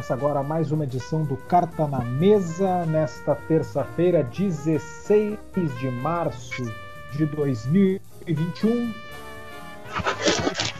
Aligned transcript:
Começa 0.00 0.14
agora 0.14 0.42
mais 0.42 0.72
uma 0.72 0.84
edição 0.84 1.24
do 1.24 1.36
Carta 1.36 1.86
na 1.86 1.98
Mesa, 1.98 2.86
nesta 2.86 3.34
terça-feira, 3.34 4.22
16 4.22 5.38
de 5.78 5.90
março 5.90 6.62
de 7.12 7.26
2021. 7.26 8.94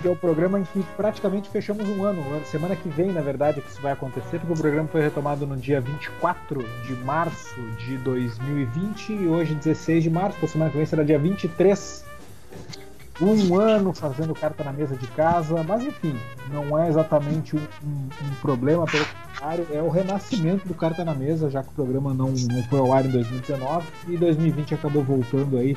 Que 0.01 0.09
é 0.09 0.11
o 0.11 0.17
programa 0.17 0.59
em 0.59 0.65
que 0.65 0.83
praticamente 0.97 1.51
fechamos 1.51 1.87
um 1.87 2.03
ano. 2.03 2.25
Semana 2.47 2.75
que 2.75 2.89
vem, 2.89 3.13
na 3.13 3.21
verdade, 3.21 3.61
que 3.61 3.69
isso 3.69 3.83
vai 3.83 3.93
acontecer, 3.93 4.39
porque 4.39 4.55
o 4.55 4.57
programa 4.57 4.89
foi 4.89 5.03
retomado 5.03 5.47
no 5.47 5.59
dia 5.59 5.83
24 5.83 6.67
de 6.87 6.95
março 7.05 7.61
de 7.77 7.99
2020 7.99 9.13
e 9.13 9.29
hoje, 9.29 9.55
16 9.55 10.03
de 10.03 10.09
março, 10.09 10.43
a 10.43 10.49
semana 10.49 10.71
que 10.71 10.79
vem 10.79 10.87
será 10.87 11.03
dia 11.03 11.19
23 11.19 12.10
um 13.23 13.59
ano 13.59 13.93
fazendo 13.93 14.35
carta 14.35 14.65
na 14.65 14.73
mesa 14.73 14.97
de 14.97 15.07
casa, 15.09 15.63
mas 15.63 15.85
enfim, 15.85 16.17
não 16.51 16.79
é 16.79 16.89
exatamente 16.89 17.57
um, 17.57 17.61
um, 17.61 18.09
um, 18.23 18.35
problema, 18.41 18.87
pelo 18.87 19.05
contrário, 19.05 19.67
é 19.71 19.83
o 19.83 19.89
renascimento 19.89 20.67
do 20.67 20.75
carta 20.75 21.05
na 21.05 21.15
mesa, 21.15 21.51
já 21.51 21.63
que 21.63 21.69
o 21.69 21.73
programa 21.73 22.15
não, 22.15 22.31
não 22.31 22.63
foi 22.65 22.79
ao 22.79 22.93
ar 22.93 23.05
em 23.05 23.11
2019 23.11 23.87
e 24.09 24.17
2020 24.17 24.75
acabou 24.75 25.03
voltando 25.03 25.59
aí, 25.59 25.77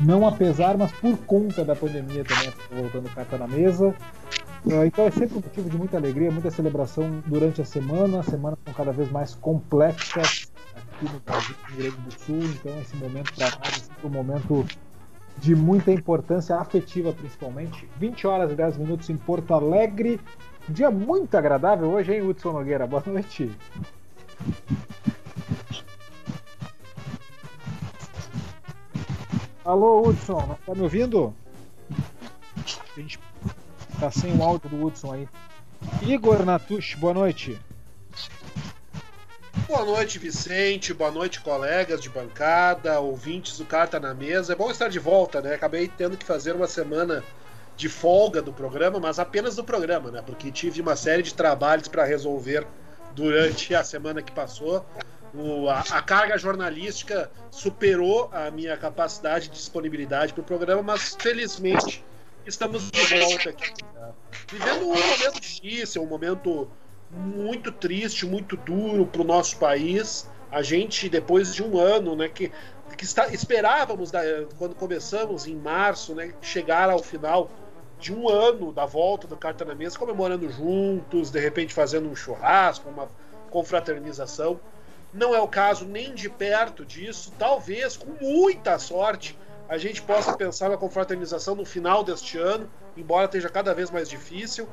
não 0.00 0.26
apesar, 0.26 0.76
mas 0.76 0.92
por 0.92 1.16
conta 1.18 1.64
da 1.64 1.74
pandemia 1.74 2.24
também 2.24 2.52
voltando 2.70 3.14
carta 3.14 3.38
na 3.38 3.46
mesa. 3.46 3.94
Então 4.64 5.06
é 5.06 5.10
sempre 5.10 5.38
um 5.38 5.40
motivo 5.40 5.68
de 5.68 5.76
muita 5.76 5.96
alegria, 5.96 6.30
muita 6.30 6.50
celebração 6.50 7.22
durante 7.26 7.60
a 7.60 7.64
semana, 7.64 8.20
a 8.20 8.22
semana 8.22 8.56
com 8.64 8.72
cada 8.72 8.92
vez 8.92 9.10
mais 9.10 9.34
complexas 9.34 10.52
aqui 10.76 11.12
no 11.12 11.18
Brasil, 11.20 11.56
no 11.62 11.76
Rio 11.76 11.92
Grande 11.92 11.96
do 11.96 12.12
Sul, 12.12 12.42
então 12.44 12.80
esse 12.80 12.96
momento 12.96 13.32
para 13.34 13.50
nós 13.58 13.90
é 14.02 14.06
um 14.06 14.10
momento 14.10 14.64
de 15.38 15.54
muita 15.54 15.90
importância 15.90 16.56
afetiva, 16.56 17.12
principalmente. 17.12 17.88
20 17.98 18.26
horas 18.26 18.52
e 18.52 18.54
10 18.54 18.76
minutos 18.78 19.10
em 19.10 19.16
Porto 19.16 19.54
Alegre. 19.54 20.20
Dia 20.68 20.90
muito 20.90 21.36
agradável 21.36 21.90
hoje, 21.90 22.12
hein, 22.14 22.22
Hudson 22.22 22.52
Nogueira? 22.52 22.86
Boa 22.86 23.02
noite. 23.06 23.50
Alô, 29.64 30.08
Hudson, 30.08 30.56
tá 30.66 30.74
me 30.74 30.82
ouvindo? 30.82 31.34
A 32.96 33.00
gente 33.00 33.18
tá 33.98 34.10
sem 34.10 34.36
o 34.36 34.42
áudio 34.42 34.68
do 34.68 34.84
Hudson 34.84 35.12
aí. 35.12 35.28
Igor 36.02 36.44
Natush, 36.44 36.96
boa 36.96 37.14
noite. 37.14 37.58
Boa 39.68 39.84
noite, 39.84 40.18
Vicente. 40.18 40.94
Boa 40.94 41.10
noite, 41.10 41.40
colegas 41.40 42.00
de 42.00 42.08
bancada, 42.08 42.98
ouvintes 43.00 43.58
do 43.58 43.66
Carta 43.66 44.00
na 44.00 44.14
Mesa. 44.14 44.54
É 44.54 44.56
bom 44.56 44.70
estar 44.70 44.88
de 44.88 44.98
volta, 44.98 45.42
né? 45.42 45.54
Acabei 45.54 45.88
tendo 45.88 46.16
que 46.16 46.24
fazer 46.24 46.56
uma 46.56 46.66
semana 46.66 47.22
de 47.76 47.88
folga 47.88 48.40
do 48.40 48.52
programa, 48.52 48.98
mas 48.98 49.18
apenas 49.18 49.56
do 49.56 49.64
programa, 49.64 50.10
né? 50.10 50.22
Porque 50.24 50.50
tive 50.50 50.80
uma 50.80 50.96
série 50.96 51.22
de 51.22 51.34
trabalhos 51.34 51.86
para 51.86 52.04
resolver 52.04 52.66
durante 53.14 53.74
a 53.74 53.84
semana 53.84 54.22
que 54.22 54.32
passou. 54.32 54.86
O, 55.34 55.68
a, 55.68 55.80
a, 55.80 56.02
carga 56.02 56.36
jornalística 56.38 57.30
superou 57.50 58.30
a 58.32 58.50
minha 58.50 58.76
capacidade 58.76 59.48
de 59.48 59.54
disponibilidade 59.54 60.32
para 60.32 60.42
o 60.42 60.44
programa, 60.44 60.82
mas 60.82 61.16
felizmente 61.18 62.04
estamos 62.46 62.90
de 62.90 63.18
volta 63.18 63.50
aqui. 63.50 63.72
Né? 63.94 64.12
Vivendo 64.50 64.84
um 64.84 64.94
momento 64.94 65.40
difícil, 65.40 66.02
um 66.02 66.06
momento 66.06 66.70
muito 67.12 67.70
triste, 67.70 68.26
muito 68.26 68.56
duro 68.56 69.06
para 69.06 69.20
o 69.20 69.24
nosso 69.24 69.58
país. 69.58 70.28
A 70.50 70.62
gente, 70.62 71.08
depois 71.08 71.54
de 71.54 71.62
um 71.62 71.78
ano, 71.78 72.16
né, 72.16 72.28
que, 72.28 72.50
que 72.96 73.04
está, 73.04 73.28
esperávamos, 73.28 74.10
da, 74.10 74.20
quando 74.58 74.74
começamos 74.74 75.46
em 75.46 75.54
março, 75.56 76.14
né, 76.14 76.32
chegar 76.40 76.90
ao 76.90 76.98
final 76.98 77.50
de 77.98 78.12
um 78.12 78.28
ano 78.28 78.72
da 78.72 78.84
volta 78.84 79.28
do 79.28 79.36
Carta 79.36 79.64
na 79.64 79.74
Mesa, 79.74 79.98
comemorando 79.98 80.50
juntos, 80.50 81.30
de 81.30 81.38
repente 81.38 81.72
fazendo 81.72 82.08
um 82.08 82.16
churrasco, 82.16 82.88
uma 82.88 83.08
confraternização. 83.50 84.58
Não 85.12 85.34
é 85.34 85.40
o 85.40 85.46
caso 85.46 85.84
nem 85.84 86.14
de 86.14 86.28
perto 86.28 86.84
disso. 86.84 87.32
Talvez, 87.38 87.96
com 87.96 88.12
muita 88.20 88.78
sorte, 88.78 89.38
a 89.68 89.78
gente 89.78 90.02
possa 90.02 90.36
pensar 90.36 90.70
na 90.70 90.76
confraternização 90.76 91.54
no 91.54 91.64
final 91.64 92.02
deste 92.02 92.38
ano, 92.38 92.68
embora 92.96 93.26
esteja 93.26 93.48
cada 93.48 93.72
vez 93.72 93.90
mais 93.90 94.08
difícil. 94.08 94.66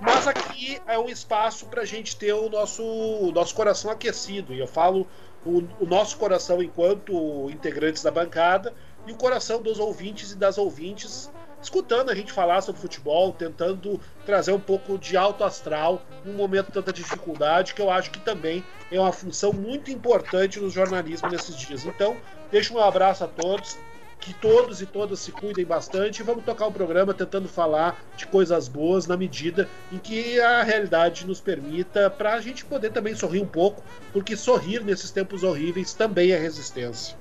Mas 0.00 0.26
aqui 0.26 0.78
é 0.86 0.98
um 0.98 1.08
espaço 1.08 1.66
para 1.66 1.82
a 1.82 1.84
gente 1.84 2.16
ter 2.16 2.32
o 2.32 2.50
nosso, 2.50 2.82
o 2.82 3.32
nosso 3.32 3.54
coração 3.54 3.90
aquecido. 3.90 4.52
E 4.52 4.58
eu 4.58 4.66
falo 4.66 5.06
o, 5.44 5.62
o, 5.80 5.86
nosso 5.86 6.16
coração 6.18 6.62
enquanto 6.62 7.48
integrantes 7.50 8.02
da 8.02 8.10
bancada 8.10 8.74
e 9.06 9.12
o 9.12 9.16
coração 9.16 9.62
dos 9.62 9.78
ouvintes 9.78 10.32
e 10.32 10.36
das 10.36 10.58
ouvintes, 10.58 11.30
escutando 11.62 12.10
a 12.10 12.14
gente 12.14 12.32
falar 12.32 12.60
sobre 12.60 12.80
futebol, 12.80 13.32
tentando 13.32 13.98
trazer 14.26 14.52
um 14.52 14.60
pouco 14.60 14.98
de 14.98 15.16
alto 15.16 15.44
astral 15.44 16.02
num 16.24 16.34
momento 16.34 16.66
de 16.66 16.72
tanta 16.72 16.92
dificuldade, 16.92 17.72
que 17.72 17.80
eu 17.80 17.90
acho 17.90 18.10
que 18.10 18.20
também 18.20 18.62
é 18.92 19.00
uma 19.00 19.12
função 19.12 19.52
muito 19.52 19.90
importante 19.90 20.60
no 20.60 20.68
jornalismo 20.68 21.28
nesses 21.28 21.56
dias. 21.56 21.86
Então, 21.86 22.16
deixo 22.50 22.74
um 22.74 22.80
abraço 22.80 23.24
a 23.24 23.28
todos 23.28 23.78
que 24.20 24.34
todos 24.34 24.82
e 24.82 24.86
todas 24.86 25.20
se 25.20 25.30
cuidem 25.30 25.64
bastante 25.64 26.20
e 26.20 26.22
vamos 26.22 26.44
tocar 26.44 26.66
o 26.66 26.72
programa 26.72 27.14
tentando 27.14 27.48
falar 27.48 28.00
de 28.16 28.26
coisas 28.26 28.66
boas 28.68 29.06
na 29.06 29.16
medida 29.16 29.68
em 29.92 29.98
que 29.98 30.40
a 30.40 30.62
realidade 30.62 31.26
nos 31.26 31.40
permita, 31.40 32.10
para 32.10 32.34
a 32.34 32.40
gente 32.40 32.64
poder 32.64 32.90
também 32.90 33.14
sorrir 33.14 33.40
um 33.40 33.46
pouco, 33.46 33.82
porque 34.12 34.36
sorrir 34.36 34.82
nesses 34.82 35.10
tempos 35.10 35.42
horríveis 35.42 35.94
também 35.94 36.32
é 36.32 36.38
resistência. 36.38 37.16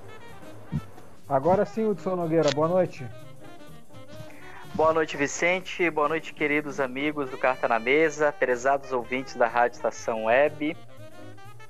Agora 1.28 1.66
sim, 1.66 1.86
Hudson 1.86 2.16
Nogueira, 2.16 2.50
boa 2.52 2.68
noite. 2.68 3.06
Boa 4.76 4.94
noite, 4.94 5.16
Vicente. 5.16 5.90
Boa 5.90 6.10
noite, 6.10 6.34
queridos 6.34 6.82
amigos 6.82 7.30
do 7.30 7.38
Carta 7.38 7.66
na 7.66 7.80
Mesa, 7.80 8.32
prezados 8.32 8.92
ouvintes 8.92 9.34
da 9.34 9.48
Rádio 9.48 9.78
Estação 9.78 10.26
Web. 10.26 10.76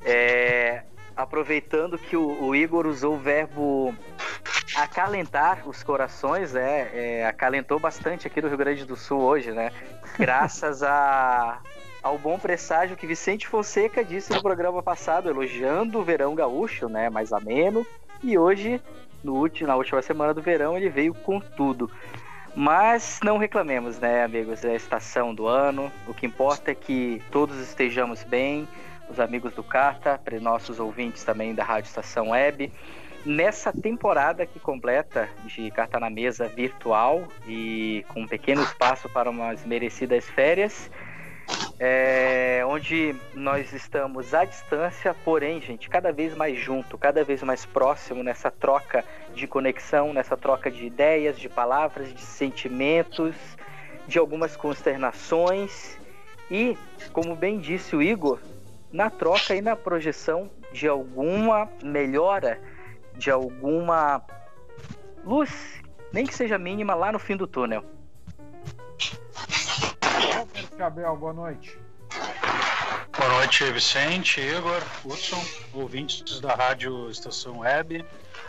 É, 0.03 0.81
aproveitando 1.15 1.97
que 1.97 2.17
o, 2.17 2.43
o, 2.43 2.55
Igor 2.55 2.85
usou 2.85 3.15
o 3.15 3.17
verbo 3.17 3.95
acalentar 4.75 5.67
os 5.67 5.81
corações, 5.83 6.53
né? 6.53 6.89
É, 6.93 7.25
acalentou 7.25 7.79
bastante 7.79 8.27
aqui 8.27 8.41
no 8.41 8.47
Rio 8.47 8.57
Grande 8.57 8.85
do 8.85 8.95
Sul 8.95 9.21
hoje, 9.21 9.51
né? 9.51 9.71
Graças 10.19 10.83
a, 10.83 11.59
ao 12.03 12.17
bom 12.17 12.37
presságio 12.37 12.97
que 12.97 13.07
Vicente 13.07 13.47
Fonseca 13.47 14.03
disse 14.03 14.33
no 14.33 14.41
programa 14.41 14.83
passado, 14.83 15.29
elogiando 15.29 15.99
o 15.99 16.03
verão 16.03 16.35
gaúcho, 16.35 16.89
né? 16.89 17.09
Mais 17.09 17.31
ameno. 17.31 17.85
E 18.21 18.37
hoje, 18.37 18.81
no 19.23 19.35
último, 19.35 19.67
na 19.67 19.75
última 19.75 20.01
semana 20.01 20.33
do 20.33 20.41
verão, 20.41 20.75
ele 20.75 20.89
veio 20.89 21.13
com 21.13 21.39
tudo. 21.39 21.89
Mas 22.55 23.19
não 23.21 23.37
reclamemos, 23.37 23.99
né, 23.99 24.23
amigos? 24.23 24.63
É 24.63 24.71
a 24.71 24.75
estação 24.75 25.35
do 25.35 25.45
ano. 25.45 25.91
O 26.07 26.13
que 26.13 26.25
importa 26.25 26.71
é 26.71 26.75
que 26.75 27.21
todos 27.29 27.59
estejamos 27.59 28.23
bem, 28.23 28.65
os 29.09 29.19
amigos 29.19 29.53
do 29.53 29.63
Carta, 29.63 30.19
para 30.23 30.39
nossos 30.39 30.79
ouvintes 30.79 31.23
também 31.23 31.53
da 31.53 31.63
Rádio 31.63 31.87
Estação 31.87 32.29
Web. 32.29 32.71
Nessa 33.25 33.73
temporada 33.73 34.45
que 34.45 34.59
completa 34.59 35.27
de 35.45 35.71
Carta 35.71 35.99
na 35.99 36.09
Mesa 36.09 36.47
virtual 36.47 37.23
e 37.47 38.05
com 38.09 38.21
um 38.21 38.27
pequeno 38.27 38.61
espaço 38.61 39.09
para 39.09 39.29
umas 39.29 39.65
merecidas 39.65 40.25
férias, 40.29 40.91
é, 41.79 42.63
onde 42.67 43.15
nós 43.33 43.73
estamos 43.73 44.33
à 44.33 44.45
distância, 44.45 45.13
porém, 45.25 45.59
gente, 45.61 45.89
cada 45.89 46.11
vez 46.11 46.35
mais 46.35 46.57
junto, 46.57 46.97
cada 46.97 47.23
vez 47.23 47.41
mais 47.43 47.65
próximo 47.65 48.23
nessa 48.23 48.49
troca 48.49 49.03
de 49.33 49.47
conexão, 49.47 50.13
nessa 50.13 50.37
troca 50.37 50.71
de 50.71 50.85
ideias, 50.85 51.37
de 51.37 51.49
palavras, 51.49 52.13
de 52.13 52.21
sentimentos, 52.21 53.35
de 54.07 54.17
algumas 54.19 54.55
consternações 54.55 55.97
e, 56.49 56.77
como 57.11 57.35
bem 57.35 57.59
disse 57.59 57.95
o 57.95 58.01
Igor, 58.01 58.39
na 58.95 59.09
troca 59.09 59.53
e 59.53 59.61
na 59.61 59.75
projeção 59.75 60.49
de 60.71 60.87
alguma 60.87 61.69
melhora, 61.83 62.61
de 63.15 63.29
alguma 63.29 64.25
luz, 65.25 65.83
nem 66.13 66.25
que 66.25 66.33
seja 66.33 66.57
mínima, 66.57 66.95
lá 66.95 67.11
no 67.11 67.19
fim 67.19 67.35
do 67.35 67.45
túnel. 67.45 67.83
Gabriel, 70.77 71.17
boa 71.17 71.33
noite. 71.33 71.77
Boa 73.17 73.29
noite, 73.33 73.69
Vicente, 73.73 74.39
Igor, 74.39 74.81
Hudson, 75.03 75.43
ouvintes 75.73 76.39
da 76.39 76.55
Rádio 76.55 77.09
Estação 77.09 77.59
Web, 77.59 78.05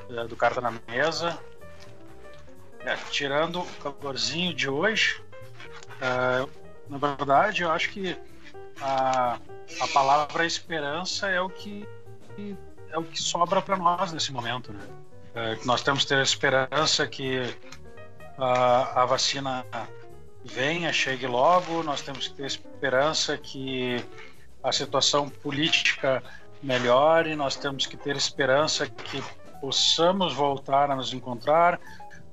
eh, 0.09 0.27
do 0.29 0.37
Carta 0.37 0.61
na 0.61 0.73
Mesa. 0.87 1.37
É, 2.85 2.95
tirando 3.11 3.63
o 3.63 3.67
calorzinho 3.83 4.55
de 4.55 4.71
hoje, 4.71 5.21
uh, 5.97 6.49
na 6.89 6.99
verdade, 6.99 7.63
eu 7.63 7.71
acho 7.73 7.91
que 7.91 8.17
a, 8.81 9.39
a 9.81 9.89
palavra 9.93 10.45
esperança 10.45 11.29
é 11.29 11.41
o 11.41 11.49
que 11.49 11.87
é 12.91 12.99
o 12.99 13.03
que 13.03 13.21
sobra 13.21 13.61
para 13.63 13.77
nós 13.77 14.13
nesse 14.13 14.33
momento, 14.33 14.73
né? 14.73 14.87
É, 15.35 15.59
nós 15.65 15.83
temos 15.83 16.03
que 16.03 16.09
ter 16.09 16.23
esperança 16.23 17.07
que 17.07 17.43
a, 18.39 19.03
a 19.03 19.07
vacina 19.07 19.67
venha, 20.45 20.93
chegue 20.93 21.27
logo, 21.27 21.83
nós 21.83 22.01
temos 22.01 22.29
que 22.29 22.35
ter 22.35 22.47
esperança 22.47 23.37
que 23.37 24.05
a 24.63 24.73
situação 24.73 25.29
política 25.29 26.23
melhore, 26.63 27.37
nós 27.37 27.57
temos 27.57 27.87
que 27.87 27.97
ter 27.97 28.17
esperança 28.17 28.87
que 28.87 29.23
possamos 29.61 30.33
voltar 30.33 30.91
a 30.91 30.97
nos 30.97 31.13
encontrar, 31.13 31.81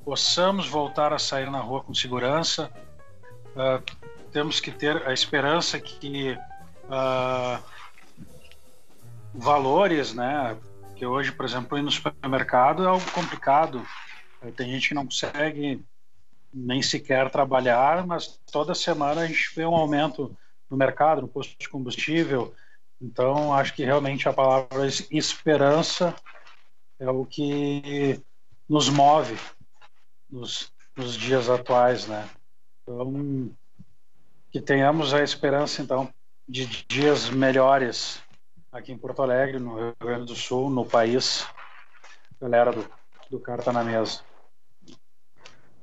possamos 0.03 0.67
voltar 0.67 1.13
a 1.13 1.19
sair 1.19 1.49
na 1.49 1.59
rua 1.59 1.81
com 1.81 1.93
segurança. 1.93 2.71
Uh, 3.55 3.83
temos 4.33 4.59
que 4.59 4.71
ter 4.71 5.07
a 5.07 5.13
esperança 5.13 5.79
que 5.79 6.31
uh, 6.85 7.63
valores, 9.33 10.13
né? 10.13 10.57
Que 10.95 11.05
hoje, 11.05 11.31
por 11.31 11.45
exemplo, 11.45 11.77
ir 11.77 11.83
no 11.83 11.91
supermercado 11.91 12.83
é 12.83 12.87
algo 12.87 13.11
complicado. 13.11 13.85
Tem 14.57 14.71
gente 14.71 14.89
que 14.89 14.95
não 14.95 15.05
consegue 15.05 15.85
nem 16.53 16.81
sequer 16.81 17.29
trabalhar, 17.29 18.05
mas 18.05 18.39
toda 18.51 18.75
semana 18.75 19.21
a 19.21 19.27
gente 19.27 19.53
vê 19.55 19.65
um 19.65 19.75
aumento 19.75 20.35
no 20.69 20.75
mercado, 20.75 21.21
no 21.21 21.27
posto 21.27 21.55
de 21.57 21.69
combustível. 21.69 22.53
Então, 23.01 23.53
acho 23.53 23.73
que 23.73 23.85
realmente 23.85 24.27
a 24.27 24.33
palavra 24.33 24.87
esperança 25.11 26.15
é 26.99 27.09
o 27.09 27.25
que 27.25 28.21
nos 28.67 28.89
move 28.89 29.37
nos, 30.29 30.71
nos 30.95 31.15
dias 31.15 31.49
atuais, 31.49 32.07
né? 32.07 32.29
Então, 32.81 33.51
que 34.53 34.61
tenhamos 34.61 35.15
a 35.15 35.23
esperança, 35.23 35.81
então, 35.81 36.07
de 36.47 36.85
dias 36.87 37.27
melhores 37.27 38.21
aqui 38.71 38.91
em 38.91 38.97
Porto 38.97 39.23
Alegre, 39.23 39.57
no 39.57 39.75
Rio 39.75 39.95
Grande 39.99 40.27
do 40.27 40.35
Sul, 40.35 40.69
no 40.69 40.85
país. 40.85 41.47
Galera 42.39 42.71
do, 42.71 42.85
do 43.31 43.39
Carta 43.39 43.73
na 43.73 43.83
Mesa. 43.83 44.21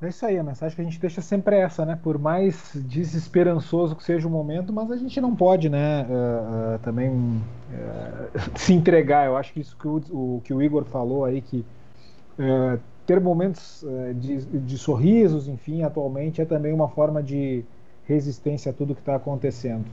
É 0.00 0.08
isso 0.08 0.24
aí, 0.24 0.38
a 0.38 0.44
mensagem 0.44 0.76
que 0.76 0.80
a 0.80 0.84
gente 0.84 1.00
deixa 1.00 1.20
sempre 1.20 1.56
é 1.56 1.62
essa, 1.62 1.84
né? 1.84 1.98
Por 2.00 2.16
mais 2.16 2.70
desesperançoso 2.74 3.96
que 3.96 4.04
seja 4.04 4.28
o 4.28 4.30
momento, 4.30 4.72
mas 4.72 4.90
a 4.92 4.96
gente 4.96 5.20
não 5.20 5.34
pode, 5.34 5.68
né, 5.68 6.04
uh, 6.04 6.76
uh, 6.76 6.78
também 6.78 7.10
uh, 7.10 7.40
se 8.56 8.72
entregar. 8.72 9.26
Eu 9.26 9.36
acho 9.36 9.52
que 9.52 9.60
isso 9.60 9.76
que 9.76 9.88
o, 9.88 9.96
o, 10.10 10.42
que 10.44 10.54
o 10.54 10.62
Igor 10.62 10.84
falou 10.84 11.24
aí, 11.24 11.42
que 11.42 11.66
ter 13.04 13.20
momentos 13.20 13.84
de, 14.14 14.38
de, 14.40 14.78
sorrisos, 14.78 15.46
enfim, 15.46 15.82
atualmente 15.82 16.40
é 16.40 16.46
também 16.46 16.72
uma 16.72 16.88
forma 16.88 17.22
de 17.22 17.62
resistência 18.10 18.70
a 18.70 18.72
tudo 18.74 18.94
que 18.94 19.00
está 19.00 19.14
acontecendo. 19.14 19.86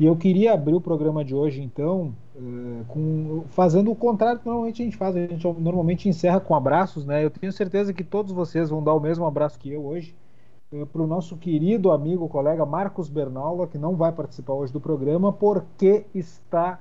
E 0.00 0.06
eu 0.06 0.16
queria 0.16 0.54
abrir 0.54 0.74
o 0.74 0.80
programa 0.80 1.22
de 1.22 1.34
hoje, 1.34 1.60
então, 1.60 2.14
uh, 2.34 2.84
com, 2.88 3.44
fazendo 3.50 3.90
o 3.90 3.94
contrário 3.94 4.40
que 4.40 4.46
normalmente 4.46 4.80
a 4.80 4.84
gente 4.86 4.96
faz. 4.96 5.14
A 5.14 5.26
gente 5.26 5.46
normalmente 5.58 6.08
encerra 6.08 6.40
com 6.40 6.54
abraços, 6.54 7.04
né? 7.04 7.22
Eu 7.22 7.30
tenho 7.30 7.52
certeza 7.52 7.92
que 7.92 8.02
todos 8.02 8.32
vocês 8.32 8.70
vão 8.70 8.82
dar 8.82 8.94
o 8.94 9.00
mesmo 9.00 9.26
abraço 9.26 9.58
que 9.58 9.70
eu 9.70 9.84
hoje. 9.84 10.14
Uh, 10.72 10.86
Para 10.86 11.02
o 11.02 11.06
nosso 11.06 11.36
querido 11.36 11.90
amigo, 11.90 12.26
colega 12.30 12.64
Marcos 12.64 13.10
Bernaula, 13.10 13.66
que 13.66 13.76
não 13.76 13.94
vai 13.94 14.10
participar 14.10 14.54
hoje 14.54 14.72
do 14.72 14.80
programa, 14.80 15.34
porque 15.34 16.06
está 16.14 16.80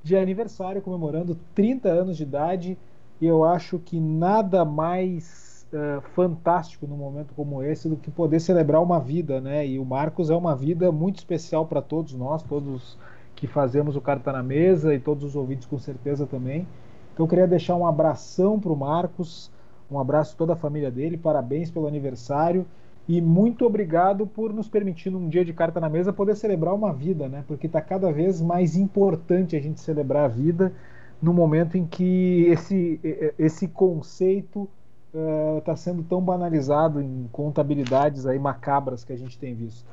de 0.00 0.16
aniversário, 0.16 0.80
comemorando 0.80 1.36
30 1.56 1.88
anos 1.88 2.16
de 2.16 2.22
idade. 2.22 2.78
E 3.20 3.26
eu 3.26 3.42
acho 3.42 3.80
que 3.80 3.98
nada 3.98 4.64
mais 4.64 5.49
uh, 5.72 6.00
fantástico 6.14 6.86
num 6.86 6.96
momento 6.96 7.32
como 7.34 7.62
esse 7.62 7.88
do 7.88 7.96
que 7.96 8.10
poder 8.10 8.40
celebrar 8.40 8.82
uma 8.82 9.00
vida, 9.00 9.40
né? 9.40 9.66
E 9.66 9.78
o 9.78 9.84
Marcos 9.84 10.30
é 10.30 10.34
uma 10.34 10.54
vida 10.54 10.90
muito 10.92 11.18
especial 11.18 11.66
para 11.66 11.80
todos 11.80 12.14
nós, 12.14 12.42
todos 12.42 12.98
que 13.34 13.46
fazemos 13.46 13.96
o 13.96 14.00
Carta 14.00 14.32
na 14.32 14.42
Mesa 14.42 14.94
e 14.94 15.00
todos 15.00 15.24
os 15.24 15.36
ouvintes 15.36 15.66
com 15.66 15.78
certeza 15.78 16.26
também. 16.26 16.66
Então 17.14 17.24
eu 17.24 17.28
queria 17.28 17.46
deixar 17.46 17.74
um 17.76 17.86
abração 17.86 18.58
para 18.60 18.72
o 18.72 18.76
Marcos, 18.76 19.50
um 19.90 19.98
abraço 19.98 20.34
a 20.34 20.38
toda 20.38 20.52
a 20.52 20.56
família 20.56 20.90
dele, 20.90 21.16
parabéns 21.16 21.70
pelo 21.70 21.86
aniversário 21.86 22.66
e 23.08 23.20
muito 23.20 23.64
obrigado 23.64 24.26
por 24.26 24.52
nos 24.52 24.68
permitir 24.68 25.10
num 25.10 25.28
dia 25.28 25.44
de 25.44 25.52
Carta 25.52 25.80
na 25.80 25.88
Mesa 25.88 26.12
poder 26.12 26.36
celebrar 26.36 26.74
uma 26.74 26.92
vida, 26.92 27.28
né? 27.28 27.42
Porque 27.48 27.66
está 27.66 27.80
cada 27.80 28.12
vez 28.12 28.40
mais 28.40 28.76
importante 28.76 29.56
a 29.56 29.60
gente 29.60 29.80
celebrar 29.80 30.26
a 30.26 30.28
vida 30.28 30.72
no 31.20 31.34
momento 31.34 31.76
em 31.76 31.84
que 31.84 32.44
esse, 32.48 33.00
esse 33.38 33.68
conceito 33.68 34.68
está 35.12 35.72
é, 35.72 35.74
uh, 35.74 35.76
sendo 35.76 36.02
tão 36.02 36.20
banalizado 36.20 37.00
em 37.00 37.28
contabilidades 37.32 38.26
aí 38.26 38.38
macabras 38.38 39.04
que 39.04 39.12
a 39.12 39.16
gente 39.16 39.36
tem 39.38 39.54
visto. 39.54 39.84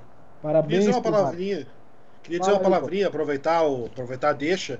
Parabéns. 0.41 0.67
Queria 0.67 0.79
dizer 0.79 0.91
uma 0.91 1.01
palavrinha. 1.01 1.67
Queria 2.23 2.39
dizer 2.39 2.51
uma 2.51 2.59
palavrinha, 2.59 3.07
aproveitar, 3.07 3.63
o, 3.63 3.85
aproveitar 3.85 4.29
a 4.29 4.33
deixa, 4.33 4.79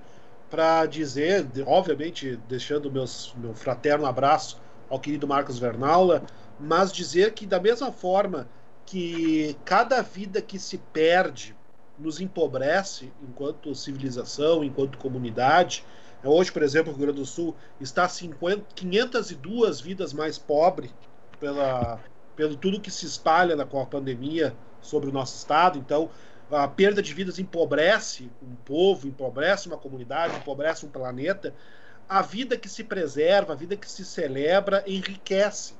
para 0.49 0.85
dizer, 0.85 1.47
obviamente, 1.65 2.39
deixando 2.47 2.91
meus, 2.91 3.33
meu 3.37 3.53
fraterno 3.53 4.05
abraço 4.05 4.59
ao 4.89 4.99
querido 4.99 5.27
Marcos 5.27 5.57
Vernaula, 5.57 6.23
mas 6.59 6.91
dizer 6.91 7.33
que, 7.33 7.45
da 7.45 7.59
mesma 7.59 7.91
forma 7.91 8.47
que 8.85 9.55
cada 9.65 10.01
vida 10.01 10.41
que 10.41 10.57
se 10.57 10.77
perde 10.77 11.55
nos 11.99 12.21
empobrece 12.21 13.11
enquanto 13.27 13.73
civilização, 13.75 14.63
enquanto 14.63 14.97
comunidade, 14.97 15.83
Hoje, 16.23 16.51
por 16.51 16.63
exemplo, 16.63 16.91
o 16.91 16.95
Rio 16.95 17.05
Grande 17.05 17.19
do 17.19 17.25
Sul 17.25 17.55
está 17.79 18.07
50, 18.07 18.65
502 18.75 19.79
vidas 19.79 20.13
mais 20.13 20.37
pobre 20.37 20.91
pela, 21.39 21.99
pelo 22.35 22.55
tudo 22.55 22.81
que 22.81 22.91
se 22.91 23.05
espalha 23.05 23.55
na, 23.55 23.65
com 23.65 23.79
a 23.79 23.85
pandemia 23.85 24.55
sobre 24.81 25.09
o 25.09 25.13
nosso 25.13 25.35
estado. 25.37 25.77
Então, 25.77 26.09
a 26.49 26.67
perda 26.67 27.01
de 27.01 27.13
vidas 27.13 27.39
empobrece 27.39 28.31
um 28.41 28.55
povo, 28.55 29.07
empobrece 29.07 29.67
uma 29.67 29.77
comunidade, 29.77 30.37
empobrece 30.37 30.85
um 30.85 30.89
planeta. 30.89 31.53
A 32.07 32.21
vida 32.21 32.57
que 32.57 32.69
se 32.69 32.83
preserva, 32.83 33.53
a 33.53 33.55
vida 33.55 33.75
que 33.75 33.89
se 33.89 34.05
celebra, 34.05 34.83
enriquece 34.87 35.75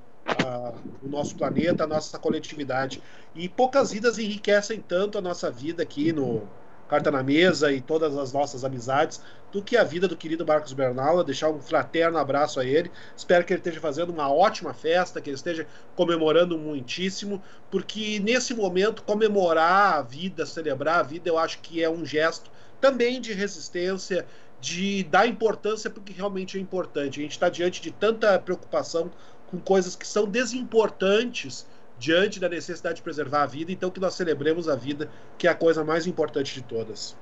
o 1.02 1.08
nosso 1.08 1.36
planeta, 1.36 1.86
a 1.86 1.88
nossa 1.88 2.20
coletividade. 2.20 3.02
E 3.34 3.48
poucas 3.48 3.92
vidas 3.92 4.20
enriquecem 4.20 4.82
tanto 4.82 5.18
a 5.18 5.22
nossa 5.22 5.50
vida 5.50 5.84
aqui 5.84 6.12
no, 6.12 6.48
Carta 6.88 7.12
na 7.12 7.22
Mesa 7.22 7.72
e 7.72 7.82
todas 7.82 8.18
as 8.18 8.32
nossas 8.32 8.64
amizades, 8.64 9.22
do 9.52 9.62
que 9.62 9.76
a 9.76 9.84
vida 9.84 10.08
do 10.08 10.16
querido 10.16 10.46
Marcos 10.46 10.74
Bernal. 10.74 11.24
Deixar 11.24 11.50
um 11.50 11.62
fraterno 11.62 12.18
abraço 12.18 12.60
a 12.60 12.66
ele. 12.66 12.92
Espero 13.16 13.44
que 13.44 13.54
ele 13.54 13.60
esteja 13.60 13.80
fazendo 13.80 14.12
uma 14.12 14.32
ótima 14.32 14.74
festa, 14.74 15.22
que 15.22 15.30
ele 15.30 15.36
esteja 15.36 15.68
comemorando 15.96 16.58
muitíssimo, 16.58 17.42
porque 17.70 18.20
nesse 18.20 18.54
momento, 18.54 19.04
comemorar 19.04 19.96
a 19.96 20.02
vida, 20.02 20.46
celebrar 20.46 21.00
a 21.00 21.04
vida, 21.04 21.30
eu 21.30 21.38
acho 21.38 21.60
que 21.60 21.84
é 21.84 21.90
um 21.90 22.06
gesto 22.06 22.50
também 22.80 23.20
de 23.20 23.34
resistência, 23.34 24.26
de 24.60 25.04
dar 25.04 25.28
importância 25.28 25.90
porque 25.90 26.14
realmente 26.14 26.58
é 26.58 26.62
importante. 26.62 27.20
A 27.20 27.24
gente 27.24 27.32
está 27.32 27.50
diante 27.50 27.82
de 27.82 27.92
tanta 27.92 28.40
preocupação 28.40 29.12
com 29.48 29.60
coisas 29.60 29.96
que 29.96 30.06
são 30.06 30.26
desimportantes 30.28 31.66
diante 31.98 32.40
da 32.40 32.48
necessidade 32.48 32.98
de 32.98 33.02
preservar 33.02 33.44
a 33.44 33.46
vida, 33.46 33.72
então 33.72 33.90
que 33.90 34.00
nós 34.00 34.14
celebremos 34.14 34.70
a 34.70 34.76
vida, 34.76 35.10
que 35.38 35.48
é 35.48 35.52
a 35.52 35.56
coisa 35.56 35.84
mais 35.84 36.06
importante 36.06 36.54
de 36.54 36.62
todas. 36.62 37.18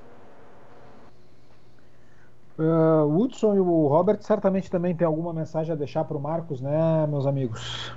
Uh, 2.58 3.04
o 3.04 3.20
Hudson 3.20 3.54
e 3.54 3.60
o 3.60 3.86
Robert 3.86 4.22
certamente 4.22 4.70
também 4.70 4.96
tem 4.96 5.06
alguma 5.06 5.32
mensagem 5.32 5.72
a 5.72 5.76
deixar 5.76 6.04
para 6.04 6.16
o 6.16 6.20
Marcos, 6.20 6.60
né, 6.60 7.06
meus 7.06 7.26
amigos? 7.26 7.92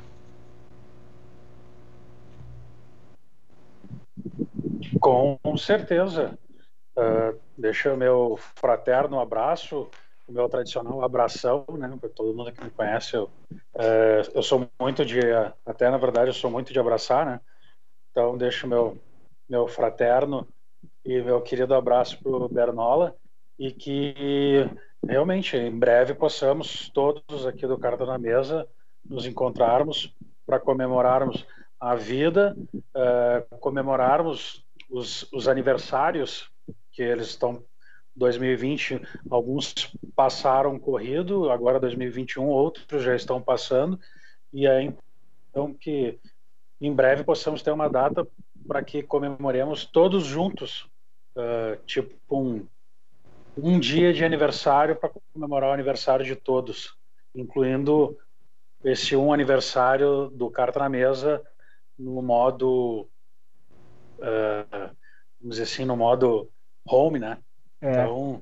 Com 5.00 5.40
certeza. 5.58 6.38
Uh, 6.98 7.40
deixa 7.58 7.94
o 7.94 7.98
meu 7.98 8.38
fraterno 8.56 9.20
abraço 9.20 9.90
o 10.30 10.34
meu 10.34 10.48
tradicional 10.48 11.04
abração, 11.04 11.66
né? 11.72 11.98
Para 12.00 12.10
todo 12.10 12.36
mundo 12.36 12.52
que 12.52 12.64
me 12.64 12.70
conhece, 12.70 13.16
eu, 13.16 13.30
é, 13.76 14.22
eu 14.34 14.44
sou 14.44 14.68
muito 14.80 15.04
de, 15.04 15.20
até 15.66 15.90
na 15.90 15.98
verdade, 15.98 16.30
eu 16.30 16.34
sou 16.34 16.52
muito 16.52 16.72
de 16.72 16.80
abraçar, 16.80 17.26
né? 17.26 17.42
Então, 18.12 18.38
deixo 18.38 18.68
meu 18.68 18.98
meu 19.50 19.68
fraterno 19.68 20.48
e 21.04 21.20
meu 21.22 21.42
querido 21.42 21.74
abraço 21.74 22.22
para 22.22 22.32
o 22.32 22.48
Bernola 22.48 23.16
e 23.58 23.72
que 23.72 24.14
realmente 25.06 25.58
em 25.58 25.78
breve 25.78 26.14
possamos 26.14 26.90
todos 26.90 27.48
aqui 27.48 27.66
do 27.66 27.80
Carta 27.80 28.06
na 28.06 28.20
Mesa 28.20 28.68
nos 29.04 29.26
encontrarmos 29.26 30.14
para 30.46 30.60
comemorarmos 30.60 31.48
a 31.80 31.96
vida, 31.96 32.56
é, 32.96 33.46
comemorarmos 33.60 34.64
os, 34.90 35.28
os 35.34 35.48
aniversários 35.48 36.52
que 36.92 37.02
eles 37.02 37.28
estão 37.28 37.64
2020 38.20 39.02
alguns 39.32 39.74
passaram 40.16 40.78
corrido, 40.78 41.50
agora 41.50 41.80
2021 41.80 42.46
outros 42.46 43.02
já 43.02 43.16
estão 43.16 43.42
passando 43.42 44.00
e 44.54 44.68
aí 44.68 44.94
então 45.50 45.74
que 45.74 46.20
em 46.80 46.94
breve 46.94 47.24
possamos 47.24 47.64
ter 47.64 47.72
uma 47.72 47.90
data 47.90 48.28
para 48.68 48.84
que 48.84 49.02
comemoremos 49.02 49.86
todos 49.86 50.26
juntos, 50.26 50.88
uh, 51.36 51.76
tipo 51.86 52.14
um, 52.30 52.66
um 53.58 53.80
dia 53.80 54.14
de 54.14 54.24
aniversário 54.24 54.96
para 54.96 55.12
comemorar 55.34 55.72
o 55.72 55.74
aniversário 55.74 56.24
de 56.24 56.36
todos, 56.36 56.96
incluindo 57.34 58.18
esse 58.84 59.16
um 59.16 59.34
aniversário 59.34 60.30
do 60.30 60.50
Carta 60.50 60.80
na 60.80 60.90
Mesa 60.90 61.42
no 61.98 62.22
modo 62.22 63.10
uh, 64.20 64.96
vamos 65.40 65.58
dizer 65.58 65.64
assim, 65.64 65.86
no 65.86 65.96
modo 65.96 66.50
home, 66.86 67.20
né? 67.20 67.38
É. 67.82 67.92
Então, 67.92 68.42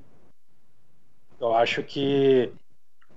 eu 1.40 1.54
acho 1.54 1.82
que, 1.82 2.52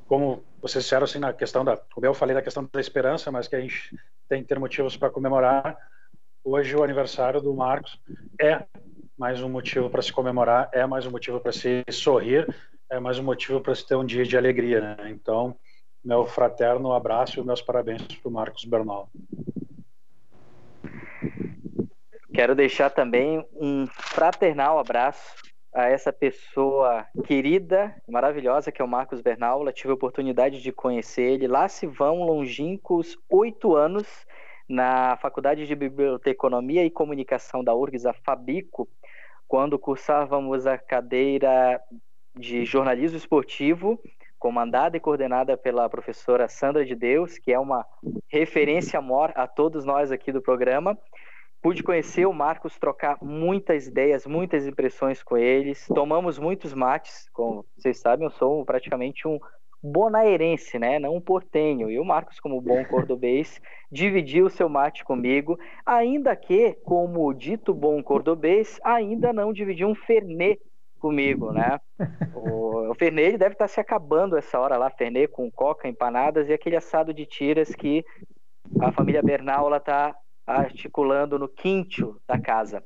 como 0.07 0.43
vocês 0.61 0.83
disseram 0.83 1.05
assim 1.05 1.19
na 1.19 1.33
questão 1.33 1.65
da, 1.65 1.75
como 1.75 2.05
eu 2.05 2.13
falei 2.13 2.35
da 2.35 2.41
questão 2.41 2.67
da 2.71 2.79
esperança, 2.79 3.31
mas 3.31 3.47
que 3.47 3.55
a 3.55 3.61
gente 3.61 3.97
tem 4.29 4.41
que 4.41 4.47
ter 4.47 4.59
motivos 4.59 4.95
para 4.95 5.09
comemorar. 5.09 5.75
Hoje 6.43 6.75
o 6.75 6.83
aniversário 6.83 7.41
do 7.41 7.53
Marcos 7.53 7.99
é 8.39 8.63
mais 9.17 9.41
um 9.41 9.49
motivo 9.49 9.89
para 9.89 10.01
se 10.01 10.13
comemorar, 10.13 10.69
é 10.71 10.85
mais 10.85 11.05
um 11.05 11.11
motivo 11.11 11.39
para 11.39 11.51
se 11.51 11.83
sorrir, 11.91 12.47
é 12.89 12.99
mais 12.99 13.19
um 13.19 13.23
motivo 13.23 13.59
para 13.59 13.75
se 13.75 13.85
ter 13.85 13.95
um 13.95 14.05
dia 14.05 14.23
de 14.23 14.37
alegria, 14.37 14.81
né? 14.81 15.09
Então, 15.09 15.55
meu 16.03 16.25
fraterno 16.25 16.93
abraço 16.93 17.39
e 17.39 17.43
meus 17.43 17.61
parabéns 17.61 18.01
para 18.01 18.29
o 18.29 18.31
Marcos 18.31 18.65
Bernal. 18.65 19.09
Quero 22.33 22.55
deixar 22.55 22.89
também 22.89 23.45
um 23.53 23.85
fraternal 23.87 24.79
abraço 24.79 25.35
a 25.73 25.87
essa 25.87 26.11
pessoa 26.11 27.05
querida, 27.23 27.95
maravilhosa, 28.07 28.71
que 28.71 28.81
é 28.81 28.85
o 28.85 28.87
Marcos 28.87 29.21
Bernaula. 29.21 29.71
Tive 29.71 29.91
a 29.91 29.95
oportunidade 29.95 30.61
de 30.61 30.71
conhecer 30.71 31.23
ele. 31.23 31.47
Lá 31.47 31.67
se 31.67 31.87
vão 31.87 32.23
longínquos 32.23 33.17
oito 33.29 33.75
anos 33.75 34.07
na 34.67 35.17
Faculdade 35.17 35.65
de 35.65 35.75
Biblioteconomia 35.75 36.85
e 36.85 36.89
Comunicação 36.89 37.63
da 37.63 37.73
URGS, 37.73 38.05
a 38.05 38.13
Fabico, 38.13 38.87
quando 39.47 39.79
cursávamos 39.79 40.65
a 40.65 40.77
cadeira 40.77 41.81
de 42.35 42.63
jornalismo 42.63 43.17
esportivo, 43.17 44.01
comandada 44.39 44.97
e 44.97 44.99
coordenada 44.99 45.57
pela 45.57 45.89
professora 45.89 46.47
Sandra 46.47 46.85
de 46.85 46.95
Deus, 46.95 47.37
que 47.37 47.51
é 47.51 47.59
uma 47.59 47.85
referência 48.27 48.99
maior 49.01 49.31
a 49.35 49.45
todos 49.45 49.85
nós 49.85 50.11
aqui 50.11 50.31
do 50.31 50.41
programa. 50.41 50.97
Pude 51.61 51.83
conhecer 51.83 52.25
o 52.25 52.33
Marcos, 52.33 52.79
trocar 52.79 53.17
muitas 53.21 53.85
ideias, 53.85 54.25
muitas 54.25 54.65
impressões 54.65 55.21
com 55.21 55.37
eles. 55.37 55.85
Tomamos 55.93 56.39
muitos 56.39 56.73
mates, 56.73 57.29
como 57.31 57.65
vocês 57.77 57.99
sabem, 57.99 58.25
eu 58.25 58.31
sou 58.31 58.65
praticamente 58.65 59.27
um 59.27 59.39
bonaerense, 59.83 60.79
né? 60.79 60.97
Não 60.97 61.15
um 61.15 61.21
portenho. 61.21 61.89
E 61.89 61.99
o 61.99 62.05
Marcos, 62.05 62.39
como 62.39 62.61
bom 62.61 62.83
cordobês, 62.85 63.61
dividiu 63.91 64.47
o 64.47 64.49
seu 64.49 64.67
mate 64.67 65.03
comigo, 65.03 65.59
ainda 65.85 66.35
que, 66.35 66.73
como 66.83 67.31
dito 67.33 67.73
bom 67.73 68.01
cordobês, 68.01 68.79
ainda 68.83 69.31
não 69.31 69.53
dividiu 69.53 69.87
um 69.87 69.95
fernet 69.95 70.59
comigo, 70.99 71.51
né? 71.51 71.79
O, 72.33 72.91
o 72.91 72.95
Fernet 72.95 73.37
deve 73.37 73.53
estar 73.53 73.67
se 73.67 73.79
acabando 73.79 74.37
essa 74.37 74.59
hora 74.59 74.77
lá, 74.77 74.89
Fernet 74.89 75.27
com 75.27 75.51
coca, 75.51 75.87
empanadas 75.87 76.47
e 76.47 76.53
aquele 76.53 76.75
assado 76.75 77.13
de 77.13 77.25
tiras 77.25 77.73
que 77.73 78.05
a 78.79 78.91
família 78.91 79.21
Bernal 79.23 79.75
está 79.75 80.15
articulando 80.45 81.38
no 81.39 81.48
quinto 81.48 82.19
da 82.27 82.39
casa. 82.39 82.83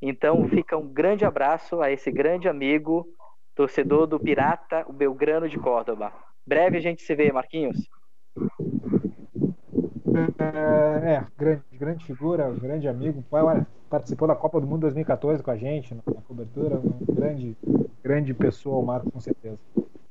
Então 0.00 0.48
fica 0.48 0.76
um 0.76 0.86
grande 0.86 1.24
abraço 1.24 1.80
a 1.80 1.90
esse 1.90 2.10
grande 2.10 2.48
amigo, 2.48 3.06
torcedor 3.54 4.06
do 4.06 4.20
Pirata, 4.20 4.84
o 4.88 4.92
Belgrano 4.92 5.48
de 5.48 5.58
Córdoba. 5.58 6.12
Breve 6.46 6.78
a 6.78 6.80
gente 6.80 7.02
se 7.02 7.14
vê, 7.14 7.32
Marquinhos. 7.32 7.88
É, 10.38 11.24
grande, 11.36 11.62
grande 11.72 12.04
figura, 12.04 12.50
grande 12.50 12.88
amigo. 12.88 13.24
Participou 13.90 14.28
da 14.28 14.34
Copa 14.34 14.60
do 14.60 14.66
Mundo 14.66 14.80
2014 14.82 15.42
com 15.42 15.50
a 15.50 15.56
gente 15.56 15.94
na 15.94 16.02
cobertura. 16.02 16.76
Um 16.78 17.14
grande, 17.14 17.56
grande 18.02 18.34
pessoa, 18.34 18.78
o 18.78 18.86
Marco, 18.86 19.10
com 19.10 19.20
certeza. 19.20 19.58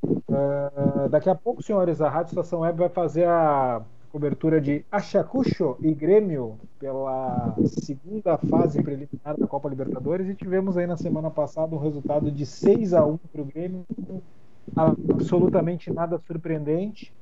Uh, 0.04 1.10
daqui 1.10 1.30
a 1.30 1.36
pouco, 1.36 1.64
senhores, 1.64 2.02
a 2.02 2.10
Rádio 2.10 2.32
Estação 2.32 2.60
Web 2.62 2.78
vai 2.78 2.90
fazer 2.90 3.28
a 3.28 3.82
cobertura 4.12 4.60
de 4.60 4.86
Achacucho 4.92 5.78
e 5.82 5.94
Grêmio 5.94 6.58
pela 6.80 7.56
segunda 7.66 8.38
fase 8.38 8.82
preliminar 8.82 9.38
da 9.38 9.48
Copa 9.48 9.70
Libertadores 9.70 10.28
e 10.30 10.36
tivemos 10.36 10.78
aí 10.78 10.88
na 10.88 10.98
semana 10.98 11.30
passada 11.30 11.76
um 11.76 11.80
resultado 11.80 12.32
de 12.32 12.46
6 12.46 12.94
a 12.94 13.06
1 13.06 13.18
para 13.18 13.42
o 13.42 13.46
Grêmio, 13.46 13.86
absolutamente 14.76 15.92
nada 15.92 16.20
surpreendente. 16.26 17.14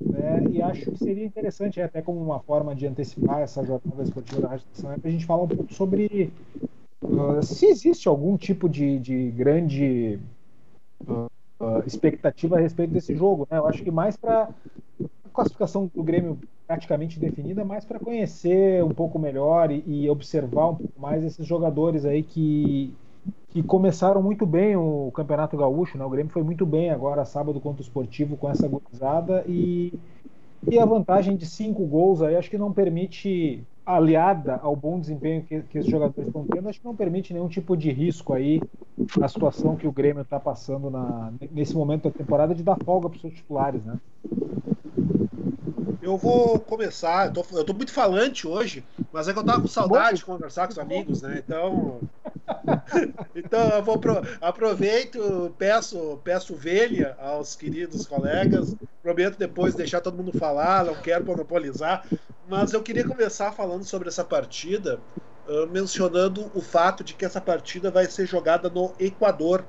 Né? 0.00 0.44
E 0.50 0.62
acho 0.62 0.90
que 0.90 0.98
seria 0.98 1.24
interessante, 1.24 1.80
até 1.80 2.02
como 2.02 2.20
uma 2.20 2.40
forma 2.40 2.74
de 2.74 2.86
antecipar 2.86 3.40
essa 3.40 3.64
jornada 3.64 4.02
esportiva 4.02 4.40
da 4.40 4.48
Rádio 4.48 4.64
Estação, 4.72 4.90
a 5.02 5.08
gente 5.08 5.26
falar 5.26 5.44
um 5.44 5.48
pouco 5.48 5.72
sobre 5.72 6.32
uh, 7.02 7.42
se 7.42 7.66
existe 7.66 8.08
algum 8.08 8.36
tipo 8.36 8.68
de, 8.68 8.98
de 8.98 9.30
grande 9.30 10.18
uh, 11.06 11.30
expectativa 11.86 12.56
a 12.56 12.60
respeito 12.60 12.92
desse 12.92 13.14
jogo. 13.14 13.46
Né? 13.50 13.58
Eu 13.58 13.66
acho 13.66 13.82
que 13.82 13.90
mais 13.90 14.16
para 14.16 14.48
classificação 15.32 15.90
do 15.94 16.02
Grêmio 16.02 16.38
praticamente 16.66 17.18
definida, 17.18 17.64
mais 17.64 17.84
para 17.84 17.98
conhecer 17.98 18.82
um 18.84 18.90
pouco 18.90 19.18
melhor 19.18 19.70
e, 19.70 19.82
e, 19.86 20.08
observar 20.08 20.70
um 20.70 20.74
pouco 20.76 21.00
mais 21.00 21.24
esses 21.24 21.46
jogadores 21.46 22.04
aí 22.04 22.22
que, 22.22 22.94
que 23.50 23.62
começaram 23.62 24.22
muito 24.22 24.46
bem 24.46 24.76
o 24.76 25.10
Campeonato 25.14 25.56
Gaúcho, 25.56 25.98
né? 25.98 26.04
O 26.04 26.10
Grêmio 26.10 26.32
foi 26.32 26.42
muito 26.42 26.64
bem 26.64 26.90
agora 26.90 27.24
sábado 27.24 27.60
contra 27.60 27.82
o 27.82 27.84
Esportivo 27.84 28.36
com 28.36 28.48
essa 28.48 28.68
gozada 28.68 29.44
e, 29.46 29.92
e 30.70 30.78
a 30.78 30.84
vantagem 30.84 31.36
de 31.36 31.46
cinco 31.46 31.84
gols 31.84 32.22
aí 32.22 32.36
acho 32.36 32.48
que 32.50 32.58
não 32.58 32.72
permite 32.72 33.62
aliada 33.84 34.60
ao 34.62 34.76
bom 34.76 34.98
desempenho 34.98 35.42
que, 35.42 35.60
que 35.62 35.78
esses 35.78 35.90
jogadores 35.90 36.28
estão 36.28 36.46
tendo, 36.46 36.68
acho 36.68 36.78
que 36.78 36.86
não 36.86 36.94
permite 36.94 37.32
nenhum 37.32 37.48
tipo 37.48 37.76
de 37.76 37.90
risco 37.90 38.32
aí 38.32 38.62
na 39.18 39.28
situação 39.28 39.76
que 39.76 39.88
o 39.88 39.92
Grêmio 39.92 40.22
está 40.22 40.38
passando 40.38 40.88
na, 40.88 41.32
nesse 41.50 41.74
momento 41.74 42.04
da 42.04 42.10
temporada 42.10 42.54
de 42.54 42.62
dar 42.62 42.76
folga 42.84 43.08
para 43.08 43.16
os 43.16 43.20
seus 43.20 43.34
titulares, 43.34 43.82
né? 43.84 43.98
Eu 46.02 46.16
vou 46.16 46.58
começar, 46.58 47.28
eu 47.28 47.32
tô, 47.32 47.58
eu 47.58 47.62
tô, 47.62 47.72
muito 47.72 47.92
falante 47.92 48.44
hoje, 48.44 48.84
mas 49.12 49.28
é 49.28 49.32
que 49.32 49.38
eu 49.38 49.44
tava 49.44 49.60
com 49.60 49.68
saudade 49.68 50.18
de 50.18 50.24
conversar 50.24 50.66
com 50.66 50.72
os 50.72 50.78
amigos, 50.78 51.22
né? 51.22 51.40
Então. 51.46 52.00
então 53.36 53.68
eu 53.68 53.82
vou 53.84 53.96
pro, 53.96 54.20
aproveito, 54.40 55.54
peço, 55.56 56.18
peço 56.24 56.56
velha 56.56 57.16
aos 57.20 57.54
queridos 57.54 58.04
colegas. 58.04 58.74
Prometo 59.00 59.38
depois 59.38 59.76
deixar 59.76 60.00
todo 60.00 60.16
mundo 60.16 60.36
falar, 60.36 60.84
não 60.84 60.96
quero 60.96 61.24
monopolizar. 61.24 62.04
Mas 62.48 62.72
eu 62.72 62.82
queria 62.82 63.06
começar 63.06 63.52
falando 63.52 63.84
sobre 63.84 64.08
essa 64.08 64.24
partida, 64.24 64.98
uh, 65.46 65.68
mencionando 65.68 66.50
o 66.52 66.60
fato 66.60 67.04
de 67.04 67.14
que 67.14 67.24
essa 67.24 67.40
partida 67.40 67.92
vai 67.92 68.06
ser 68.06 68.26
jogada 68.26 68.68
no 68.68 68.92
Equador 68.98 69.64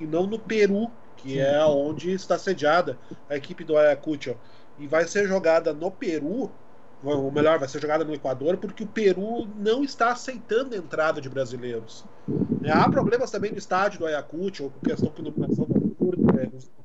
e 0.00 0.04
não 0.04 0.26
no 0.26 0.36
Peru, 0.36 0.90
que 1.16 1.38
é 1.38 1.64
onde 1.64 2.10
está 2.10 2.36
sediada 2.36 2.98
a 3.30 3.36
equipe 3.36 3.62
do 3.62 3.76
Ayacucho 3.76 4.36
e 4.78 4.86
vai 4.86 5.06
ser 5.06 5.26
jogada 5.26 5.72
no 5.72 5.90
Peru, 5.90 6.50
ou 7.02 7.30
melhor, 7.30 7.58
vai 7.58 7.68
ser 7.68 7.80
jogada 7.80 8.04
no 8.04 8.14
Equador, 8.14 8.56
porque 8.56 8.84
o 8.84 8.86
Peru 8.86 9.46
não 9.56 9.84
está 9.84 10.12
aceitando 10.12 10.74
a 10.74 10.78
entrada 10.78 11.20
de 11.20 11.28
brasileiros. 11.28 12.04
É, 12.62 12.72
há 12.72 12.88
problemas 12.88 13.30
também 13.30 13.52
no 13.52 13.58
estádio 13.58 14.00
do 14.00 14.06
Ayacucho, 14.06 14.64
ou 14.64 14.70
com 14.70 14.80
questão 14.80 15.12
de 15.14 15.20
iluminação 15.20 15.66
noturna, 15.68 16.26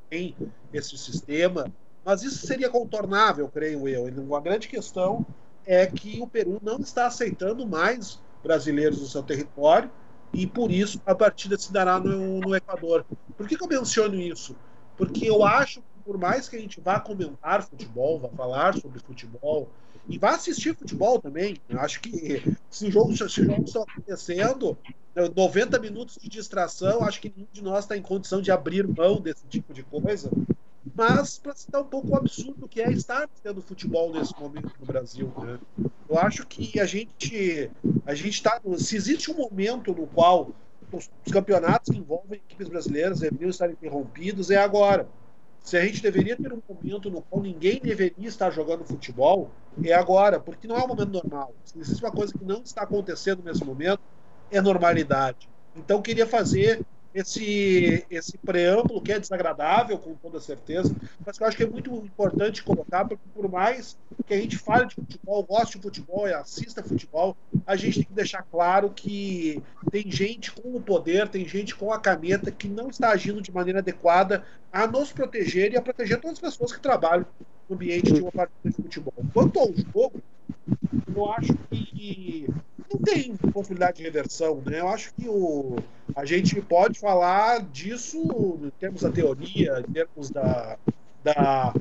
têm 0.09 0.35
esse 0.73 0.97
sistema, 0.97 1.71
mas 2.03 2.23
isso 2.23 2.45
seria 2.45 2.69
contornável, 2.69 3.47
creio 3.47 3.87
eu. 3.87 4.35
A 4.35 4.39
grande 4.41 4.67
questão 4.67 5.25
é 5.65 5.85
que 5.87 6.21
o 6.21 6.27
Peru 6.27 6.59
não 6.61 6.79
está 6.79 7.07
aceitando 7.07 7.65
mais 7.65 8.19
brasileiros 8.43 8.99
no 8.99 9.07
seu 9.07 9.23
território 9.23 9.89
e 10.33 10.45
por 10.45 10.71
isso 10.71 11.01
a 11.05 11.15
partida 11.15 11.57
se 11.57 11.71
dará 11.71 11.99
no, 11.99 12.39
no 12.39 12.55
Equador. 12.55 13.05
Por 13.37 13.47
que, 13.47 13.55
que 13.55 13.63
eu 13.63 13.67
menciono 13.67 14.15
isso? 14.15 14.55
Porque 14.97 15.29
eu 15.29 15.43
acho 15.43 15.81
por 16.11 16.17
mais 16.17 16.49
que 16.49 16.57
a 16.57 16.59
gente 16.59 16.81
vá 16.81 16.99
comentar 16.99 17.63
futebol, 17.63 18.19
vá 18.19 18.27
falar 18.27 18.77
sobre 18.77 18.99
futebol 18.99 19.69
e 20.09 20.17
vá 20.17 20.31
assistir 20.31 20.75
futebol 20.75 21.21
também, 21.21 21.55
eu 21.69 21.79
acho 21.79 22.01
que 22.01 22.43
se 22.69 22.87
o 22.87 22.91
jogo, 22.91 23.13
jogo 23.13 23.63
está 23.63 23.81
acontecendo, 23.83 24.77
90 25.33 25.79
minutos 25.79 26.17
de 26.21 26.27
distração, 26.27 27.01
acho 27.05 27.21
que 27.21 27.31
nenhum 27.33 27.47
de 27.49 27.63
nós 27.63 27.85
está 27.85 27.95
em 27.95 28.01
condição 28.01 28.41
de 28.41 28.51
abrir 28.51 28.85
mão 28.85 29.21
desse 29.21 29.47
tipo 29.47 29.73
de 29.73 29.83
coisa. 29.83 30.29
Mas 30.93 31.39
para 31.39 31.55
citar 31.55 31.81
um 31.81 31.85
pouco 31.85 32.09
o 32.09 32.17
absurdo 32.17 32.67
que 32.67 32.81
é 32.81 32.91
estar 32.91 33.29
tendo 33.41 33.61
futebol 33.61 34.11
nesse 34.11 34.37
momento 34.37 34.73
no 34.77 34.85
Brasil, 34.85 35.31
né? 35.37 35.59
Eu 36.09 36.19
acho 36.19 36.45
que 36.45 36.77
a 36.77 36.85
gente 36.85 37.71
a 38.05 38.13
gente 38.13 38.33
está 38.33 38.59
se 38.77 38.97
existe 38.97 39.31
um 39.31 39.35
momento 39.35 39.93
no 39.93 40.05
qual 40.07 40.51
os 40.91 41.09
campeonatos 41.31 41.89
que 41.89 41.97
envolvem 41.97 42.41
equipes 42.45 42.67
brasileiras 42.67 43.21
deveriam 43.21 43.49
estar 43.49 43.71
interrompidos 43.71 44.51
é 44.51 44.57
agora 44.57 45.07
se 45.63 45.77
a 45.77 45.85
gente 45.85 46.01
deveria 46.01 46.35
ter 46.35 46.51
um 46.51 46.61
momento 46.67 47.09
no 47.09 47.21
qual 47.21 47.41
ninguém 47.41 47.79
deveria 47.79 48.27
estar 48.27 48.49
jogando 48.49 48.83
futebol, 48.83 49.51
é 49.83 49.93
agora, 49.93 50.39
porque 50.39 50.67
não 50.67 50.75
é 50.75 50.83
um 50.83 50.87
momento 50.87 51.11
normal. 51.11 51.53
Se 51.63 51.79
existe 51.79 52.03
uma 52.03 52.11
coisa 52.11 52.33
que 52.33 52.43
não 52.43 52.61
está 52.61 52.81
acontecendo 52.81 53.43
nesse 53.43 53.63
momento, 53.63 54.01
é 54.49 54.59
normalidade. 54.59 55.47
Então, 55.75 56.01
queria 56.01 56.27
fazer 56.27 56.81
esse, 57.13 58.05
esse 58.09 58.37
preâmbulo 58.37 59.01
que 59.01 59.11
é 59.11 59.19
desagradável, 59.19 59.97
com 59.97 60.15
toda 60.15 60.39
certeza, 60.39 60.95
mas 61.25 61.37
que 61.37 61.43
eu 61.43 61.47
acho 61.47 61.57
que 61.57 61.63
é 61.63 61.67
muito 61.67 61.93
importante 61.93 62.63
colocar, 62.63 63.05
porque 63.05 63.23
por 63.33 63.49
mais 63.49 63.97
que 64.25 64.33
a 64.33 64.37
gente 64.37 64.57
fale 64.57 64.87
de 64.87 64.95
futebol, 64.95 65.43
goste 65.43 65.77
de 65.77 65.83
futebol 65.83 66.27
e 66.27 66.33
assista 66.33 66.83
futebol, 66.83 67.35
a 67.65 67.75
gente 67.75 67.95
tem 67.95 68.05
que 68.05 68.13
deixar 68.13 68.43
claro 68.43 68.89
que 68.89 69.61
tem 69.91 70.09
gente 70.09 70.51
com 70.51 70.75
o 70.75 70.81
poder, 70.81 71.27
tem 71.27 71.47
gente 71.47 71.75
com 71.75 71.91
a 71.91 71.99
caneta 71.99 72.51
que 72.51 72.67
não 72.67 72.89
está 72.89 73.09
agindo 73.09 73.41
de 73.41 73.51
maneira 73.51 73.79
adequada 73.79 74.43
a 74.71 74.87
nos 74.87 75.11
proteger 75.11 75.73
e 75.73 75.77
a 75.77 75.81
proteger 75.81 76.19
todas 76.19 76.37
as 76.37 76.39
pessoas 76.39 76.71
que 76.71 76.79
trabalham 76.79 77.25
no 77.69 77.75
ambiente 77.75 78.13
de 78.13 78.21
uma 78.21 78.31
partida 78.31 78.69
de 78.69 78.71
futebol. 78.71 79.13
Quanto 79.33 79.59
ao 79.59 79.73
jogo, 79.73 80.21
eu 81.13 81.31
acho 81.31 81.53
que 81.69 82.47
tem 82.97 83.35
possibilidade 83.35 83.97
de 83.97 84.03
reversão, 84.03 84.61
né? 84.65 84.79
Eu 84.79 84.87
acho 84.87 85.13
que 85.13 85.27
o, 85.27 85.77
a 86.15 86.25
gente 86.25 86.59
pode 86.61 86.99
falar 86.99 87.61
disso 87.61 88.59
em 88.61 88.69
termos 88.79 89.01
da 89.01 89.11
teoria, 89.11 89.83
em 89.87 89.91
termos 89.91 90.29
da, 90.29 90.77
da, 91.23 91.73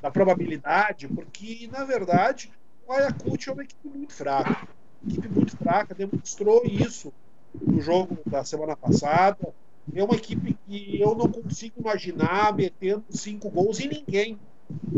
da 0.00 0.10
probabilidade, 0.10 1.08
porque, 1.08 1.68
na 1.72 1.84
verdade, 1.84 2.50
o 2.86 2.92
Ayacucho 2.92 3.50
é 3.50 3.52
uma 3.52 3.62
equipe 3.62 3.88
muito 3.88 4.12
fraca. 4.12 4.68
Uma 5.02 5.12
equipe 5.12 5.28
muito 5.28 5.56
fraca, 5.56 5.94
demonstrou 5.94 6.62
isso 6.64 7.12
no 7.54 7.80
jogo 7.80 8.18
da 8.26 8.44
semana 8.44 8.76
passada. 8.76 9.54
É 9.94 10.04
uma 10.04 10.14
equipe 10.14 10.56
que 10.66 11.00
eu 11.00 11.14
não 11.14 11.30
consigo 11.30 11.80
imaginar 11.80 12.54
metendo 12.54 13.04
cinco 13.10 13.50
gols 13.50 13.80
em 13.80 13.88
ninguém 13.88 14.38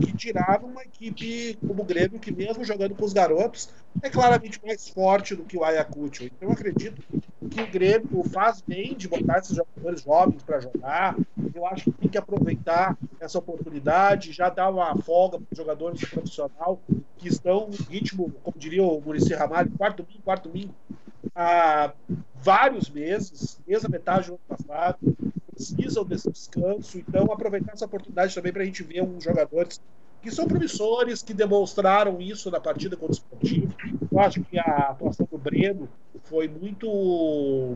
que 0.00 0.16
tiraram 0.16 0.68
uma 0.68 0.82
equipe 0.82 1.58
como 1.66 1.82
o 1.82 1.84
Grêmio, 1.84 2.18
que 2.18 2.32
mesmo 2.32 2.64
jogando 2.64 2.94
com 2.94 3.04
os 3.04 3.12
garotos, 3.12 3.68
é 4.02 4.08
claramente 4.08 4.60
mais 4.64 4.88
forte 4.88 5.34
do 5.34 5.44
que 5.44 5.56
o 5.56 5.64
Ayacucho. 5.64 6.24
Então 6.24 6.48
eu 6.48 6.52
acredito 6.52 7.02
que 7.50 7.60
o 7.60 7.70
Grêmio 7.70 8.24
faz 8.24 8.62
bem 8.66 8.94
de 8.94 9.08
botar 9.08 9.38
esses 9.38 9.56
jogadores 9.56 10.02
jovens 10.02 10.42
para 10.42 10.60
jogar. 10.60 11.16
Eu 11.54 11.66
acho 11.66 11.84
que 11.84 11.92
tem 11.92 12.08
que 12.08 12.18
aproveitar 12.18 12.96
essa 13.20 13.38
oportunidade, 13.38 14.32
já 14.32 14.48
dar 14.48 14.70
uma 14.70 14.96
folga 14.96 15.38
para 15.38 15.46
os 15.50 15.58
jogadores 15.58 16.00
do 16.00 16.08
profissional 16.08 16.80
que 17.18 17.28
estão 17.28 17.68
no 17.68 17.76
ritmo, 17.90 18.32
como 18.42 18.58
diria 18.58 18.82
o 18.82 19.00
Murici 19.00 19.34
Ramalho, 19.34 19.70
quarto 19.76 20.02
domingo, 20.02 20.22
quarto 20.24 20.48
domingo, 20.48 20.74
há 21.34 21.92
vários 22.34 22.90
meses, 22.90 23.60
desde 23.66 23.86
a 23.86 23.90
metade 23.90 24.28
do 24.28 24.32
ano 24.32 24.40
passado 24.48 24.98
precisam 25.62 26.04
desse 26.04 26.30
descanso, 26.30 26.98
então 26.98 27.32
aproveitar 27.32 27.72
essa 27.72 27.84
oportunidade 27.84 28.34
também 28.34 28.52
para 28.52 28.62
a 28.62 28.64
gente 28.64 28.82
ver 28.82 29.02
uns 29.02 29.22
jogadores 29.22 29.80
que 30.20 30.30
são 30.30 30.46
promissores, 30.46 31.22
que 31.22 31.34
demonstraram 31.34 32.20
isso 32.20 32.50
na 32.50 32.60
partida 32.60 32.96
contra 32.96 33.12
o 33.12 33.18
Esportivo. 33.18 33.74
Eu 34.10 34.20
acho 34.20 34.40
que 34.42 34.58
a 34.58 34.90
atuação 34.90 35.26
do 35.30 35.36
Breno 35.38 35.88
foi 36.24 36.46
muito, 36.46 36.88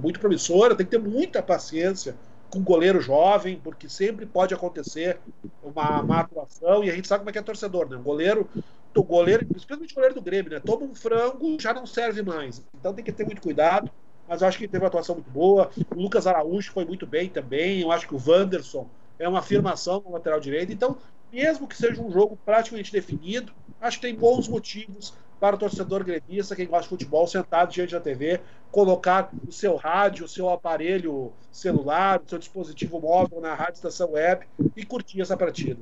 muito 0.00 0.20
promissora, 0.20 0.74
tem 0.74 0.86
que 0.86 0.92
ter 0.92 1.00
muita 1.00 1.42
paciência 1.42 2.14
com 2.48 2.62
goleiro 2.62 3.00
jovem, 3.00 3.60
porque 3.62 3.88
sempre 3.88 4.24
pode 4.26 4.54
acontecer 4.54 5.18
uma 5.62 6.02
má 6.02 6.20
atuação, 6.20 6.84
e 6.84 6.90
a 6.90 6.94
gente 6.94 7.08
sabe 7.08 7.20
como 7.20 7.30
é 7.30 7.32
que 7.32 7.38
é 7.38 7.42
torcedor, 7.42 7.88
né? 7.88 7.96
O 7.96 8.02
goleiro, 8.02 8.48
o 8.96 9.02
goleiro, 9.02 9.44
principalmente 9.44 9.92
o 9.92 9.94
goleiro 9.96 10.14
do 10.14 10.22
Grêmio, 10.22 10.52
né? 10.52 10.60
Toma 10.60 10.86
um 10.86 10.94
frango, 10.94 11.60
já 11.60 11.74
não 11.74 11.84
serve 11.84 12.22
mais. 12.22 12.62
Então 12.78 12.94
tem 12.94 13.04
que 13.04 13.10
ter 13.10 13.24
muito 13.24 13.42
cuidado 13.42 13.90
mas 14.28 14.42
acho 14.42 14.58
que 14.58 14.68
teve 14.68 14.82
uma 14.82 14.88
atuação 14.88 15.14
muito 15.14 15.30
boa. 15.30 15.70
O 15.94 16.00
Lucas 16.00 16.26
Araújo 16.26 16.72
foi 16.72 16.84
muito 16.84 17.06
bem 17.06 17.28
também. 17.28 17.80
Eu 17.80 17.92
acho 17.92 18.06
que 18.06 18.14
o 18.14 18.22
Wanderson 18.24 18.88
é 19.18 19.28
uma 19.28 19.38
afirmação 19.38 20.02
no 20.04 20.12
lateral 20.12 20.40
direito. 20.40 20.72
Então, 20.72 20.98
mesmo 21.32 21.66
que 21.66 21.76
seja 21.76 22.02
um 22.02 22.10
jogo 22.10 22.38
praticamente 22.44 22.92
definido, 22.92 23.52
acho 23.80 23.98
que 23.98 24.06
tem 24.06 24.14
bons 24.14 24.48
motivos 24.48 25.14
para 25.38 25.54
o 25.54 25.58
torcedor 25.58 26.02
gremista, 26.02 26.56
quem 26.56 26.66
gosta 26.66 26.84
de 26.84 26.88
futebol, 26.88 27.26
sentado 27.26 27.70
diante 27.70 27.92
da 27.92 28.00
TV, 28.00 28.40
colocar 28.70 29.30
o 29.46 29.52
seu 29.52 29.76
rádio, 29.76 30.24
o 30.24 30.28
seu 30.28 30.48
aparelho 30.48 31.32
celular, 31.52 32.22
o 32.24 32.28
seu 32.28 32.38
dispositivo 32.38 33.00
móvel 33.00 33.40
na 33.40 33.54
rádio 33.54 33.74
estação 33.74 34.12
web 34.12 34.46
e 34.74 34.84
curtir 34.84 35.20
essa 35.20 35.36
partida. 35.36 35.80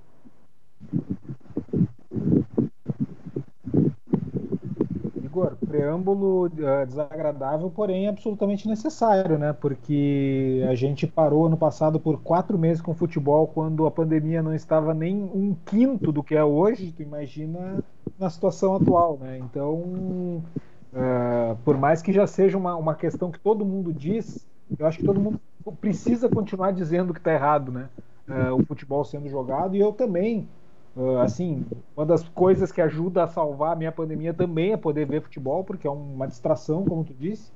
Igor, 5.35 5.57
preâmbulo 5.57 6.47
uh, 6.47 6.87
desagradável, 6.87 7.69
porém 7.69 8.07
absolutamente 8.07 8.69
necessário, 8.69 9.37
né? 9.37 9.53
Porque 9.53 10.65
a 10.71 10.75
gente 10.77 11.07
parou 11.09 11.47
ano 11.47 11.57
passado 11.57 11.99
por 11.99 12.21
quatro 12.21 12.57
meses 12.57 12.81
com 12.81 12.95
futebol 12.95 13.49
quando 13.49 13.85
a 13.85 13.91
pandemia 13.91 14.43
não 14.43 14.55
estava 14.55 14.95
nem 14.95 15.17
um 15.17 15.57
quinto 15.67 16.13
do 16.13 16.23
que 16.23 16.37
é 16.37 16.45
hoje. 16.45 16.93
Tu 16.93 17.03
imagina 17.03 17.83
na 18.17 18.31
situação 18.31 18.77
atual, 18.77 19.19
né? 19.21 19.39
Então, 19.39 19.75
uh, 19.75 21.57
por 21.65 21.77
mais 21.77 22.01
que 22.01 22.13
já 22.13 22.27
seja 22.29 22.57
uma, 22.57 22.77
uma 22.77 22.95
questão 22.95 23.33
que 23.33 23.41
todo 23.41 23.65
mundo 23.65 23.93
diz, 23.93 24.47
eu 24.79 24.87
acho 24.87 24.99
que 24.99 25.05
todo 25.05 25.21
mundo 25.21 25.41
precisa 25.81 26.29
continuar 26.29 26.71
dizendo 26.71 27.13
que 27.13 27.19
está 27.19 27.33
errado, 27.33 27.73
né? 27.73 27.89
Uh, 28.29 28.55
o 28.55 28.65
futebol 28.65 29.05
sendo 29.05 29.29
jogado 29.29 29.77
e 29.77 29.81
eu 29.81 29.93
também 29.93 30.49
Uh, 30.97 31.19
assim, 31.19 31.65
uma 31.97 32.07
das 32.07 32.23
coisas 32.29 32.71
que 32.71 32.81
ajuda 32.81 33.25
a 33.25 33.27
salvar 33.27 33.73
a 33.73 33.77
minha 33.77 33.91
pandemia 33.91 34.33
também 34.33 34.73
é 34.73 34.77
poder 34.77 35.05
ver 35.07 35.23
futebol, 35.23 35.65
porque 35.65 35.89
é 35.89 35.91
uma 35.91 36.29
distração, 36.29 36.85
como 36.85 37.03
tu 37.03 37.13
disse. 37.13 37.51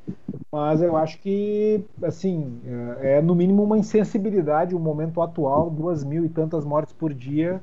Mas 0.51 0.83
eu 0.83 0.97
acho 0.97 1.21
que, 1.21 1.85
assim, 2.03 2.61
é, 3.01 3.19
é 3.19 3.23
no 3.23 3.37
mínimo 3.37 3.63
uma 3.63 3.79
insensibilidade 3.79 4.75
o 4.75 4.81
momento 4.81 5.23
atual, 5.23 5.71
duas 5.71 6.03
mil 6.03 6.25
e 6.25 6.29
tantas 6.29 6.65
mortes 6.65 6.93
por 6.93 7.15
dia, 7.15 7.63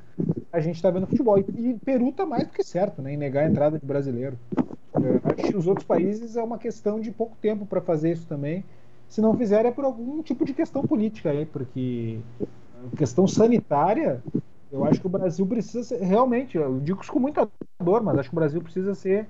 a 0.52 0.62
gente 0.62 0.76
está 0.76 0.90
vendo 0.90 1.08
futebol. 1.08 1.38
E, 1.38 1.42
e 1.42 1.74
Peru 1.84 2.10
está 2.10 2.26
mais 2.26 2.48
do 2.48 2.54
que 2.54 2.64
certo, 2.64 3.02
né, 3.02 3.14
em 3.14 3.18
negar 3.18 3.44
a 3.44 3.50
entrada 3.50 3.78
de 3.78 3.86
brasileiro. 3.86 4.38
Eu 4.94 5.20
acho 5.26 5.52
que 5.52 5.58
os 5.58 5.68
outros 5.68 5.86
países 5.86 6.38
é 6.38 6.44
uma 6.44 6.58
questão 6.58 7.02
de 7.02 7.12
pouco 7.12 7.36
tempo 7.42 7.66
para 7.66 7.82
fazer 7.82 8.14
isso 8.14 8.26
também. 8.28 8.64
Se 9.10 9.20
não 9.20 9.36
fizer 9.36 9.66
é 9.66 9.72
por 9.72 9.84
algum 9.84 10.24
tipo 10.24 10.46
de 10.46 10.54
questão 10.54 10.84
política 10.84 11.32
aí, 11.32 11.46
porque 11.46 12.20
questão 12.96 13.28
sanitária 13.28 14.24
eu 14.76 14.84
acho 14.84 15.00
que 15.00 15.08
o 15.08 15.10
Brasil 15.10 15.48
precisa 15.48 15.84
ser, 15.84 16.02
realmente, 16.02 16.58
eu 16.58 16.80
digo 16.82 17.02
isso 17.02 17.12
com 17.12 17.20
muita 17.20 17.50
dor, 17.82 18.04
mas 18.04 18.20
acho 18.20 18.30
que 18.30 18.36
o 18.36 18.40
Brasil 18.40 18.62
precisa 18.62 18.94
ser 18.94 19.26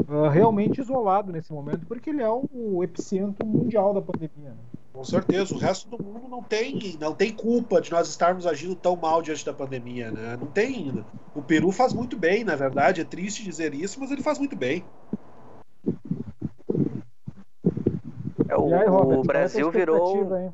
uh, 0.00 0.28
realmente 0.28 0.82
isolado 0.82 1.32
nesse 1.32 1.50
momento, 1.50 1.86
porque 1.86 2.10
ele 2.10 2.22
é 2.22 2.28
o 2.28 2.84
epicentro 2.84 3.46
mundial 3.46 3.94
da 3.94 4.02
pandemia. 4.02 4.50
Né? 4.50 4.56
Com 4.92 5.02
certeza, 5.02 5.54
o 5.54 5.58
resto 5.58 5.88
do 5.88 6.04
mundo 6.04 6.28
não 6.28 6.42
tem, 6.42 6.98
não 7.00 7.14
tem 7.14 7.32
culpa 7.32 7.80
de 7.80 7.90
nós 7.90 8.06
estarmos 8.06 8.46
agindo 8.46 8.74
tão 8.74 8.94
mal 8.94 9.22
diante 9.22 9.46
da 9.46 9.54
pandemia, 9.54 10.10
né? 10.10 10.36
Não 10.38 10.46
tem 10.46 10.74
ainda. 10.74 11.06
O 11.34 11.40
Peru 11.40 11.72
faz 11.72 11.94
muito 11.94 12.14
bem, 12.14 12.44
na 12.44 12.54
verdade, 12.54 13.00
é 13.00 13.04
triste 13.04 13.42
dizer 13.42 13.72
isso, 13.72 13.98
mas 13.98 14.10
ele 14.10 14.22
faz 14.22 14.38
muito 14.38 14.54
bem. 14.54 14.84
É, 18.46 18.56
o, 18.58 18.74
aí, 18.74 18.86
Robert, 18.86 19.20
o 19.20 19.22
Brasil 19.22 19.70
virou. 19.70 20.36
Hein? 20.36 20.52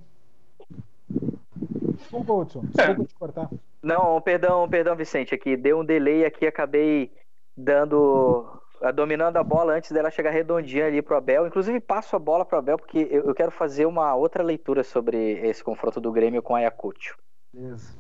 Desculpa, 1.97 2.33
Hudson. 2.33 2.61
Desculpa 2.61 3.03
é. 3.03 3.07
te 3.07 3.15
cortar. 3.17 3.51
Não, 3.83 4.21
perdão, 4.21 4.69
perdão, 4.69 4.97
Vicente. 4.97 5.35
Aqui 5.35 5.57
deu 5.57 5.81
um 5.81 5.85
delay 5.85 6.25
aqui, 6.25 6.47
acabei 6.47 7.13
dando. 7.57 8.47
dominando 8.95 9.37
a 9.37 9.45
bola 9.45 9.75
antes 9.75 9.91
dela 9.93 10.11
chegar 10.11 10.31
redondinha 10.31 10.87
ali 10.87 11.03
pro 11.03 11.17
Abel. 11.17 11.47
Inclusive, 11.47 11.81
passo 11.81 12.17
a 12.17 12.19
bola 12.19 12.45
pro 12.45 12.59
Abel, 12.59 12.79
porque 12.79 13.07
eu, 13.11 13.25
eu 13.25 13.35
quero 13.35 13.51
fazer 13.51 13.87
uma 13.87 14.15
outra 14.15 14.43
leitura 14.43 14.83
sobre 14.83 15.17
esse 15.47 15.63
confronto 15.63 16.01
do 16.01 16.13
Grêmio 16.13 16.43
com 16.43 16.55
a 16.55 16.59
Ayacucho. 16.59 17.17
Beleza. 17.53 17.95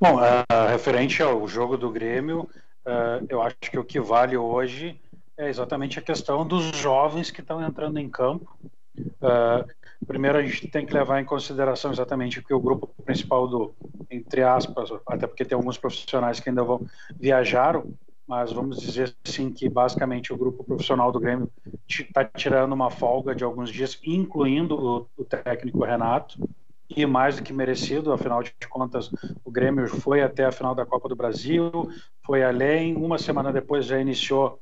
Bom, 0.00 0.16
uh, 0.16 0.68
referente 0.68 1.22
ao 1.22 1.46
jogo 1.46 1.76
do 1.76 1.90
Grêmio, 1.90 2.48
uh, 2.86 3.24
eu 3.28 3.42
acho 3.42 3.56
que 3.58 3.78
o 3.78 3.84
que 3.84 4.00
vale 4.00 4.36
hoje 4.36 5.00
é 5.36 5.48
exatamente 5.48 5.98
a 5.98 6.02
questão 6.02 6.46
dos 6.46 6.64
jovens 6.76 7.30
que 7.30 7.40
estão 7.40 7.62
entrando 7.62 7.98
em 7.98 8.08
campo. 8.08 8.56
Uh, 8.98 9.68
Primeiro, 10.06 10.38
a 10.38 10.42
gente 10.42 10.68
tem 10.68 10.84
que 10.84 10.92
levar 10.92 11.20
em 11.20 11.24
consideração 11.24 11.92
exatamente 11.92 12.42
que 12.42 12.52
o 12.52 12.60
grupo 12.60 12.88
principal 13.04 13.48
do, 13.48 13.74
entre 14.10 14.42
aspas, 14.42 14.90
até 15.06 15.26
porque 15.26 15.44
tem 15.44 15.56
alguns 15.56 15.78
profissionais 15.78 16.40
que 16.40 16.48
ainda 16.48 16.62
vão 16.62 16.86
viajaram, 17.18 17.94
mas 18.26 18.52
vamos 18.52 18.80
dizer 18.80 19.14
assim 19.26 19.50
que 19.50 19.68
basicamente 19.68 20.32
o 20.32 20.36
grupo 20.36 20.64
profissional 20.64 21.12
do 21.12 21.20
Grêmio 21.20 21.50
está 21.88 22.24
tirando 22.24 22.72
uma 22.72 22.90
folga 22.90 23.34
de 23.34 23.44
alguns 23.44 23.70
dias, 23.70 23.98
incluindo 24.04 24.74
o, 24.74 25.06
o, 25.16 25.24
técnico 25.24 25.84
Renato, 25.84 26.38
e 26.88 27.04
mais 27.06 27.36
do 27.36 27.42
que 27.42 27.52
merecido, 27.52 28.12
afinal 28.12 28.42
de 28.42 28.52
contas, 28.68 29.10
o 29.44 29.50
Grêmio 29.50 29.86
foi 29.88 30.22
até 30.22 30.44
a 30.44 30.52
final 30.52 30.74
da 30.74 30.86
Copa 30.86 31.08
do 31.08 31.16
Brasil, 31.16 31.70
foi 32.24 32.42
além, 32.42 32.96
uma 32.96 33.18
semana 33.18 33.52
depois 33.52 33.86
já 33.86 33.98
iniciou 33.98 34.60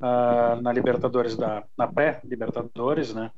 uh, 0.00 0.60
na 0.60 0.72
Libertadores 0.72 1.36
da 1.36 1.64
na 1.76 1.86
pré-Libertadores, 1.86 3.14
né? 3.14 3.30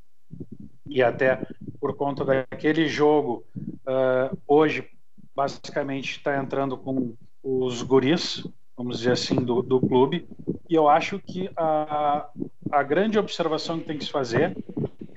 E 0.88 1.02
até 1.02 1.40
por 1.80 1.94
conta 1.94 2.24
daquele 2.24 2.88
jogo, 2.88 3.44
uh, 3.56 4.36
hoje 4.46 4.88
basicamente 5.34 6.12
está 6.12 6.42
entrando 6.42 6.76
com 6.76 7.14
os 7.42 7.82
guris, 7.82 8.46
vamos 8.76 8.98
dizer 8.98 9.12
assim, 9.12 9.36
do, 9.36 9.62
do 9.62 9.80
clube. 9.80 10.26
E 10.68 10.74
eu 10.74 10.88
acho 10.88 11.18
que 11.18 11.50
a, 11.56 12.28
a 12.70 12.82
grande 12.82 13.18
observação 13.18 13.78
que 13.78 13.86
tem 13.86 13.98
que 13.98 14.04
se 14.04 14.10
fazer 14.10 14.56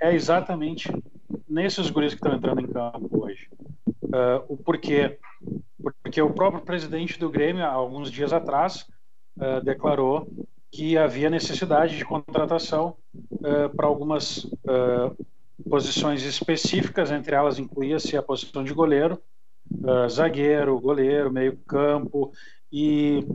é 0.02 0.14
exatamente 0.14 0.92
nesses 1.48 1.90
guris 1.90 2.14
que 2.14 2.20
estão 2.20 2.36
entrando 2.36 2.62
em 2.62 2.68
campo 2.68 3.24
hoje. 3.24 3.50
Uh, 4.04 4.44
o 4.48 4.58
porquê? 4.58 5.18
Porque 6.04 6.22
o 6.22 6.34
próprio 6.34 6.62
presidente 6.62 7.20
do 7.20 7.30
Grêmio, 7.30 7.64
há 7.64 7.70
alguns 7.70 8.12
dias 8.12 8.34
atrás, 8.34 8.86
uh, 9.38 9.64
declarou 9.64 10.28
que 10.72 10.98
havia 10.98 11.30
necessidade 11.30 11.98
de 11.98 12.06
contratação 12.06 12.96
uh, 13.14 13.76
para 13.76 13.88
algumas 13.88 14.46
posições 15.68 16.24
específicas, 16.24 17.12
entre 17.12 17.36
elas 17.36 17.60
incluía-se 17.60 18.16
a 18.16 18.22
posição 18.22 18.64
de 18.64 18.74
goleiro, 18.74 19.22
uh, 19.72 20.10
zagueiro, 20.10 20.80
goleiro, 20.80 21.32
meio-campo 21.32 22.32
e 22.72 23.26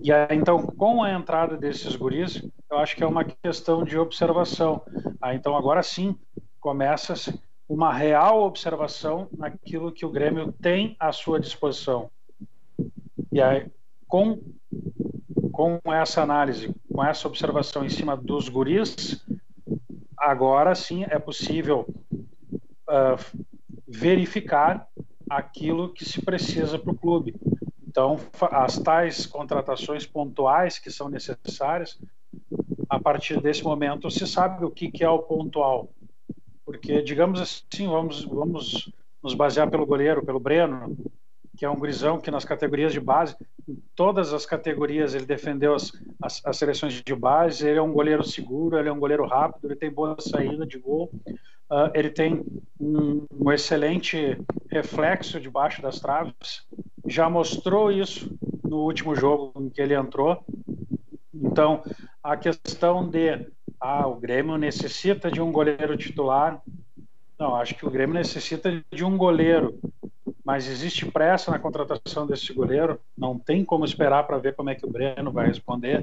e 0.00 0.10
então 0.30 0.62
com 0.62 1.02
a 1.02 1.12
entrada 1.12 1.56
desses 1.56 1.94
guris, 1.94 2.42
eu 2.70 2.78
acho 2.78 2.96
que 2.96 3.02
é 3.02 3.06
uma 3.06 3.24
questão 3.24 3.84
de 3.84 3.98
observação. 3.98 4.82
Ah, 5.20 5.34
então 5.34 5.56
agora 5.56 5.82
sim 5.82 6.16
começa-se 6.60 7.38
uma 7.68 7.92
real 7.92 8.42
observação 8.42 9.28
naquilo 9.36 9.92
que 9.92 10.06
o 10.06 10.10
Grêmio 10.10 10.52
tem 10.52 10.96
à 10.98 11.12
sua 11.12 11.38
disposição. 11.38 12.10
E 13.30 13.40
aí 13.40 13.70
com 14.06 14.40
com 15.52 15.80
essa 15.92 16.22
análise, 16.22 16.72
com 16.92 17.04
essa 17.04 17.26
observação 17.26 17.84
em 17.84 17.88
cima 17.88 18.16
dos 18.16 18.48
guris, 18.48 19.24
agora 20.20 20.74
sim 20.74 21.04
é 21.04 21.18
possível 21.18 21.86
uh, 22.88 23.40
verificar 23.86 24.86
aquilo 25.28 25.92
que 25.92 26.04
se 26.04 26.22
precisa 26.22 26.78
para 26.78 26.92
o 26.92 26.98
clube. 26.98 27.34
Então, 27.86 28.18
as 28.52 28.78
tais 28.78 29.26
contratações 29.26 30.06
pontuais 30.06 30.78
que 30.78 30.90
são 30.90 31.08
necessárias, 31.08 31.98
a 32.88 33.00
partir 33.00 33.40
desse 33.40 33.64
momento 33.64 34.10
se 34.10 34.26
sabe 34.26 34.64
o 34.64 34.70
que, 34.70 34.90
que 34.90 35.02
é 35.02 35.08
o 35.08 35.18
pontual. 35.20 35.88
Porque, 36.64 37.02
digamos 37.02 37.40
assim, 37.40 37.88
vamos, 37.88 38.24
vamos 38.24 38.92
nos 39.22 39.34
basear 39.34 39.70
pelo 39.70 39.86
goleiro, 39.86 40.24
pelo 40.24 40.38
Breno, 40.38 40.96
que 41.58 41.64
é 41.64 41.70
um 41.70 41.78
grisão 41.78 42.20
que 42.20 42.30
nas 42.30 42.44
categorias 42.44 42.92
de 42.92 43.00
base, 43.00 43.34
em 43.68 43.76
todas 43.96 44.32
as 44.32 44.46
categorias 44.46 45.12
ele 45.12 45.26
defendeu 45.26 45.74
as, 45.74 45.92
as, 46.22 46.40
as, 46.44 46.56
seleções 46.56 47.02
de 47.04 47.14
base, 47.16 47.66
ele 47.66 47.80
é 47.80 47.82
um 47.82 47.92
goleiro 47.92 48.22
seguro, 48.22 48.78
ele 48.78 48.88
é 48.88 48.92
um 48.92 49.00
goleiro 49.00 49.26
rápido, 49.26 49.66
ele 49.66 49.74
tem 49.74 49.90
boa 49.90 50.16
saída 50.20 50.64
de 50.64 50.78
gol, 50.78 51.10
uh, 51.68 51.90
ele 51.94 52.10
tem 52.10 52.44
um, 52.78 53.26
um, 53.40 53.50
excelente 53.50 54.40
reflexo 54.70 55.40
debaixo 55.40 55.82
das 55.82 55.98
traves, 55.98 56.64
já 57.04 57.28
mostrou 57.28 57.90
isso 57.90 58.32
no 58.62 58.84
último 58.84 59.16
jogo 59.16 59.52
em 59.56 59.68
que 59.68 59.82
ele 59.82 59.94
entrou. 59.94 60.44
Então, 61.34 61.82
a 62.22 62.36
questão 62.36 63.08
de 63.08 63.48
ah, 63.80 64.06
o 64.06 64.14
Grêmio 64.14 64.56
necessita 64.56 65.28
de 65.28 65.40
um 65.40 65.50
goleiro 65.50 65.96
titular, 65.96 66.62
não, 67.36 67.56
acho 67.56 67.74
que 67.74 67.86
o 67.86 67.90
Grêmio 67.90 68.14
necessita 68.14 68.80
de 68.92 69.04
um 69.04 69.16
goleiro 69.16 69.76
mas 70.48 70.66
existe 70.66 71.04
pressa 71.04 71.50
na 71.50 71.58
contratação 71.58 72.26
desse 72.26 72.54
goleiro, 72.54 72.98
não 73.14 73.38
tem 73.38 73.62
como 73.62 73.84
esperar 73.84 74.26
para 74.26 74.38
ver 74.38 74.56
como 74.56 74.70
é 74.70 74.74
que 74.74 74.86
o 74.86 74.90
Breno 74.90 75.30
vai 75.30 75.46
responder. 75.46 76.02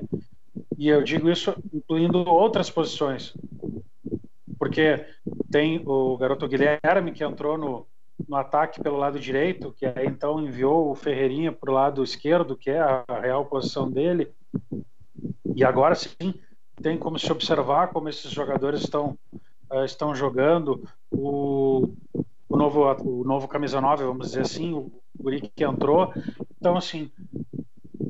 E 0.77 0.87
eu 0.87 1.01
digo 1.01 1.31
isso 1.31 1.55
incluindo 1.73 2.19
outras 2.29 2.69
posições, 2.69 3.33
porque 4.59 5.03
tem 5.51 5.81
o 5.83 6.15
garoto 6.15 6.47
Guilherme 6.47 7.11
que 7.11 7.23
entrou 7.23 7.57
no, 7.57 7.87
no 8.29 8.35
ataque 8.35 8.79
pelo 8.83 8.97
lado 8.97 9.19
direito, 9.19 9.73
que 9.75 9.83
aí 9.83 10.05
então 10.05 10.39
enviou 10.39 10.91
o 10.91 10.95
Ferreirinha 10.95 11.51
para 11.51 11.71
o 11.71 11.73
lado 11.73 12.03
esquerdo, 12.03 12.55
que 12.55 12.69
é 12.69 12.79
a 12.79 13.03
real 13.19 13.45
posição 13.45 13.89
dele. 13.89 14.31
E 15.55 15.63
agora 15.63 15.95
sim 15.95 16.35
tem 16.83 16.99
como 16.99 17.17
se 17.17 17.31
observar 17.31 17.87
como 17.87 18.09
esses 18.09 18.29
jogadores 18.29 18.81
estão, 18.81 19.17
uh, 19.71 19.83
estão 19.83 20.13
jogando. 20.13 20.87
O, 21.09 21.95
o 22.47 22.57
novo, 22.57 22.83
o 23.03 23.23
novo 23.23 23.47
camisa 23.47 23.81
9, 23.81 24.03
vamos 24.05 24.27
dizer 24.27 24.41
assim, 24.41 24.73
o 24.73 24.91
guri 25.17 25.41
que 25.41 25.63
entrou. 25.63 26.13
Então, 26.59 26.77
assim, 26.77 27.11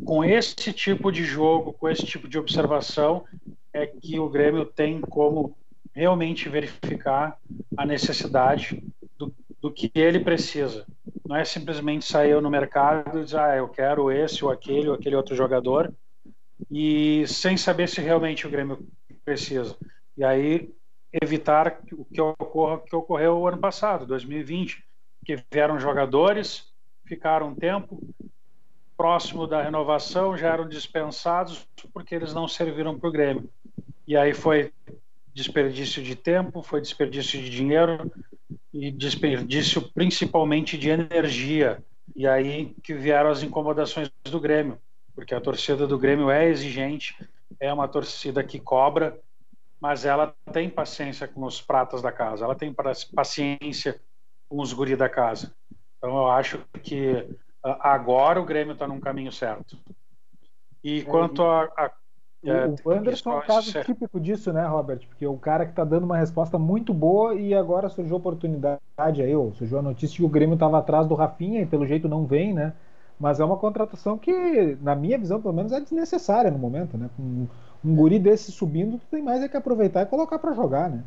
com 0.03 0.23
esse 0.23 0.55
tipo 0.73 1.11
de 1.11 1.23
jogo, 1.23 1.73
com 1.73 1.89
esse 1.89 2.05
tipo 2.05 2.27
de 2.27 2.37
observação, 2.37 3.25
é 3.73 3.85
que 3.85 4.19
o 4.19 4.29
Grêmio 4.29 4.65
tem 4.65 5.01
como 5.01 5.57
realmente 5.93 6.49
verificar 6.49 7.37
a 7.77 7.85
necessidade 7.85 8.83
do, 9.17 9.33
do 9.61 9.71
que 9.71 9.91
ele 9.95 10.19
precisa. 10.19 10.85
Não 11.27 11.35
é 11.35 11.43
simplesmente 11.43 12.05
sair 12.05 12.39
no 12.41 12.49
mercado 12.49 13.19
e 13.19 13.23
dizer, 13.23 13.39
ah, 13.39 13.55
eu 13.55 13.67
quero 13.67 14.11
esse 14.11 14.43
ou 14.43 14.51
aquele 14.51 14.89
ou 14.89 14.95
aquele 14.95 15.15
outro 15.15 15.35
jogador, 15.35 15.93
e 16.69 17.25
sem 17.27 17.57
saber 17.57 17.89
se 17.89 18.01
realmente 18.01 18.45
o 18.45 18.49
Grêmio 18.49 18.87
precisa. 19.23 19.75
E 20.17 20.23
aí 20.23 20.69
evitar 21.21 21.79
o 21.93 22.05
que 22.05 22.21
ocorra 22.21 22.79
que 22.79 22.95
ocorreu 22.95 23.37
o 23.37 23.47
ano 23.47 23.57
passado, 23.57 24.05
2020, 24.05 24.83
que 25.25 25.43
vieram 25.51 25.79
jogadores, 25.79 26.71
ficaram 27.05 27.49
um 27.49 27.55
tempo 27.55 28.01
próximo 28.97 29.45
da 29.47 29.61
renovação, 29.61 30.37
já 30.37 30.53
eram 30.53 30.67
dispensados 30.67 31.67
porque 31.93 32.15
eles 32.15 32.33
não 32.33 32.47
serviram 32.47 32.97
para 32.97 33.09
o 33.09 33.11
Grêmio. 33.11 33.49
E 34.07 34.15
aí 34.15 34.33
foi 34.33 34.71
desperdício 35.33 36.01
de 36.01 36.15
tempo, 36.15 36.61
foi 36.61 36.79
desperdício 36.79 37.41
de 37.41 37.49
dinheiro 37.49 38.11
e 38.73 38.91
desperdício 38.91 39.81
principalmente 39.93 40.77
de 40.77 40.89
energia. 40.89 41.83
E 42.15 42.27
aí 42.27 42.73
que 42.83 42.93
vieram 42.93 43.29
as 43.29 43.43
incomodações 43.43 44.09
do 44.23 44.39
Grêmio, 44.39 44.77
porque 45.13 45.35
a 45.35 45.41
torcida 45.41 45.85
do 45.87 45.97
Grêmio 45.97 46.29
é 46.29 46.47
exigente, 46.47 47.15
é 47.59 47.73
uma 47.73 47.87
torcida 47.87 48.43
que 48.43 48.59
cobra 48.59 49.19
mas 49.85 50.03
ela 50.03 50.33
tem 50.51 50.67
paciência 50.67 51.27
com 51.27 51.45
os 51.45 51.61
pratas 51.61 52.01
da 52.01 52.11
casa, 52.11 52.43
ela 52.43 52.55
tem 52.55 52.73
paciência 53.13 54.01
com 54.49 54.59
os 54.59 54.73
guri 54.73 54.95
da 54.95 55.07
casa. 55.07 55.53
Então 55.95 56.09
eu 56.09 56.27
acho 56.27 56.59
que 56.81 57.29
agora 57.61 58.41
o 58.41 58.45
Grêmio 58.45 58.73
está 58.73 58.87
num 58.87 58.99
caminho 58.99 59.31
certo. 59.31 59.77
E 60.83 61.01
é, 61.01 61.03
quanto 61.03 61.43
a, 61.43 61.65
a 61.77 61.91
é, 62.43 62.73
o 62.83 62.91
Anderson 62.91 63.33
é 63.33 63.37
um 63.37 63.41
caso 63.41 63.71
ser... 63.71 63.85
típico 63.85 64.19
disso, 64.19 64.51
né, 64.51 64.65
Robert? 64.65 65.05
Porque 65.07 65.27
o 65.27 65.37
cara 65.37 65.65
que 65.65 65.73
está 65.73 65.83
dando 65.83 66.05
uma 66.05 66.17
resposta 66.17 66.57
muito 66.57 66.91
boa 66.91 67.35
e 67.35 67.53
agora 67.53 67.87
surgiu 67.87 68.15
a 68.15 68.17
oportunidade 68.17 68.81
aí, 69.21 69.35
ou 69.35 69.53
surgiu 69.53 69.77
a 69.77 69.83
notícia 69.83 70.17
que 70.17 70.23
o 70.23 70.29
Grêmio 70.29 70.55
estava 70.55 70.79
atrás 70.79 71.05
do 71.05 71.13
Rafinha 71.13 71.61
e 71.61 71.65
pelo 71.67 71.85
jeito 71.85 72.09
não 72.09 72.25
vem, 72.25 72.55
né? 72.55 72.73
Mas 73.19 73.39
é 73.39 73.45
uma 73.45 73.57
contratação 73.57 74.17
que, 74.17 74.79
na 74.81 74.95
minha 74.95 75.19
visão, 75.19 75.39
pelo 75.39 75.53
menos, 75.53 75.71
é 75.71 75.79
desnecessária 75.79 76.49
no 76.49 76.57
momento, 76.57 76.97
né? 76.97 77.07
Com 77.15 77.47
um 77.85 77.95
guri 77.95 78.17
desse 78.17 78.51
subindo, 78.51 78.97
tu 78.97 79.05
tem 79.11 79.21
mais 79.21 79.43
é 79.43 79.47
que 79.47 79.55
aproveitar 79.55 80.01
e 80.01 80.07
colocar 80.07 80.39
para 80.39 80.53
jogar, 80.53 80.89
né? 80.89 81.03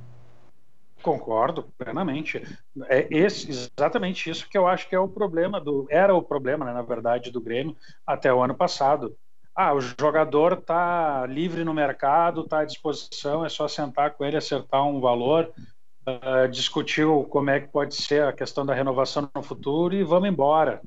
Concordo 1.03 1.65
plenamente. 1.77 2.43
É 2.87 3.07
esse, 3.11 3.51
exatamente 3.51 4.29
isso 4.29 4.49
que 4.49 4.59
eu 4.59 4.67
acho 4.67 4.89
que 4.89 4.95
é 4.95 4.99
o 4.99 5.09
problema 5.09 5.61
do. 5.61 5.87
Era 5.91 6.15
o 6.15 6.23
problema, 6.23 6.65
né, 6.65 6.73
na 6.73 6.83
verdade, 6.83 7.31
do 7.31 7.41
Grêmio 7.41 7.77
até 8.07 8.33
o 8.33 8.43
ano 8.43 8.55
passado. 8.55 9.17
Ah, 9.55 9.75
o 9.75 9.81
jogador 9.81 10.55
está 10.55 11.27
livre 11.27 11.65
no 11.65 11.75
mercado, 11.75 12.43
está 12.43 12.61
à 12.61 12.65
disposição, 12.65 13.45
é 13.45 13.49
só 13.49 13.67
sentar 13.67 14.13
com 14.13 14.25
ele, 14.25 14.37
acertar 14.37 14.87
um 14.87 15.01
valor, 15.01 15.51
uh, 16.07 16.49
discutir 16.49 17.07
como 17.29 17.51
é 17.51 17.61
que 17.61 17.69
pode 17.69 17.95
ser 17.95 18.23
a 18.23 18.33
questão 18.33 18.65
da 18.65 18.75
renovação 18.75 19.29
no 19.35 19.43
futuro 19.43 19.95
e 19.95 20.05
vamos 20.05 20.29
embora. 20.29 20.81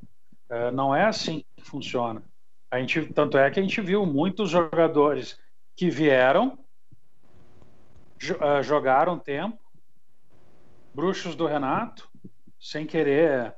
Uh, 0.50 0.72
não 0.74 0.96
é 0.96 1.06
assim 1.06 1.44
que 1.56 1.64
funciona. 1.64 2.24
A 2.70 2.80
gente, 2.80 3.06
tanto 3.14 3.38
é 3.38 3.52
que 3.52 3.60
a 3.60 3.64
gente 3.64 3.82
viu 3.82 4.06
muitos 4.06 4.50
jogadores 4.50 5.38
que 5.76 5.90
vieram, 5.90 6.60
uh, 8.24 8.64
jogaram 8.64 9.18
tempo, 9.18 9.60
bruxos 10.94 11.36
do 11.36 11.46
Renato, 11.46 12.10
sem 12.60 12.86
querer 12.86 13.56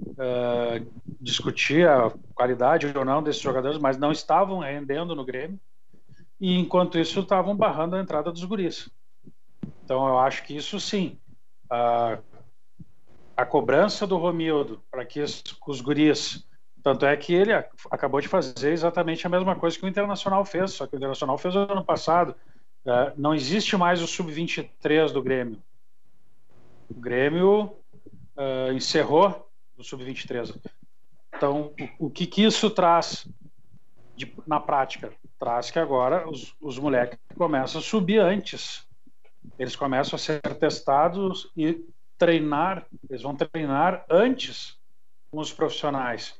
uh, 0.00 0.86
discutir 1.20 1.88
a 1.88 2.12
qualidade 2.34 2.86
ou 2.96 3.04
não 3.04 3.22
desses 3.22 3.42
jogadores, 3.42 3.78
mas 3.78 3.98
não 3.98 4.12
estavam 4.12 4.60
rendendo 4.60 5.14
no 5.14 5.24
Grêmio, 5.24 5.58
e 6.40 6.56
enquanto 6.56 6.98
isso 6.98 7.20
estavam 7.20 7.56
barrando 7.56 7.96
a 7.96 8.00
entrada 8.00 8.30
dos 8.30 8.44
guris. 8.44 8.88
Então 9.84 10.06
eu 10.06 10.18
acho 10.18 10.44
que 10.44 10.56
isso 10.56 10.78
sim, 10.78 11.18
a, 11.68 12.18
a 13.36 13.44
cobrança 13.44 14.06
do 14.06 14.16
Romildo 14.16 14.82
para 14.90 15.04
que 15.04 15.20
os 15.20 15.80
guris 15.80 16.47
tanto 16.88 17.04
é 17.04 17.14
que 17.18 17.34
ele 17.34 17.52
acabou 17.90 18.18
de 18.18 18.28
fazer 18.28 18.72
exatamente 18.72 19.26
a 19.26 19.30
mesma 19.30 19.54
coisa 19.54 19.78
que 19.78 19.84
o 19.84 19.88
Internacional 19.88 20.42
fez, 20.42 20.72
só 20.72 20.86
que 20.86 20.94
o 20.94 20.96
Internacional 20.96 21.36
fez 21.36 21.54
no 21.54 21.60
ano 21.70 21.84
passado. 21.84 22.34
É, 22.86 23.12
não 23.14 23.34
existe 23.34 23.76
mais 23.76 24.00
o 24.00 24.06
Sub-23 24.06 25.12
do 25.12 25.22
Grêmio. 25.22 25.62
O 26.88 26.94
Grêmio 26.94 27.76
uh, 28.36 28.72
encerrou 28.72 29.50
o 29.76 29.84
Sub-23. 29.84 30.58
Então, 31.36 31.74
o, 31.98 32.06
o, 32.06 32.10
que, 32.10 32.26
que 32.26 32.42
isso 32.42 32.70
traz 32.70 33.28
de, 34.16 34.32
na 34.46 34.58
prática? 34.58 35.12
Traz 35.38 35.70
que 35.70 35.78
agora 35.78 36.26
os, 36.26 36.56
os 36.58 36.78
moleques 36.78 37.18
começam 37.36 37.82
a 37.82 37.84
subir 37.84 38.18
antes. 38.18 38.86
Eles 39.58 39.76
começam 39.76 40.16
a 40.16 40.18
ser 40.18 40.40
testados 40.58 41.52
e 41.54 41.84
treinar, 42.16 42.86
eles 43.10 43.20
vão 43.20 43.36
treinar 43.36 44.06
antes 44.08 44.78
com 45.30 45.38
os 45.38 45.52
profissionais. 45.52 46.34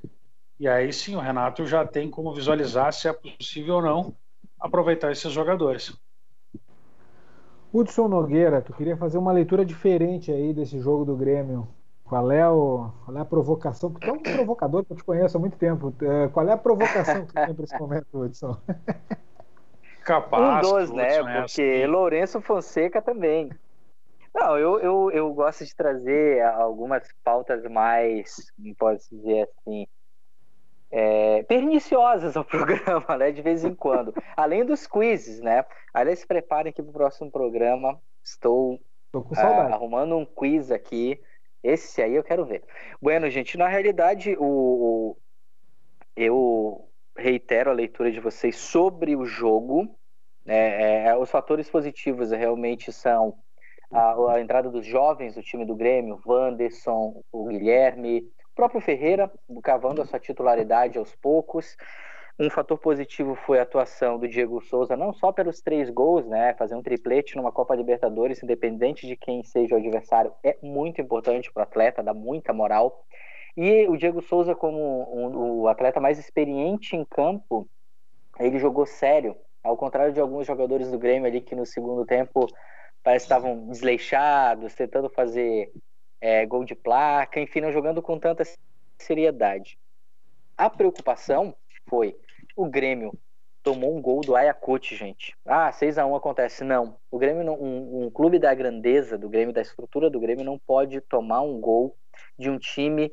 E 0.59 0.67
aí 0.67 0.93
sim, 0.93 1.15
o 1.15 1.21
Renato 1.21 1.67
já 1.67 1.87
tem 1.87 2.11
como 2.11 2.35
visualizar 2.35 2.93
se 2.93 3.09
é 3.09 3.13
possível 3.13 3.77
ou 3.77 3.83
não 3.83 4.17
aproveitar 4.61 5.13
esses 5.13 5.33
jogadores. 5.33 5.97
Hudson 7.73 8.09
Nogueira, 8.09 8.61
tu 8.61 8.73
queria 8.73 8.97
fazer 8.97 9.19
uma 9.19 9.31
leitura 9.31 9.65
diferente 9.65 10.33
aí 10.33 10.53
desse 10.53 10.81
jogo 10.81 11.05
do 11.05 11.17
Grêmio. 11.17 11.69
Qual 12.03 12.33
é, 12.33 12.49
o, 12.49 12.91
qual 13.05 13.17
é 13.19 13.21
a 13.21 13.25
provocação? 13.25 13.93
Porque 13.93 14.09
é 14.09 14.13
um 14.13 14.19
provocador 14.23 14.83
que 14.83 14.93
eu 14.93 14.97
te 14.97 15.05
conheço 15.05 15.37
há 15.37 15.41
muito 15.41 15.59
tempo. 15.59 15.95
É, 16.01 16.29
qual 16.29 16.49
é 16.49 16.53
a 16.53 16.57
provocação 16.57 17.27
que 17.27 17.35
tu 17.35 17.35
tem 17.35 17.55
para 17.55 17.65
esse 17.65 17.79
momento, 17.79 18.07
Hudson? 18.15 18.57
Capaz. 20.03 20.67
Um 20.67 20.71
dos, 20.71 20.91
né? 20.91 21.17
É 21.17 21.23
Porque 21.23 21.63
assim. 21.63 21.87
Lourenço 21.87 22.41
Fonseca 22.41 23.03
também. 23.03 23.51
Não, 24.35 24.57
eu, 24.57 24.81
eu, 24.81 25.11
eu 25.11 25.35
gosto 25.35 25.67
de 25.67 25.75
trazer 25.77 26.43
algumas 26.43 27.07
pautas 27.23 27.63
mais, 27.71 28.37
posso 28.79 29.15
dizer 29.15 29.47
assim, 29.51 29.87
é, 30.91 31.43
perniciosas 31.45 32.37
ao 32.37 32.45
programa, 32.47 33.17
né? 33.17 33.31
De 33.31 33.43
vez 33.43 33.65
em 33.65 33.75
quando. 33.75 34.15
Além 34.37 34.65
dos 34.65 34.87
quizzes, 34.87 35.41
né? 35.41 35.65
Aliás, 35.93 36.21
se 36.21 36.27
preparem 36.27 36.71
aqui 36.71 36.83
para 36.83 36.91
o 36.91 36.95
próximo 36.95 37.31
programa. 37.31 38.01
Estou 38.23 38.75
uh, 39.15 39.41
arrumando 39.73 40.17
um 40.17 40.27
quiz 40.27 40.71
aqui. 40.71 41.21
Esse 41.63 42.03
aí 42.03 42.15
eu 42.15 42.23
quero 42.23 42.45
ver. 42.45 42.63
Bueno, 43.01 43.29
gente, 43.31 43.57
na 43.57 43.67
realidade, 43.67 44.37
o, 44.39 44.45
o, 44.45 45.17
eu 46.17 46.89
reitero 47.17 47.71
a 47.71 47.75
leitura 47.75 48.13
de 48.13 48.21
vocês 48.21 48.57
sobre 48.57 49.17
o 49.17 49.25
jogo. 49.25 49.89
É, 50.47 51.09
é, 51.09 51.17
os 51.17 51.31
fatores 51.31 51.69
positivos 51.69 52.31
realmente 52.31 52.93
são 52.93 53.37
a, 53.91 54.15
a, 54.33 54.41
entrada 54.41 54.71
dos 54.71 54.87
jovens 54.87 55.35
do 55.35 55.43
time 55.43 55.65
do 55.65 55.75
Grêmio, 55.75 56.21
Wanderson, 56.25 57.23
o 57.31 57.47
Guilherme, 57.47 58.21
o 58.21 58.38
próprio 58.59 58.81
Ferreira, 58.81 59.31
cavando 59.63 60.03
a 60.03 60.05
sua 60.05 60.19
titularidade 60.19 60.99
aos 60.99 61.15
poucos. 61.15 61.77
Um 62.37 62.51
fator 62.51 62.77
positivo 62.77 63.37
foi 63.37 63.61
a 63.61 63.63
atuação 63.63 64.19
do 64.19 64.27
Diego 64.27 64.61
Souza, 64.61 64.97
não 64.97 65.13
só 65.13 65.31
pelos 65.31 65.61
três 65.61 65.89
gols, 65.89 66.27
né? 66.27 66.55
Fazer 66.55 66.75
um 66.75 66.83
triplete 66.83 67.37
numa 67.37 67.53
Copa 67.53 67.77
Libertadores, 67.77 68.43
independente 68.43 69.07
de 69.07 69.15
quem 69.15 69.45
seja 69.45 69.77
o 69.77 69.79
adversário, 69.79 70.33
é 70.43 70.59
muito 70.61 71.01
importante 71.01 71.53
para 71.53 71.61
o 71.61 71.63
atleta, 71.63 72.03
dá 72.03 72.13
muita 72.13 72.53
moral. 72.53 73.05
E 73.57 73.87
o 73.87 73.97
Diego 73.97 74.21
Souza, 74.23 74.57
como 74.57 74.77
um, 75.15 75.61
o 75.61 75.69
atleta 75.69 76.01
mais 76.01 76.19
experiente 76.19 76.97
em 76.97 77.05
campo, 77.05 77.69
ele 78.41 78.59
jogou 78.59 78.87
sério, 78.87 79.37
ao 79.63 79.77
contrário 79.77 80.13
de 80.13 80.21
alguns 80.21 80.49
jogadores 80.49 80.91
do 80.91 80.99
Grêmio 80.99 81.29
ali 81.29 81.41
que 81.41 81.55
no 81.55 81.65
segundo 81.65 82.05
tempo 82.05 82.49
parece 83.05 83.25
que 83.25 83.33
estavam 83.33 83.69
desleixados, 83.69 84.75
tentando 84.75 85.09
fazer 85.09 85.71
é, 86.21 86.45
gol 86.47 86.65
de 86.65 86.75
placa, 86.75 87.41
enfim, 87.41 87.61
não 87.61 87.73
jogando 87.73 88.03
com 88.03 88.19
tanta 88.19 88.45
seriedade. 88.99 89.79
A 90.57 90.69
preocupação 90.69 91.55
foi 91.89 92.17
o 92.57 92.67
Grêmio 92.67 93.13
tomou 93.69 93.95
um 93.95 94.01
gol 94.01 94.23
do 94.23 94.35
Ayacucho, 94.35 94.95
gente. 94.95 95.37
Ah, 95.45 95.71
6 95.71 95.99
a 95.99 96.07
1 96.07 96.17
acontece. 96.17 96.65
Não. 96.65 96.97
O 97.11 97.19
Grêmio, 97.19 97.45
não, 97.45 97.55
um, 97.55 98.07
um, 98.07 98.11
clube 98.11 98.39
da 98.39 98.55
grandeza 98.55 99.19
do 99.19 99.29
Grêmio, 99.29 99.53
da 99.53 99.61
estrutura 99.61 100.09
do 100.09 100.19
Grêmio, 100.19 100.43
não 100.43 100.59
pode 100.59 101.01
tomar 101.03 101.43
um 101.43 101.61
gol 101.61 101.95
de 102.39 102.49
um 102.49 102.59
time 102.59 103.13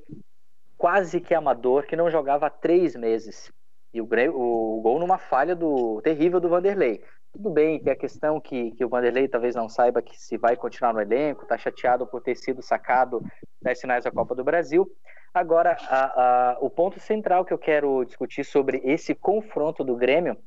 quase 0.78 1.20
que 1.20 1.34
amador 1.34 1.86
que 1.86 1.96
não 1.96 2.10
jogava 2.10 2.48
há 2.48 2.50
três 2.50 2.96
meses. 2.96 3.52
E 3.94 4.00
o, 4.00 4.06
Grêmio, 4.06 4.38
o, 4.38 4.78
o 4.78 4.82
gol 4.82 4.98
numa 4.98 5.18
falha 5.18 5.56
do 5.56 6.02
terrível 6.02 6.40
do 6.40 6.48
Vanderlei. 6.48 7.04
Tudo 7.36 7.50
bem, 7.50 7.82
tem 7.82 7.92
a 7.92 7.98
questão 7.98 8.40
que, 8.40 8.72
que 8.72 8.86
o 8.86 8.88
Vanderlei 8.88 9.28
talvez 9.28 9.54
não 9.56 9.68
saiba 9.68 10.02
que 10.02 10.18
se 10.18 10.38
vai 10.38 10.56
continuar 10.56 10.94
no 10.94 11.02
elenco, 11.02 11.44
está 11.44 11.58
chateado 11.58 12.08
por 12.08 12.22
ter 12.22 12.34
sido 12.36 12.62
sacado 12.62 13.22
das 13.62 13.82
finais 13.82 14.06
da 14.06 14.12
Copa 14.12 14.34
do 14.34 14.42
Brasil. 14.42 14.90
Agora, 15.34 15.76
a, 15.90 16.54
a, 16.54 16.58
o 16.62 16.70
ponto 16.70 16.98
central 16.98 17.44
que 17.44 17.52
eu 17.52 17.58
quero 17.58 18.06
discutir 18.06 18.46
sobre 18.46 18.82
esse 18.86 19.14
confronto 19.14 19.84
do 19.84 19.98
Grêmio 19.98 20.38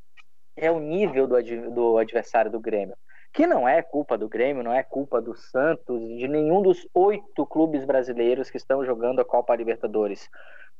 é 0.57 0.71
o 0.71 0.79
nível 0.79 1.27
do, 1.27 1.35
do 1.69 1.97
adversário 1.99 2.49
do 2.49 2.59
Grêmio, 2.59 2.95
que 3.31 3.45
não 3.45 3.69
é 3.69 3.83
culpa 3.83 4.17
do 4.17 4.27
Grêmio, 4.27 4.63
não 4.63 4.73
é 4.73 4.81
culpa 4.81 5.21
do 5.21 5.35
Santos, 5.35 6.01
de 6.01 6.27
nenhum 6.27 6.59
dos 6.59 6.89
oito 6.95 7.45
clubes 7.45 7.85
brasileiros 7.85 8.49
que 8.49 8.57
estão 8.57 8.83
jogando 8.83 9.21
a 9.21 9.25
Copa 9.25 9.55
Libertadores. 9.55 10.27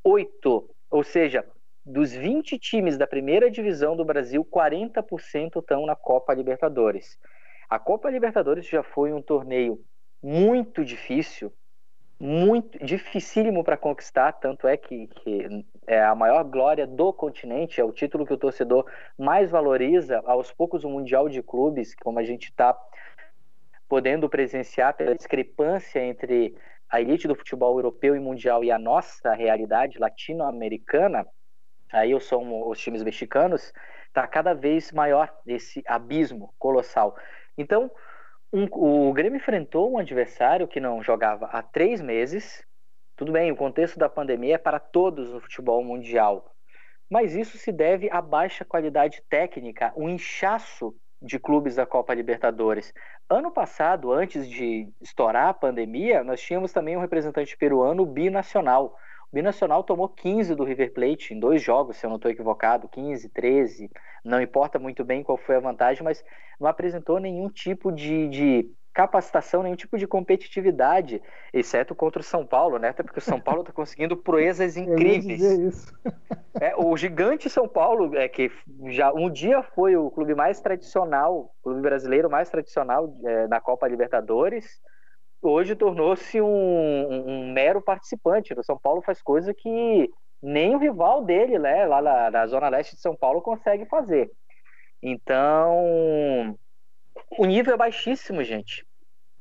Oito, 0.03 0.67
ou 0.89 1.03
seja, 1.03 1.45
dos 1.89 2.13
20 2.13 2.60
times 2.60 2.97
da 2.97 3.08
primeira 3.08 3.49
divisão 3.49 3.95
do 3.95 4.06
Brasil, 4.06 4.45
40% 4.45 5.60
estão 5.60 5.88
na 5.88 5.95
Copa 5.95 6.34
Libertadores. 6.36 7.17
A 7.67 7.80
Copa 7.80 8.12
Libertadores 8.12 8.67
já 8.67 8.84
foi 8.84 9.12
um 9.12 9.21
torneio 9.21 9.84
muito 10.21 10.86
difícil, 10.86 11.52
muito 12.19 12.78
dificílimo 12.86 13.63
para 13.63 13.75
conquistar, 13.75 14.34
tanto 14.34 14.67
é 14.67 14.78
que, 14.78 15.08
que, 15.08 15.65
é 15.88 16.04
a 16.04 16.13
maior 16.13 16.43
glória 16.43 16.86
do 16.86 17.12
continente, 17.12 17.82
é 17.82 17.84
o 17.84 17.91
título 17.91 18.25
que 18.25 18.34
o 18.34 18.38
torcedor 18.38 18.86
mais 19.17 19.49
valoriza, 19.49 20.21
aos 20.25 20.52
poucos 20.52 20.84
o 20.84 20.89
Mundial 20.89 21.28
de 21.28 21.41
Clubes, 21.41 21.95
como 21.95 22.19
a 22.19 22.23
gente 22.23 22.49
está 22.49 22.78
podendo 23.88 24.30
presenciar 24.30 24.93
pela 24.93 25.15
discrepância 25.15 25.99
entre 25.99 26.56
a 26.88 27.02
elite 27.02 27.28
do 27.28 27.36
futebol 27.36 27.78
europeu 27.78 28.15
e 28.15 28.19
mundial 28.19 28.63
e 28.63 28.71
a 28.71 28.78
nossa 28.78 29.34
realidade 29.34 29.97
latino-americana, 29.97 31.25
aí 31.91 32.12
eu 32.12 32.19
sou 32.19 32.69
os 32.69 32.80
times 32.80 33.04
mexicanos, 33.04 33.73
está 34.08 34.28
cada 34.28 34.54
vez 34.54 34.91
maior 34.91 35.34
esse 35.45 35.84
abismo 35.88 36.54
colossal. 36.58 37.15
Então, 37.58 37.91
um, 38.52 38.67
o 38.71 39.13
Grêmio 39.13 39.38
enfrentou 39.38 39.91
um 39.91 39.97
adversário 39.97 40.67
que 40.67 40.80
não 40.80 41.04
jogava 41.04 41.45
há 41.47 41.62
três 41.62 42.02
meses. 42.02 42.65
Tudo 43.15 43.32
bem, 43.32 43.52
o 43.52 43.56
contexto 43.56 43.99
da 43.99 44.10
pandemia 44.10 44.56
é 44.56 44.58
para 44.58 44.80
todos 44.80 45.32
no 45.32 45.39
futebol 45.39 45.84
mundial, 45.84 46.56
mas 47.10 47.36
isso 47.36 47.58
se 47.58 47.71
deve 47.71 48.10
à 48.10 48.21
baixa 48.21 48.63
qualidade 48.63 49.21
técnica, 49.30 49.93
um 49.95 50.08
inchaço 50.08 50.95
de 51.21 51.38
clubes 51.38 51.75
da 51.75 51.86
Copa 51.86 52.13
Libertadores. 52.13 52.93
Ano 53.30 53.52
passado, 53.52 54.12
antes 54.12 54.49
de 54.49 54.89
estourar 55.02 55.49
a 55.49 55.54
pandemia, 55.54 56.23
nós 56.23 56.41
tínhamos 56.41 56.71
também 56.71 56.95
um 56.95 57.02
representante 57.02 57.58
peruano 57.58 58.06
binacional. 58.06 58.95
Binacional 59.31 59.83
tomou 59.83 60.09
15 60.09 60.55
do 60.55 60.63
River 60.63 60.91
Plate 60.91 61.33
em 61.33 61.39
dois 61.39 61.61
jogos, 61.61 61.97
se 61.97 62.05
eu 62.05 62.09
não 62.09 62.17
estou 62.17 62.31
equivocado, 62.31 62.87
15, 62.87 63.29
13, 63.29 63.89
não 64.23 64.41
importa 64.41 64.79
muito 64.79 65.03
bem 65.03 65.23
qual 65.23 65.37
foi 65.37 65.55
a 65.55 65.59
vantagem, 65.59 66.03
mas 66.03 66.23
não 66.59 66.67
apresentou 66.67 67.19
nenhum 67.19 67.47
tipo 67.47 67.91
de, 67.91 68.27
de 68.27 68.71
capacitação, 68.93 69.63
nenhum 69.63 69.75
tipo 69.75 69.97
de 69.97 70.07
competitividade, 70.07 71.21
exceto 71.53 71.93
contra 71.95 72.19
o 72.21 72.23
São 72.23 72.45
Paulo, 72.45 72.77
né? 72.77 72.89
Até 72.89 73.03
porque 73.03 73.19
o 73.19 73.21
São 73.21 73.39
Paulo 73.39 73.61
está 73.61 73.71
conseguindo 73.71 74.17
proezas 74.17 74.75
incríveis. 74.77 75.93
É, 76.59 76.75
o 76.75 76.97
gigante 76.97 77.49
São 77.49 77.67
Paulo, 77.67 78.17
é 78.17 78.27
que 78.27 78.51
já 78.87 79.13
um 79.13 79.29
dia 79.29 79.61
foi 79.61 79.95
o 79.95 80.09
clube 80.09 80.35
mais 80.35 80.59
tradicional, 80.59 81.53
o 81.59 81.63
clube 81.63 81.81
brasileiro 81.81 82.29
mais 82.29 82.49
tradicional 82.49 83.15
é, 83.23 83.47
na 83.47 83.61
Copa 83.61 83.87
Libertadores, 83.87 84.81
hoje 85.41 85.75
tornou-se 85.75 86.41
um, 86.41 87.28
um, 87.28 87.52
mero 87.52 87.82
participante. 87.82 88.54
O 88.54 88.63
São 88.63 88.78
Paulo 88.78 89.02
faz 89.02 89.21
coisa 89.21 89.54
que 89.54 90.10
nem 90.41 90.75
o 90.75 90.80
rival 90.80 91.23
dele, 91.23 91.60
né, 91.60 91.86
lá 91.86 92.02
na, 92.02 92.32
na, 92.32 92.47
zona 92.47 92.69
leste 92.69 92.95
de 92.95 93.02
São 93.02 93.15
Paulo, 93.15 93.41
consegue 93.41 93.86
fazer. 93.86 94.32
Então, 95.02 96.58
o 97.38 97.45
nível 97.45 97.73
é 97.73 97.78
baixíssimo, 97.78 98.43
gente. 98.43 98.86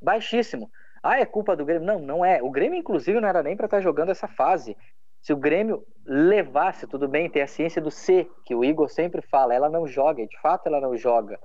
Baixíssimo. 0.01 0.71
Ah, 1.03 1.21
é 1.21 1.25
culpa 1.25 1.57
do 1.57 1.65
Grêmio? 1.65 1.87
Não, 1.87 1.99
não 1.99 2.25
é. 2.25 2.43
O 2.43 2.51
Grêmio, 2.51 2.79
inclusive, 2.79 3.21
não 3.21 3.29
era 3.29 3.43
nem 3.43 3.57
para 3.57 3.67
estar 3.67 3.79
tá 3.79 3.83
jogando 3.83 4.11
essa 4.11 4.29
fase. 4.29 4.77
Se 5.21 5.33
o 5.33 5.37
Grêmio 5.37 5.85
levasse, 6.05 6.87
tudo 6.87 7.09
bem, 7.09 7.31
tem 7.31 7.43
a 7.43 7.47
ciência 7.47 7.83
do 7.83 7.91
C, 7.91 8.29
que 8.45 8.55
o 8.55 8.65
Igor 8.65 8.89
sempre 8.89 9.21
fala, 9.23 9.55
ela 9.55 9.69
não 9.69 9.87
joga, 9.87 10.27
de 10.27 10.41
fato 10.41 10.67
ela 10.67 10.81
não 10.81 10.97
joga 10.97 11.39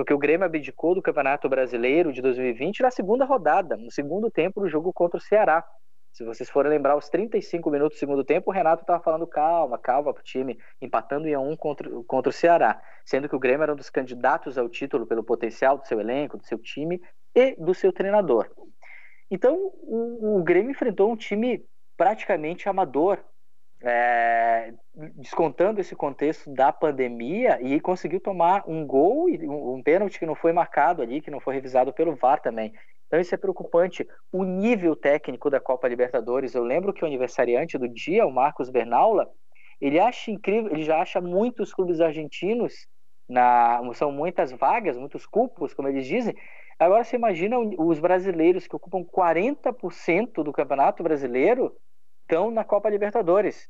porque 0.00 0.14
o 0.14 0.18
Grêmio 0.18 0.46
abdicou 0.46 0.94
do 0.94 1.02
Campeonato 1.02 1.46
Brasileiro 1.46 2.10
de 2.10 2.22
2020 2.22 2.80
na 2.80 2.90
segunda 2.90 3.26
rodada, 3.26 3.76
no 3.76 3.90
segundo 3.90 4.30
tempo 4.30 4.58
do 4.58 4.66
jogo 4.66 4.94
contra 4.94 5.18
o 5.18 5.20
Ceará. 5.20 5.62
Se 6.10 6.24
vocês 6.24 6.48
forem 6.48 6.70
lembrar, 6.70 6.96
os 6.96 7.10
35 7.10 7.70
minutos 7.70 7.98
do 7.98 8.00
segundo 8.00 8.24
tempo, 8.24 8.50
o 8.50 8.54
Renato 8.54 8.82
estava 8.82 9.02
falando 9.02 9.26
calma, 9.26 9.76
calma 9.76 10.14
para 10.14 10.22
o 10.22 10.24
time, 10.24 10.58
empatando 10.80 11.28
em 11.28 11.34
a 11.34 11.40
um 11.40 11.54
contra, 11.54 11.86
contra 12.06 12.30
o 12.30 12.32
Ceará, 12.32 12.80
sendo 13.04 13.28
que 13.28 13.36
o 13.36 13.38
Grêmio 13.38 13.62
era 13.62 13.74
um 13.74 13.76
dos 13.76 13.90
candidatos 13.90 14.56
ao 14.56 14.70
título 14.70 15.06
pelo 15.06 15.22
potencial 15.22 15.76
do 15.76 15.86
seu 15.86 16.00
elenco, 16.00 16.38
do 16.38 16.46
seu 16.46 16.56
time 16.56 16.98
e 17.34 17.54
do 17.62 17.74
seu 17.74 17.92
treinador. 17.92 18.48
Então, 19.30 19.54
o, 19.82 20.38
o 20.38 20.42
Grêmio 20.42 20.70
enfrentou 20.70 21.12
um 21.12 21.16
time 21.16 21.62
praticamente 21.94 22.70
amador, 22.70 23.22
é, 23.82 24.74
descontando 25.16 25.80
esse 25.80 25.96
contexto 25.96 26.52
da 26.52 26.72
pandemia 26.72 27.58
e 27.62 27.80
conseguiu 27.80 28.20
tomar 28.20 28.64
um 28.66 28.86
gol 28.86 29.28
e 29.28 29.46
um, 29.46 29.74
um 29.74 29.82
pênalti 29.82 30.18
que 30.18 30.26
não 30.26 30.34
foi 30.34 30.52
marcado 30.52 31.02
ali, 31.02 31.20
que 31.20 31.30
não 31.30 31.40
foi 31.40 31.54
revisado 31.54 31.92
pelo 31.92 32.14
VAR 32.14 32.40
também. 32.40 32.72
Então 33.06 33.18
isso 33.18 33.34
é 33.34 33.38
preocupante. 33.38 34.06
O 34.30 34.44
nível 34.44 34.94
técnico 34.94 35.50
da 35.50 35.58
Copa 35.58 35.88
Libertadores, 35.88 36.54
eu 36.54 36.62
lembro 36.62 36.92
que 36.92 37.02
o 37.02 37.06
aniversariante 37.06 37.78
do 37.78 37.88
dia, 37.88 38.26
o 38.26 38.32
Marcos 38.32 38.70
Bernaula, 38.70 39.28
ele 39.80 39.98
acha 39.98 40.30
incrível, 40.30 40.70
ele 40.70 40.84
já 40.84 41.00
acha 41.00 41.20
muitos 41.20 41.72
clubes 41.72 42.00
argentinos 42.00 42.86
na, 43.28 43.80
são 43.94 44.12
muitas 44.12 44.52
vagas, 44.52 44.96
muitos 44.98 45.24
cupos, 45.24 45.72
como 45.72 45.88
eles 45.88 46.06
dizem. 46.06 46.34
Agora 46.78 47.02
você 47.02 47.16
imagina 47.16 47.58
os 47.58 47.98
brasileiros 47.98 48.66
que 48.66 48.76
ocupam 48.76 49.04
40% 49.04 50.42
do 50.42 50.52
Campeonato 50.52 51.02
Brasileiro 51.02 51.74
estão 52.30 52.48
na 52.48 52.62
Copa 52.62 52.88
Libertadores. 52.88 53.68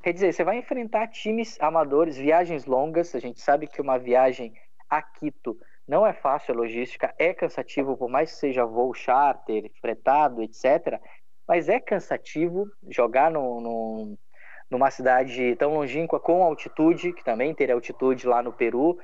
Quer 0.00 0.12
dizer, 0.12 0.32
você 0.32 0.44
vai 0.44 0.58
enfrentar 0.58 1.08
times 1.08 1.60
amadores, 1.60 2.16
viagens 2.16 2.64
longas. 2.64 3.16
A 3.16 3.18
gente 3.18 3.40
sabe 3.40 3.66
que 3.66 3.80
uma 3.80 3.98
viagem 3.98 4.54
a 4.88 5.02
Quito 5.02 5.58
não 5.88 6.06
é 6.06 6.12
fácil, 6.12 6.54
a 6.54 6.56
logística 6.56 7.12
é 7.18 7.34
cansativo, 7.34 7.96
por 7.96 8.08
mais 8.08 8.30
que 8.30 8.38
seja 8.38 8.64
voo 8.64 8.94
charter, 8.94 9.68
fretado, 9.80 10.40
etc. 10.40 11.00
Mas 11.48 11.68
é 11.68 11.80
cansativo 11.80 12.70
jogar 12.88 13.28
no, 13.28 13.60
no, 13.60 14.18
numa 14.70 14.90
cidade 14.92 15.56
tão 15.56 15.74
longínqua 15.74 16.20
com 16.20 16.44
altitude, 16.44 17.12
que 17.12 17.24
também 17.24 17.52
teria 17.52 17.74
altitude 17.74 18.24
lá 18.24 18.40
no 18.40 18.52
Peru. 18.52 19.00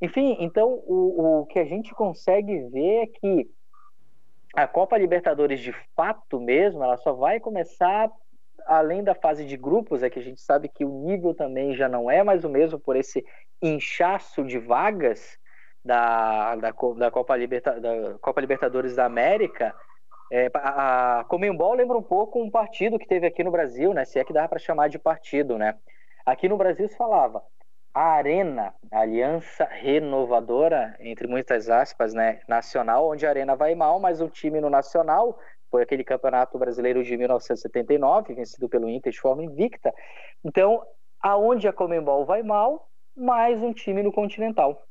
Enfim, 0.00 0.36
então 0.38 0.80
o, 0.86 1.40
o 1.40 1.46
que 1.46 1.58
a 1.58 1.64
gente 1.64 1.92
consegue 1.92 2.60
ver 2.68 3.02
é 3.02 3.06
que 3.08 3.50
a 4.54 4.68
Copa 4.68 4.96
Libertadores 4.96 5.58
de 5.58 5.72
fato 5.96 6.40
mesmo, 6.40 6.84
ela 6.84 6.96
só 6.98 7.12
vai 7.12 7.40
começar 7.40 8.08
além 8.66 9.02
da 9.02 9.14
fase 9.14 9.44
de 9.44 9.56
grupos, 9.56 10.02
é 10.02 10.10
que 10.10 10.18
a 10.18 10.22
gente 10.22 10.40
sabe 10.40 10.68
que 10.68 10.84
o 10.84 10.88
nível 10.88 11.34
também 11.34 11.74
já 11.74 11.88
não 11.88 12.10
é 12.10 12.22
mais 12.22 12.44
o 12.44 12.48
mesmo 12.48 12.78
por 12.78 12.96
esse 12.96 13.24
inchaço 13.62 14.44
de 14.44 14.58
vagas 14.58 15.38
da, 15.84 16.56
da, 16.56 16.70
da, 16.70 17.10
Copa, 17.10 17.36
Liberta, 17.36 17.80
da 17.80 18.18
Copa 18.20 18.40
Libertadores 18.40 18.96
da 18.96 19.04
América. 19.04 19.74
É, 20.30 20.50
a, 20.54 21.24
Comembol 21.28 21.74
lembra 21.74 21.96
um 21.96 22.02
pouco 22.02 22.42
um 22.42 22.50
partido 22.50 22.98
que 22.98 23.06
teve 23.06 23.26
aqui 23.26 23.42
no 23.42 23.50
Brasil, 23.50 23.94
né? 23.94 24.04
Se 24.04 24.18
é 24.18 24.24
que 24.24 24.32
dá 24.32 24.46
para 24.46 24.58
chamar 24.58 24.88
de 24.88 24.98
partido, 24.98 25.56
né? 25.56 25.76
Aqui 26.26 26.48
no 26.48 26.56
Brasil 26.58 26.86
se 26.88 26.96
falava 26.96 27.42
a 27.98 28.12
Arena, 28.12 28.72
a 28.92 29.00
Aliança 29.00 29.64
Renovadora, 29.64 30.96
entre 31.00 31.26
muitas 31.26 31.68
aspas, 31.68 32.14
né, 32.14 32.40
nacional, 32.46 33.10
onde 33.10 33.26
a 33.26 33.28
Arena 33.28 33.56
vai 33.56 33.74
mal, 33.74 33.98
mas 33.98 34.20
o 34.20 34.28
time 34.28 34.60
no 34.60 34.70
nacional 34.70 35.36
foi 35.70 35.82
aquele 35.82 36.04
campeonato 36.04 36.58
brasileiro 36.58 37.02
de 37.02 37.16
1979, 37.16 38.34
vencido 38.34 38.68
pelo 38.68 38.88
Inter 38.88 39.12
de 39.12 39.20
forma 39.20 39.42
invicta. 39.42 39.92
Então, 40.44 40.82
aonde 41.20 41.68
a 41.68 41.72
Comembol 41.72 42.24
vai 42.24 42.42
mal, 42.42 42.88
mais 43.16 43.62
um 43.62 43.72
time 43.72 44.02
no 44.02 44.12
Continental. 44.12 44.82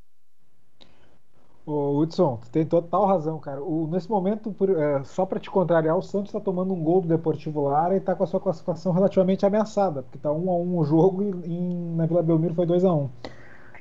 Ô, 1.66 1.98
Hudson, 1.98 2.38
tu 2.38 2.50
tem 2.50 2.66
total 2.66 3.06
razão, 3.06 3.40
cara. 3.40 3.62
O, 3.62 3.88
nesse 3.88 4.10
momento, 4.10 4.54
por, 4.54 4.70
é, 4.70 5.04
só 5.04 5.26
para 5.26 5.38
te 5.38 5.52
contrariar, 5.52 5.98
o 5.98 6.02
Santos 6.02 6.30
está 6.30 6.40
tomando 6.40 6.74
um 6.74 6.82
gol 6.82 7.02
do 7.02 7.10
Deportivo 7.10 7.62
Lara 7.64 7.94
e 7.94 7.98
está 7.98 8.16
com 8.16 8.24
a 8.24 8.28
sua 8.28 8.40
classificação 8.40 8.94
relativamente 8.94 9.46
ameaçada, 9.46 10.02
porque 10.02 10.18
está 10.18 10.32
um 10.32 10.50
a 10.50 10.56
um 10.56 10.78
o 10.78 10.86
jogo 10.86 11.22
e 11.22 11.54
em, 11.54 11.96
na 11.96 12.06
Vila 12.06 12.24
Belmiro 12.24 12.56
foi 12.56 12.66
2 12.66 12.86
a 12.86 12.94
1 12.94 12.98
um. 12.98 13.10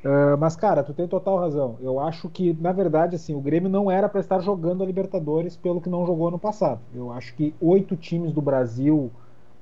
Uh, 0.07 0.39
mas, 0.39 0.55
cara, 0.55 0.85
tu 0.85 0.95
tem 0.95 1.09
total 1.09 1.37
razão. 1.37 1.77
Eu 1.81 1.99
acho 1.99 2.29
que, 2.29 2.57
na 2.61 2.71
verdade, 2.71 3.17
assim, 3.17 3.35
o 3.35 3.41
Grêmio 3.41 3.69
não 3.69 3.91
era 3.91 4.09
para 4.09 4.21
estar 4.21 4.39
jogando 4.39 4.85
a 4.85 4.87
Libertadores 4.87 5.57
pelo 5.57 5.81
que 5.81 5.89
não 5.89 6.07
jogou 6.07 6.31
no 6.31 6.39
passado. 6.39 6.81
Eu 6.95 7.11
acho 7.11 7.35
que 7.35 7.53
oito 7.61 7.97
times 7.97 8.33
do 8.33 8.41
Brasil 8.41 9.11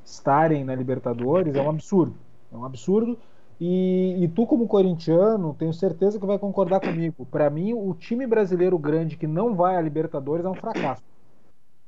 estarem 0.04 0.62
na 0.62 0.74
Libertadores 0.74 1.54
é 1.54 1.62
um 1.62 1.70
absurdo. 1.70 2.14
É 2.52 2.56
um 2.58 2.62
absurdo. 2.62 3.16
E, 3.58 4.22
e, 4.22 4.28
tu, 4.28 4.46
como 4.46 4.68
corintiano, 4.68 5.56
tenho 5.58 5.72
certeza 5.72 6.20
que 6.20 6.26
vai 6.26 6.38
concordar 6.38 6.80
comigo. 6.80 7.26
Para 7.30 7.48
mim, 7.48 7.72
o 7.72 7.94
time 7.94 8.26
brasileiro 8.26 8.78
grande 8.78 9.16
que 9.16 9.26
não 9.26 9.54
vai 9.54 9.76
à 9.76 9.80
Libertadores 9.80 10.44
é 10.44 10.48
um 10.50 10.54
fracasso. 10.54 11.02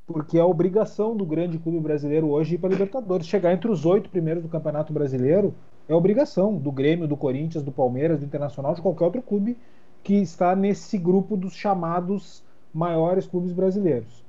Porque 0.07 0.39
é 0.39 0.41
a 0.41 0.47
obrigação 0.47 1.15
do 1.15 1.27
grande 1.27 1.59
clube 1.59 1.79
brasileiro 1.81 2.31
hoje 2.31 2.55
ir 2.55 2.59
para 2.59 2.71
a 2.71 2.73
Libertadores. 2.73 3.27
Chegar 3.27 3.53
entre 3.53 3.71
os 3.71 3.85
oito 3.85 4.09
primeiros 4.09 4.43
do 4.43 4.49
Campeonato 4.49 4.95
Brasileiro 4.95 5.53
é 5.89 5.95
obrigação 5.95 6.57
do 6.57 6.73
Grêmio, 6.73 7.07
do 7.07 7.17
Corinthians, 7.17 7.63
do 7.63 7.73
Palmeiras, 7.73 8.19
do 8.19 8.27
Internacional, 8.27 8.75
de 8.75 8.83
qualquer 8.83 9.05
outro 9.05 9.23
clube 9.23 9.57
que 10.03 10.15
está 10.15 10.55
nesse 10.55 10.99
grupo 10.99 11.37
dos 11.37 11.55
chamados 11.55 12.45
maiores 12.73 13.27
clubes 13.27 13.53
brasileiros. 13.53 14.25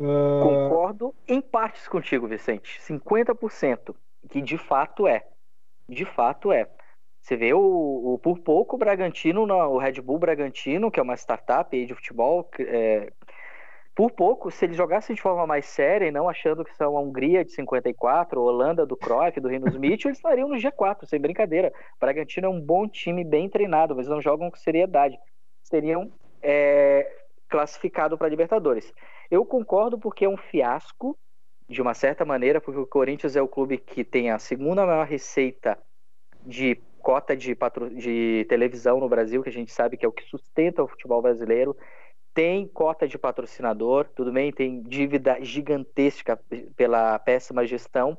Uh... 0.00 0.42
Concordo 0.42 1.14
em 1.26 1.40
partes 1.40 1.88
contigo, 1.88 2.26
Vicente. 2.26 2.80
50%, 2.80 3.94
que 4.28 4.40
de 4.40 4.56
fato 4.56 5.06
é 5.06 5.24
de 5.88 6.04
fato 6.04 6.52
é. 6.52 6.68
Você 7.20 7.36
vê 7.36 7.52
o, 7.52 8.14
o 8.14 8.18
por 8.18 8.38
pouco 8.38 8.76
o 8.76 8.78
Bragantino, 8.78 9.42
o 9.42 9.78
Red 9.78 10.00
Bull 10.00 10.18
Bragantino, 10.18 10.90
que 10.90 11.00
é 11.00 11.02
uma 11.02 11.16
startup 11.16 11.84
de 11.84 11.94
futebol, 11.94 12.48
é, 12.58 13.12
por 13.98 14.12
pouco, 14.12 14.48
se 14.48 14.64
eles 14.64 14.76
jogassem 14.76 15.16
de 15.16 15.20
forma 15.20 15.44
mais 15.44 15.66
séria 15.66 16.06
e 16.06 16.12
não 16.12 16.28
achando 16.28 16.64
que 16.64 16.72
são 16.76 16.96
a 16.96 17.00
Hungria 17.00 17.44
de 17.44 17.50
54, 17.50 18.38
a 18.38 18.44
Holanda 18.44 18.86
do 18.86 18.96
Cruyff, 18.96 19.40
do 19.40 19.48
Rinos 19.48 19.76
Mitchell, 19.76 20.10
eles 20.10 20.18
estariam 20.18 20.48
no 20.48 20.54
G4, 20.54 21.04
sem 21.04 21.20
brincadeira. 21.20 21.72
Bragantino 21.98 22.46
é 22.46 22.48
um 22.48 22.60
bom 22.60 22.86
time, 22.86 23.24
bem 23.24 23.48
treinado, 23.48 23.96
mas 23.96 24.06
não 24.06 24.22
jogam 24.22 24.52
com 24.52 24.56
seriedade. 24.56 25.18
Seriam 25.64 26.12
é, 26.40 27.10
classificados 27.48 28.16
para 28.16 28.28
Libertadores. 28.28 28.94
Eu 29.28 29.44
concordo 29.44 29.98
porque 29.98 30.24
é 30.24 30.28
um 30.28 30.36
fiasco 30.36 31.18
de 31.68 31.82
uma 31.82 31.92
certa 31.92 32.24
maneira, 32.24 32.60
porque 32.60 32.78
o 32.78 32.86
Corinthians 32.86 33.34
é 33.34 33.42
o 33.42 33.48
clube 33.48 33.78
que 33.78 34.04
tem 34.04 34.30
a 34.30 34.38
segunda 34.38 34.86
maior 34.86 35.08
receita 35.08 35.76
de 36.46 36.76
cota 37.00 37.36
de, 37.36 37.52
patro... 37.52 37.90
de 37.90 38.46
televisão 38.48 39.00
no 39.00 39.08
Brasil, 39.08 39.42
que 39.42 39.48
a 39.48 39.52
gente 39.52 39.72
sabe 39.72 39.96
que 39.96 40.06
é 40.06 40.08
o 40.08 40.12
que 40.12 40.22
sustenta 40.22 40.84
o 40.84 40.88
futebol 40.88 41.20
brasileiro. 41.20 41.76
Tem 42.38 42.68
cota 42.68 43.08
de 43.08 43.18
patrocinador, 43.18 44.10
tudo 44.14 44.30
bem, 44.30 44.52
tem 44.52 44.80
dívida 44.80 45.42
gigantesca 45.42 46.38
pela 46.76 47.18
péssima 47.18 47.66
gestão. 47.66 48.16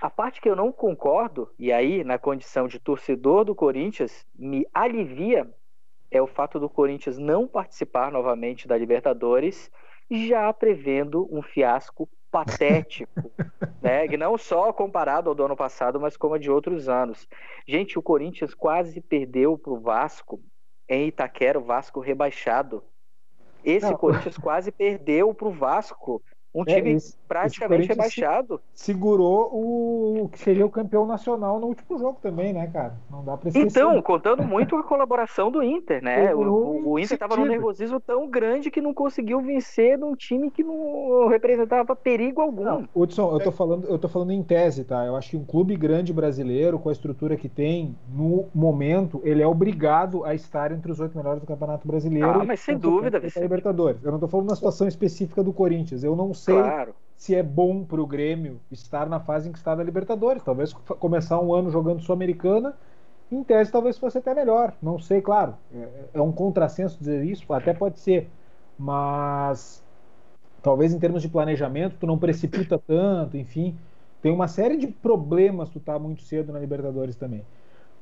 A 0.00 0.10
parte 0.10 0.40
que 0.40 0.48
eu 0.48 0.56
não 0.56 0.72
concordo, 0.72 1.48
e 1.56 1.72
aí, 1.72 2.02
na 2.02 2.18
condição 2.18 2.66
de 2.66 2.80
torcedor 2.80 3.44
do 3.44 3.54
Corinthians, 3.54 4.26
me 4.34 4.66
alivia 4.74 5.48
é 6.10 6.20
o 6.20 6.26
fato 6.26 6.58
do 6.58 6.68
Corinthians 6.68 7.16
não 7.16 7.46
participar 7.46 8.10
novamente 8.10 8.66
da 8.66 8.76
Libertadores, 8.76 9.70
já 10.10 10.52
prevendo 10.52 11.28
um 11.30 11.40
fiasco 11.40 12.08
patético, 12.32 13.30
né? 13.80 14.08
Que 14.08 14.16
não 14.16 14.36
só 14.36 14.72
comparado 14.72 15.28
ao 15.28 15.34
do 15.36 15.44
ano 15.44 15.56
passado, 15.56 16.00
mas 16.00 16.16
como 16.16 16.34
a 16.34 16.38
de 16.38 16.50
outros 16.50 16.88
anos. 16.88 17.28
Gente, 17.68 18.00
o 18.00 18.02
Corinthians 18.02 18.52
quase 18.52 19.00
perdeu 19.00 19.56
para 19.56 19.72
o 19.72 19.78
Vasco 19.78 20.42
em 20.88 21.06
Itaquera, 21.06 21.60
o 21.60 21.64
Vasco 21.64 22.00
rebaixado. 22.00 22.82
Esse 23.64 23.86
não. 23.86 23.96
Corinthians 23.96 24.36
quase 24.36 24.70
perdeu 24.70 25.32
para 25.34 25.48
o 25.48 25.52
Vasco 25.52 26.22
um 26.54 26.62
é, 26.62 26.76
time 26.76 26.92
esse, 26.92 27.16
praticamente 27.26 27.82
esse 27.82 27.88
rebaixado. 27.88 28.60
Segurou 28.72 29.50
o 29.52 30.28
que 30.28 30.38
seria 30.38 30.64
o 30.64 30.70
campeão 30.70 31.04
nacional 31.04 31.58
no 31.58 31.66
último 31.66 31.98
jogo 31.98 32.18
também, 32.22 32.52
né, 32.52 32.70
cara? 32.72 32.94
Não 33.10 33.24
dá 33.24 33.36
pra 33.36 33.48
esquecer. 33.48 33.66
Então, 33.66 34.00
contando 34.00 34.44
muito 34.44 34.76
a 34.76 34.82
colaboração 34.84 35.50
do 35.50 35.62
Inter, 35.62 36.02
né? 36.02 36.32
O, 36.34 36.90
o, 36.90 36.98
Inter 36.98 37.14
estava 37.14 37.36
num 37.36 37.44
nervosismo 37.44 37.98
tão 37.98 38.28
grande 38.28 38.70
que 38.70 38.80
não 38.80 38.94
conseguiu 38.94 39.40
vencer 39.40 39.98
num 39.98 40.14
time 40.14 40.50
que 40.50 40.62
não 40.62 41.26
representava 41.28 41.96
perigo 41.96 42.40
algum. 42.40 42.64
Não, 42.64 42.88
Hudson, 42.94 43.32
eu 43.32 43.40
tô 43.40 43.50
falando, 43.50 43.86
eu 43.88 43.98
tô 43.98 44.08
falando 44.08 44.30
em 44.30 44.42
tese, 44.42 44.84
tá? 44.84 45.04
Eu 45.04 45.16
acho 45.16 45.30
que 45.30 45.36
um 45.36 45.44
clube 45.44 45.76
grande 45.76 46.12
brasileiro, 46.12 46.78
com 46.78 46.88
a 46.88 46.92
estrutura 46.92 47.36
que 47.36 47.48
tem, 47.48 47.96
no 48.14 48.46
momento, 48.54 49.20
ele 49.24 49.42
é 49.42 49.46
obrigado 49.46 50.24
a 50.24 50.34
estar 50.34 50.70
entre 50.70 50.92
os 50.92 51.00
oito 51.00 51.16
melhores 51.16 51.40
do 51.40 51.46
Campeonato 51.46 51.86
Brasileiro. 51.88 52.28
Ah, 52.28 52.44
mas 52.44 52.60
sem 52.60 52.78
dúvida, 52.78 53.20
Libertadores. 53.36 54.04
Eu 54.04 54.12
não 54.12 54.20
tô 54.20 54.28
falando 54.28 54.50
na 54.50 54.54
situação 54.54 54.86
específica 54.86 55.42
do 55.42 55.52
Corinthians. 55.52 56.04
Eu 56.04 56.14
não 56.14 56.32
sei 56.44 56.54
claro. 56.54 56.94
se 57.16 57.34
é 57.34 57.42
bom 57.42 57.84
para 57.84 58.00
o 58.00 58.06
Grêmio 58.06 58.60
estar 58.70 59.08
na 59.08 59.20
fase 59.20 59.48
em 59.48 59.52
que 59.52 59.58
está 59.58 59.74
da 59.74 59.82
Libertadores. 59.82 60.42
Talvez 60.42 60.72
começar 60.72 61.40
um 61.40 61.54
ano 61.54 61.70
jogando 61.70 62.00
Sul-Americana, 62.00 62.74
em 63.30 63.42
tese 63.42 63.72
talvez 63.72 63.98
fosse 63.98 64.18
até 64.18 64.34
melhor. 64.34 64.74
Não 64.82 64.98
sei, 64.98 65.20
claro. 65.20 65.54
É, 65.74 65.88
é 66.14 66.20
um 66.20 66.32
contrassenso 66.32 66.98
dizer 66.98 67.24
isso, 67.24 67.52
até 67.52 67.72
pode 67.72 67.98
ser. 67.98 68.30
Mas 68.78 69.82
talvez 70.62 70.92
em 70.92 70.98
termos 70.98 71.22
de 71.22 71.28
planejamento, 71.28 71.96
tu 71.98 72.06
não 72.06 72.18
precipita 72.18 72.78
tanto, 72.78 73.36
enfim. 73.36 73.76
Tem 74.22 74.32
uma 74.32 74.48
série 74.48 74.76
de 74.76 74.86
problemas 74.86 75.68
tu 75.68 75.80
tá 75.80 75.98
muito 75.98 76.22
cedo 76.22 76.52
na 76.52 76.58
Libertadores 76.58 77.16
também. 77.16 77.44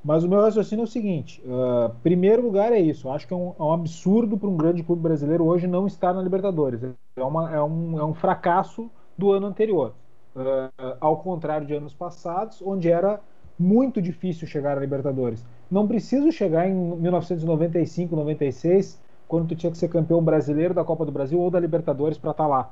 Mas 0.04 0.24
o 0.24 0.28
meu 0.28 0.40
raciocínio 0.40 0.82
é 0.82 0.84
o 0.84 0.88
seguinte: 0.88 1.40
uh, 1.46 1.94
primeiro 2.02 2.42
lugar 2.42 2.72
é 2.72 2.80
isso. 2.80 3.06
Eu 3.06 3.12
acho 3.12 3.26
que 3.26 3.32
é 3.32 3.36
um, 3.36 3.54
é 3.58 3.62
um 3.62 3.72
absurdo 3.72 4.36
para 4.36 4.48
um 4.48 4.56
grande 4.56 4.82
clube 4.82 5.00
brasileiro 5.00 5.44
hoje 5.44 5.66
não 5.66 5.86
estar 5.86 6.12
na 6.12 6.20
Libertadores. 6.20 6.82
É, 7.16 7.22
uma, 7.22 7.54
é, 7.54 7.62
um, 7.62 7.98
é 7.98 8.04
um 8.04 8.14
fracasso 8.14 8.90
do 9.16 9.30
ano 9.30 9.46
anterior. 9.46 9.94
Uh, 10.34 10.96
ao 11.00 11.18
contrário 11.18 11.66
de 11.66 11.74
anos 11.74 11.94
passados, 11.94 12.60
onde 12.62 12.90
era 12.90 13.20
muito 13.58 14.02
difícil 14.02 14.48
chegar 14.48 14.76
à 14.76 14.80
Libertadores. 14.80 15.44
Não 15.70 15.86
preciso 15.86 16.32
chegar 16.32 16.68
em 16.68 16.74
1995, 16.74 18.16
96, 18.16 19.00
quando 19.28 19.48
tu 19.48 19.54
tinha 19.54 19.70
que 19.70 19.78
ser 19.78 19.88
campeão 19.88 20.22
brasileiro 20.22 20.74
da 20.74 20.82
Copa 20.82 21.04
do 21.04 21.12
Brasil 21.12 21.38
ou 21.38 21.50
da 21.50 21.60
Libertadores 21.60 22.18
para 22.18 22.32
estar 22.32 22.44
tá 22.44 22.48
lá. 22.48 22.70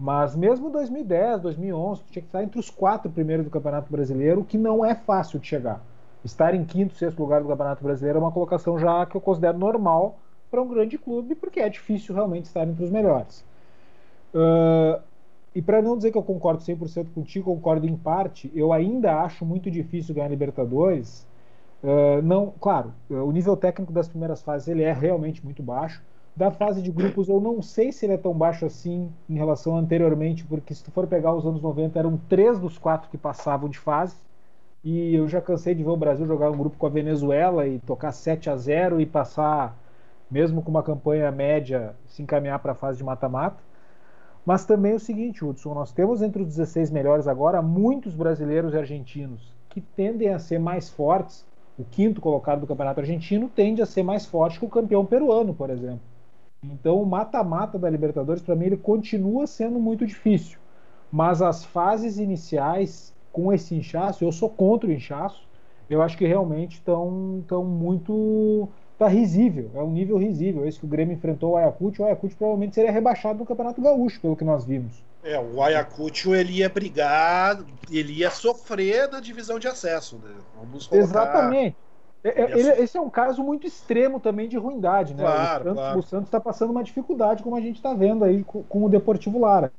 Mas 0.00 0.34
mesmo 0.34 0.68
2010, 0.70 1.42
2011, 1.42 2.02
tu 2.02 2.10
tinha 2.10 2.22
que 2.22 2.28
estar 2.28 2.42
entre 2.42 2.58
os 2.58 2.70
quatro 2.70 3.10
primeiros 3.10 3.44
do 3.44 3.50
Campeonato 3.50 3.92
Brasileiro, 3.92 4.42
que 4.42 4.58
não 4.58 4.84
é 4.84 4.94
fácil 4.94 5.38
de 5.38 5.46
chegar 5.46 5.80
estar 6.24 6.54
em 6.54 6.64
quinto, 6.64 6.94
sexto 6.94 7.20
lugar 7.20 7.42
do 7.42 7.48
Campeonato 7.48 7.82
Brasileiro 7.82 8.18
é 8.18 8.22
uma 8.22 8.32
colocação 8.32 8.78
já 8.78 9.04
que 9.06 9.16
eu 9.16 9.20
considero 9.20 9.58
normal 9.58 10.18
para 10.50 10.62
um 10.62 10.68
grande 10.68 10.98
clube, 10.98 11.34
porque 11.34 11.60
é 11.60 11.68
difícil 11.68 12.14
realmente 12.14 12.44
estar 12.44 12.66
entre 12.66 12.84
os 12.84 12.90
melhores. 12.90 13.44
Uh, 14.34 15.00
e 15.54 15.60
para 15.60 15.82
não 15.82 15.96
dizer 15.96 16.10
que 16.12 16.18
eu 16.18 16.22
concordo 16.22 16.62
100% 16.62 17.12
contigo, 17.14 17.54
concordo 17.54 17.86
em 17.86 17.96
parte, 17.96 18.50
eu 18.54 18.72
ainda 18.72 19.20
acho 19.20 19.44
muito 19.44 19.70
difícil 19.70 20.14
ganhar 20.14 20.28
Libertadores. 20.28 21.26
Uh, 21.82 22.22
não, 22.22 22.52
claro, 22.60 22.92
o 23.10 23.30
nível 23.32 23.56
técnico 23.56 23.92
das 23.92 24.08
primeiras 24.08 24.42
fases 24.42 24.68
ele 24.68 24.82
é 24.82 24.92
realmente 24.92 25.44
muito 25.44 25.62
baixo. 25.62 26.02
Da 26.34 26.50
fase 26.50 26.80
de 26.80 26.90
grupos, 26.90 27.28
eu 27.28 27.38
não 27.38 27.60
sei 27.60 27.92
se 27.92 28.06
ele 28.06 28.14
é 28.14 28.16
tão 28.16 28.32
baixo 28.32 28.64
assim 28.64 29.10
em 29.28 29.34
relação 29.34 29.76
anteriormente, 29.76 30.44
porque 30.44 30.74
se 30.74 30.82
tu 30.82 30.90
for 30.90 31.06
pegar 31.06 31.34
os 31.34 31.44
anos 31.44 31.60
90, 31.60 31.98
eram 31.98 32.16
três 32.28 32.58
dos 32.58 32.78
quatro 32.78 33.10
que 33.10 33.18
passavam 33.18 33.68
de 33.68 33.78
fase. 33.78 34.16
E 34.84 35.14
eu 35.14 35.28
já 35.28 35.40
cansei 35.40 35.74
de 35.74 35.84
ver 35.84 35.90
o 35.90 35.96
Brasil 35.96 36.26
jogar 36.26 36.50
um 36.50 36.56
grupo 36.56 36.76
com 36.76 36.86
a 36.86 36.90
Venezuela 36.90 37.66
e 37.66 37.78
tocar 37.78 38.10
7 38.10 38.50
a 38.50 38.56
0 38.56 39.00
e 39.00 39.06
passar, 39.06 39.76
mesmo 40.30 40.60
com 40.60 40.70
uma 40.70 40.82
campanha 40.82 41.30
média, 41.30 41.94
se 42.06 42.22
encaminhar 42.22 42.58
para 42.58 42.72
a 42.72 42.74
fase 42.74 42.98
de 42.98 43.04
mata-mata. 43.04 43.62
Mas 44.44 44.64
também 44.64 44.92
é 44.92 44.96
o 44.96 45.00
seguinte, 45.00 45.44
Hudson, 45.44 45.72
nós 45.72 45.92
temos 45.92 46.20
entre 46.20 46.42
os 46.42 46.48
16 46.48 46.90
melhores 46.90 47.28
agora 47.28 47.62
muitos 47.62 48.14
brasileiros 48.14 48.74
e 48.74 48.78
argentinos 48.78 49.54
que 49.68 49.80
tendem 49.80 50.28
a 50.28 50.38
ser 50.38 50.58
mais 50.58 50.90
fortes. 50.90 51.46
O 51.78 51.84
quinto 51.84 52.20
colocado 52.20 52.60
do 52.60 52.66
Campeonato 52.66 53.00
Argentino 53.00 53.48
tende 53.48 53.80
a 53.80 53.86
ser 53.86 54.02
mais 54.02 54.26
forte 54.26 54.58
que 54.58 54.66
o 54.66 54.68
campeão 54.68 55.06
peruano, 55.06 55.54
por 55.54 55.70
exemplo. 55.70 56.00
Então, 56.62 57.00
o 57.00 57.06
mata-mata 57.06 57.78
da 57.78 57.88
Libertadores, 57.88 58.42
para 58.42 58.54
mim, 58.54 58.66
ele 58.66 58.76
continua 58.76 59.46
sendo 59.46 59.78
muito 59.78 60.06
difícil. 60.06 60.58
Mas 61.10 61.40
as 61.40 61.64
fases 61.64 62.18
iniciais 62.18 63.11
com 63.32 63.52
esse 63.52 63.74
inchaço, 63.74 64.24
eu 64.24 64.30
sou 64.30 64.48
contra 64.48 64.88
o 64.88 64.92
inchaço, 64.92 65.42
eu 65.88 66.02
acho 66.02 66.16
que 66.16 66.26
realmente 66.26 66.74
estão 66.74 67.42
tão 67.46 67.64
muito. 67.64 68.68
Tá 68.98 69.08
risível, 69.08 69.70
é 69.74 69.82
um 69.82 69.90
nível 69.90 70.16
risível. 70.16 70.64
Esse 70.64 70.78
que 70.78 70.84
o 70.84 70.88
Grêmio 70.88 71.14
enfrentou 71.14 71.52
o 71.52 71.56
Ayacucho, 71.56 72.02
o 72.02 72.06
Ayacucho 72.06 72.36
provavelmente 72.36 72.74
seria 72.74 72.92
rebaixado 72.92 73.38
no 73.38 73.46
Campeonato 73.46 73.80
Gaúcho, 73.82 74.20
pelo 74.20 74.36
que 74.36 74.44
nós 74.44 74.64
vimos. 74.64 75.02
É, 75.24 75.38
o 75.40 75.60
Ayacucho 75.60 76.34
ele 76.34 76.58
ia 76.58 76.68
brigar, 76.68 77.64
ele 77.90 78.12
ia 78.12 78.30
sofrer 78.30 79.10
na 79.10 79.18
divisão 79.18 79.58
de 79.58 79.66
acesso, 79.66 80.20
né? 80.22 80.30
Vamos 80.56 80.86
colocar... 80.86 81.04
Exatamente. 81.04 81.76
É, 82.24 82.42
é, 82.42 82.58
ele, 82.58 82.68
esse 82.82 82.96
é 82.96 83.00
um 83.00 83.10
caso 83.10 83.42
muito 83.42 83.66
extremo 83.66 84.20
também 84.20 84.48
de 84.48 84.56
ruindade, 84.56 85.14
né? 85.14 85.24
Claro, 85.24 85.98
o. 85.98 86.02
Santos 86.02 86.28
está 86.28 86.38
passando 86.38 86.70
uma 86.70 86.84
dificuldade, 86.84 87.42
como 87.42 87.56
a 87.56 87.60
gente 87.60 87.76
está 87.76 87.92
vendo 87.92 88.24
aí 88.24 88.44
com, 88.44 88.62
com, 88.62 88.84
o 88.84 88.88
Deportivo 88.88 89.40
Lara. 89.40 89.72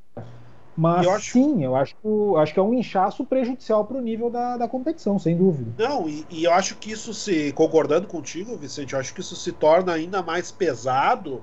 Mas 0.75 1.05
eu 1.05 1.11
acho... 1.11 1.31
sim, 1.31 1.63
eu 1.63 1.75
acho, 1.75 1.95
acho 2.37 2.53
que 2.53 2.59
é 2.59 2.63
um 2.63 2.73
inchaço 2.73 3.23
prejudicial 3.23 3.85
para 3.85 3.97
o 3.97 4.01
nível 4.01 4.29
da, 4.29 4.57
da 4.57 4.67
competição, 4.67 5.19
sem 5.19 5.37
dúvida. 5.37 5.71
Não, 5.77 6.09
e, 6.09 6.25
e, 6.29 6.43
eu 6.45 6.53
acho 6.53 6.75
que 6.77 6.91
isso 6.91 7.13
se. 7.13 7.51
Concordando 7.53 8.07
contigo, 8.07 8.57
Vicente, 8.57 8.93
eu 8.93 8.99
acho 8.99 9.13
que 9.13 9.21
isso 9.21 9.35
se 9.35 9.51
torna 9.51 9.93
ainda 9.93 10.23
mais 10.23 10.51
pesado 10.51 11.41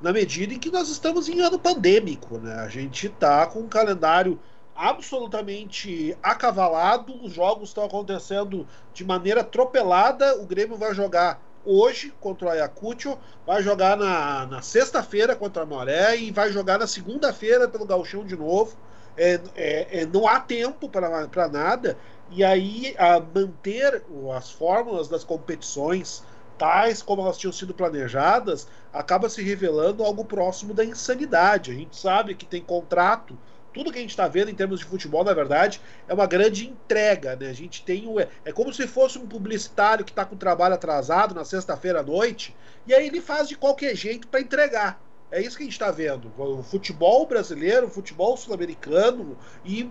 na 0.00 0.12
medida 0.12 0.52
em 0.52 0.58
que 0.58 0.70
nós 0.70 0.88
estamos 0.88 1.28
em 1.28 1.40
ano 1.40 1.58
pandêmico, 1.58 2.38
né? 2.38 2.54
A 2.54 2.68
gente 2.68 3.06
está 3.06 3.46
com 3.46 3.60
um 3.60 3.68
calendário 3.68 4.38
absolutamente 4.74 6.16
acavalado, 6.22 7.14
os 7.22 7.32
jogos 7.32 7.68
estão 7.68 7.84
acontecendo 7.84 8.66
de 8.92 9.04
maneira 9.04 9.42
atropelada. 9.42 10.40
O 10.40 10.46
Grêmio 10.46 10.76
vai 10.76 10.92
jogar 10.92 11.40
hoje 11.64 12.12
contra 12.20 12.46
o 12.46 12.50
Ayacucho, 12.50 13.18
vai 13.46 13.62
jogar 13.62 13.96
na, 13.96 14.46
na 14.46 14.62
sexta-feira 14.62 15.36
contra 15.36 15.62
a 15.62 15.66
Maré 15.66 16.16
e 16.16 16.30
vai 16.30 16.50
jogar 16.52 16.78
na 16.78 16.86
segunda-feira 16.86 17.68
pelo 17.68 17.86
Galchão 17.86 18.24
de 18.24 18.36
novo. 18.36 18.76
É, 19.16 19.40
é, 19.54 20.00
é, 20.00 20.06
não 20.06 20.26
há 20.26 20.40
tempo 20.40 20.88
para 20.88 21.48
nada, 21.48 21.98
e 22.30 22.42
aí 22.42 22.94
a 22.96 23.20
manter 23.20 24.02
as 24.34 24.50
fórmulas 24.50 25.06
das 25.06 25.22
competições 25.22 26.22
tais 26.56 27.02
como 27.02 27.22
elas 27.22 27.36
tinham 27.36 27.52
sido 27.52 27.74
planejadas 27.74 28.68
acaba 28.92 29.28
se 29.28 29.42
revelando 29.42 30.04
algo 30.04 30.24
próximo 30.24 30.72
da 30.74 30.84
insanidade. 30.84 31.70
A 31.70 31.74
gente 31.74 31.96
sabe 31.96 32.34
que 32.34 32.46
tem 32.46 32.62
contrato 32.62 33.36
tudo 33.72 33.92
que 33.92 33.98
a 33.98 34.00
gente 34.00 34.10
está 34.10 34.28
vendo 34.28 34.50
em 34.50 34.54
termos 34.54 34.80
de 34.80 34.84
futebol, 34.84 35.24
na 35.24 35.32
verdade, 35.32 35.80
é 36.06 36.14
uma 36.14 36.26
grande 36.26 36.68
entrega. 36.68 37.36
Né? 37.36 37.48
A 37.48 37.52
gente 37.52 37.84
tem 37.84 38.06
o, 38.06 38.20
é 38.20 38.52
como 38.52 38.72
se 38.72 38.86
fosse 38.86 39.18
um 39.18 39.26
publicitário 39.26 40.04
que 40.04 40.12
está 40.12 40.24
com 40.24 40.34
o 40.34 40.38
trabalho 40.38 40.74
atrasado 40.74 41.34
na 41.34 41.44
sexta-feira 41.44 42.00
à 42.00 42.02
noite, 42.02 42.54
e 42.86 42.94
aí 42.94 43.06
ele 43.06 43.20
faz 43.20 43.48
de 43.48 43.56
qualquer 43.56 43.94
jeito 43.96 44.28
para 44.28 44.40
entregar. 44.40 45.00
É 45.30 45.40
isso 45.40 45.56
que 45.56 45.62
a 45.62 45.66
gente 45.66 45.72
está 45.72 45.90
vendo. 45.90 46.30
O 46.36 46.62
futebol 46.62 47.26
brasileiro, 47.26 47.86
o 47.86 47.90
futebol 47.90 48.36
sul-americano 48.36 49.38
e 49.64 49.90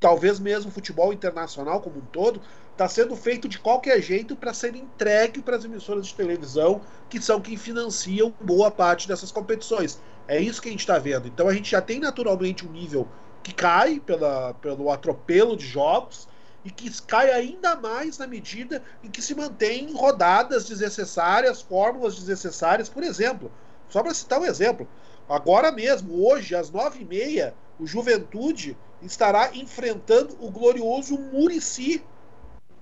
talvez 0.00 0.38
mesmo 0.38 0.70
o 0.70 0.72
futebol 0.72 1.12
internacional 1.12 1.80
como 1.80 1.98
um 1.98 2.06
todo, 2.06 2.40
está 2.72 2.88
sendo 2.88 3.16
feito 3.16 3.48
de 3.48 3.58
qualquer 3.58 4.00
jeito 4.00 4.36
para 4.36 4.54
ser 4.54 4.76
entregue 4.76 5.42
para 5.42 5.56
as 5.56 5.64
emissoras 5.64 6.06
de 6.06 6.14
televisão, 6.14 6.80
que 7.10 7.20
são 7.20 7.40
quem 7.40 7.56
financiam 7.56 8.32
boa 8.40 8.70
parte 8.70 9.08
dessas 9.08 9.32
competições. 9.32 10.00
É 10.28 10.38
isso 10.38 10.60
que 10.60 10.68
a 10.68 10.70
gente 10.70 10.80
está 10.80 10.98
vendo. 10.98 11.26
Então 11.26 11.48
a 11.48 11.54
gente 11.54 11.70
já 11.70 11.80
tem 11.80 11.98
naturalmente 11.98 12.66
um 12.66 12.70
nível 12.70 13.08
que 13.42 13.54
cai 13.54 13.98
pela, 13.98 14.52
pelo 14.54 14.92
atropelo 14.92 15.56
de 15.56 15.66
jogos 15.66 16.28
e 16.62 16.70
que 16.70 16.90
cai 17.02 17.30
ainda 17.30 17.74
mais 17.76 18.18
na 18.18 18.26
medida 18.26 18.82
em 19.02 19.10
que 19.10 19.22
se 19.22 19.34
mantém 19.34 19.90
rodadas 19.92 20.66
desnecessárias, 20.66 21.62
fórmulas 21.62 22.14
desnecessárias. 22.16 22.90
Por 22.90 23.02
exemplo, 23.02 23.50
só 23.88 24.02
para 24.02 24.12
citar 24.12 24.38
um 24.38 24.44
exemplo, 24.44 24.86
agora 25.26 25.72
mesmo, 25.72 26.26
hoje, 26.26 26.54
às 26.54 26.70
nove 26.70 27.00
e 27.00 27.04
meia, 27.06 27.54
o 27.80 27.86
Juventude 27.86 28.76
estará 29.00 29.56
enfrentando 29.56 30.36
o 30.40 30.50
glorioso 30.50 31.16
Murici. 31.16 32.04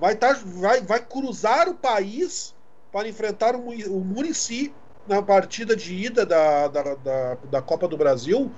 Vai, 0.00 0.16
tá, 0.16 0.32
vai, 0.44 0.80
vai 0.80 1.00
cruzar 1.00 1.68
o 1.68 1.74
país 1.74 2.56
para 2.90 3.08
enfrentar 3.08 3.54
o, 3.54 3.68
o 3.68 4.04
Murici 4.04 4.74
na 5.08 5.22
partida 5.22 5.76
de 5.76 5.94
ida 5.94 6.26
da, 6.26 6.68
da, 6.68 6.94
da, 6.94 7.34
da, 7.50 7.62
Copa 7.62 7.86
do 7.86 7.96
Brasil, 7.96 8.50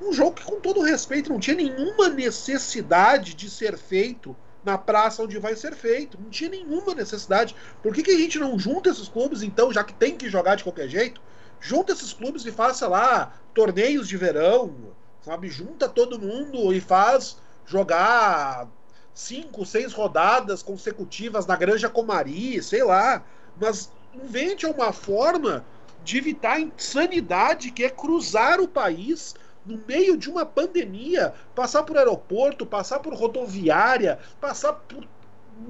um 0.00 0.12
jogo 0.12 0.32
que, 0.32 0.44
com 0.44 0.60
todo 0.60 0.82
respeito, 0.82 1.30
não 1.30 1.38
tinha 1.38 1.56
nenhuma 1.56 2.08
necessidade 2.08 3.34
de 3.34 3.48
ser 3.48 3.78
feito 3.78 4.36
na 4.64 4.78
praça 4.78 5.22
onde 5.22 5.38
vai 5.38 5.54
ser 5.56 5.74
feito. 5.74 6.18
Não 6.20 6.30
tinha 6.30 6.50
nenhuma 6.50 6.94
necessidade. 6.94 7.54
Por 7.82 7.94
que, 7.94 8.02
que 8.02 8.10
a 8.10 8.18
gente 8.18 8.38
não 8.38 8.58
junta 8.58 8.90
esses 8.90 9.08
clubes, 9.08 9.42
então, 9.42 9.72
já 9.72 9.84
que 9.84 9.94
tem 9.94 10.16
que 10.16 10.28
jogar 10.28 10.56
de 10.56 10.64
qualquer 10.64 10.88
jeito? 10.88 11.20
Junta 11.60 11.92
esses 11.92 12.12
clubes 12.12 12.44
e 12.44 12.50
faça 12.50 12.88
lá 12.88 13.34
torneios 13.54 14.08
de 14.08 14.16
verão, 14.16 14.74
sabe? 15.20 15.48
Junta 15.48 15.88
todo 15.88 16.18
mundo 16.18 16.72
e 16.72 16.80
faz 16.80 17.36
jogar 17.66 18.68
cinco, 19.14 19.64
seis 19.64 19.92
rodadas 19.92 20.62
consecutivas 20.62 21.46
na 21.46 21.54
Granja 21.54 21.88
Comari, 21.88 22.60
sei 22.62 22.82
lá. 22.82 23.24
Mas 23.60 23.90
invente 24.14 24.66
uma 24.66 24.92
forma 24.92 25.64
de 26.04 26.18
evitar 26.18 26.54
a 26.54 26.60
insanidade 26.60 27.70
que 27.70 27.84
é 27.84 27.90
cruzar 27.90 28.60
o 28.60 28.68
país 28.68 29.34
no 29.64 29.80
meio 29.86 30.16
de 30.16 30.28
uma 30.28 30.44
pandemia, 30.44 31.32
passar 31.54 31.84
por 31.84 31.96
aeroporto, 31.96 32.66
passar 32.66 32.98
por 32.98 33.14
rodoviária, 33.14 34.18
passar 34.40 34.72
por 34.72 35.06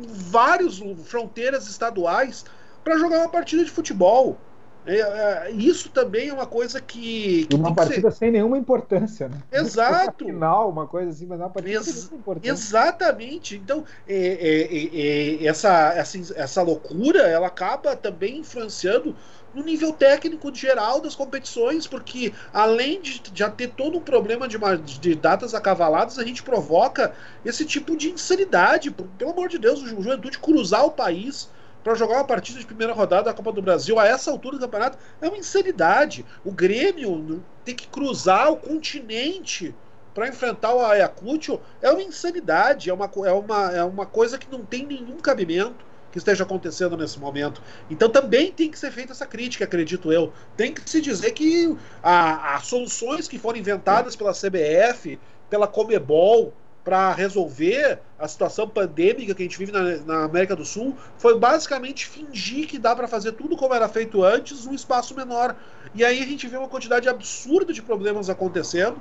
várias 0.08 0.80
fronteiras 1.04 1.68
estaduais 1.68 2.44
para 2.82 2.98
jogar 2.98 3.18
uma 3.18 3.28
partida 3.28 3.64
de 3.64 3.70
futebol. 3.70 4.38
É, 4.84 4.98
é, 4.98 5.50
isso 5.52 5.90
também 5.90 6.30
é 6.30 6.32
uma 6.32 6.46
coisa 6.46 6.80
que. 6.80 7.46
que 7.46 7.54
uma 7.54 7.72
partida 7.72 8.10
ser... 8.10 8.16
sem 8.16 8.30
nenhuma 8.32 8.58
importância, 8.58 9.28
né? 9.28 9.36
Exato. 9.52 10.24
Final, 10.24 10.70
uma 10.70 10.88
coisa 10.88 11.10
assim, 11.10 11.24
mas 11.24 11.38
é 11.38 11.44
uma 11.44 11.50
partida 11.50 11.76
Ex 11.76 11.86
sem 11.86 12.18
importância. 12.18 12.50
Exatamente. 12.50 13.56
Então, 13.56 13.84
é, 14.08 14.16
é, 14.16 15.44
é, 15.44 15.46
essa, 15.46 15.92
essa, 15.94 16.18
essa 16.34 16.62
loucura 16.62 17.20
ela 17.20 17.46
acaba 17.46 17.94
também 17.94 18.38
influenciando 18.38 19.14
no 19.55 19.62
nível 19.62 19.92
técnico 19.92 20.55
geral 20.55 21.00
das 21.00 21.14
competições, 21.14 21.86
porque 21.86 22.32
além 22.53 23.00
de 23.00 23.22
já 23.34 23.50
ter 23.50 23.68
todo 23.68 23.98
um 23.98 24.03
problema 24.03 24.48
de, 24.48 24.59
de 24.98 25.14
datas 25.14 25.55
acavaladas, 25.55 26.18
a 26.18 26.24
gente 26.24 26.42
provoca 26.42 27.14
esse 27.44 27.64
tipo 27.64 27.96
de 27.96 28.11
insanidade. 28.11 28.90
Pelo 28.90 29.30
amor 29.30 29.48
de 29.48 29.59
Deus, 29.59 29.82
o 29.82 29.86
Juventude 29.86 30.38
cruzar 30.38 30.84
o 30.84 30.90
país 30.90 31.50
para 31.82 31.94
jogar 31.94 32.14
uma 32.14 32.24
partida 32.24 32.61
de 32.61 32.66
primeira 32.66 32.92
rodada 32.92 33.24
da 33.24 33.34
Copa 33.34 33.53
do 33.53 33.61
Brasil 33.61 33.98
a 33.98 34.07
essa 34.07 34.30
altura 34.30 34.57
do 34.57 34.61
campeonato 34.61 34.98
é 35.20 35.28
uma 35.28 35.36
insanidade. 35.36 36.24
O 36.44 36.53
Grêmio 36.53 37.44
tem 37.64 37.74
que 37.74 37.88
cruzar 37.88 38.53
o 38.53 38.57
continente 38.57 39.74
para 40.14 40.28
enfrentar 40.28 40.74
o 40.74 40.84
Ayacucho 40.84 41.61
é 41.80 41.90
uma 41.90 42.03
insanidade, 42.03 42.90
é 42.90 42.94
uma, 42.94 43.11
é, 43.24 43.32
uma, 43.32 43.72
é 43.72 43.82
uma 43.82 44.07
coisa 44.07 44.38
que 44.38 44.50
não 44.50 44.64
tem 44.64 44.86
nenhum 44.86 45.16
cabimento 45.18 45.84
que 46.12 46.18
esteja 46.18 46.44
acontecendo 46.44 46.96
nesse 46.96 47.18
momento. 47.18 47.60
Então 47.90 48.08
também 48.08 48.52
tem 48.52 48.70
que 48.70 48.78
ser 48.78 48.92
feita 48.92 49.12
essa 49.12 49.26
crítica, 49.26 49.64
acredito 49.64 50.12
eu. 50.12 50.32
Tem 50.56 50.72
que 50.72 50.88
se 50.88 51.00
dizer 51.00 51.32
que 51.32 51.74
as 52.02 52.66
soluções 52.66 53.26
que 53.26 53.38
foram 53.38 53.58
inventadas 53.58 54.14
pela 54.14 54.32
CBF, 54.32 55.18
pela 55.48 55.66
Comebol, 55.66 56.52
para 56.84 57.12
resolver 57.12 58.00
a 58.18 58.26
situação 58.26 58.68
pandêmica 58.68 59.34
que 59.34 59.42
a 59.42 59.44
gente 59.44 59.58
vive 59.58 59.70
na, 59.70 59.82
na, 59.98 60.24
América 60.24 60.56
do 60.56 60.64
Sul 60.64 60.96
foi 61.16 61.38
basicamente 61.38 62.06
fingir 62.06 62.66
que 62.66 62.78
dá 62.78 62.94
para 62.94 63.06
fazer 63.06 63.32
tudo 63.32 63.56
como 63.56 63.72
era 63.72 63.88
feito 63.88 64.24
antes 64.24 64.66
num 64.66 64.74
espaço 64.74 65.14
menor. 65.14 65.54
E 65.94 66.04
aí 66.04 66.20
a 66.20 66.26
gente 66.26 66.46
vê 66.48 66.56
uma 66.56 66.68
quantidade 66.68 67.08
absurda 67.08 67.72
de 67.72 67.80
problemas 67.80 68.28
acontecendo 68.28 69.00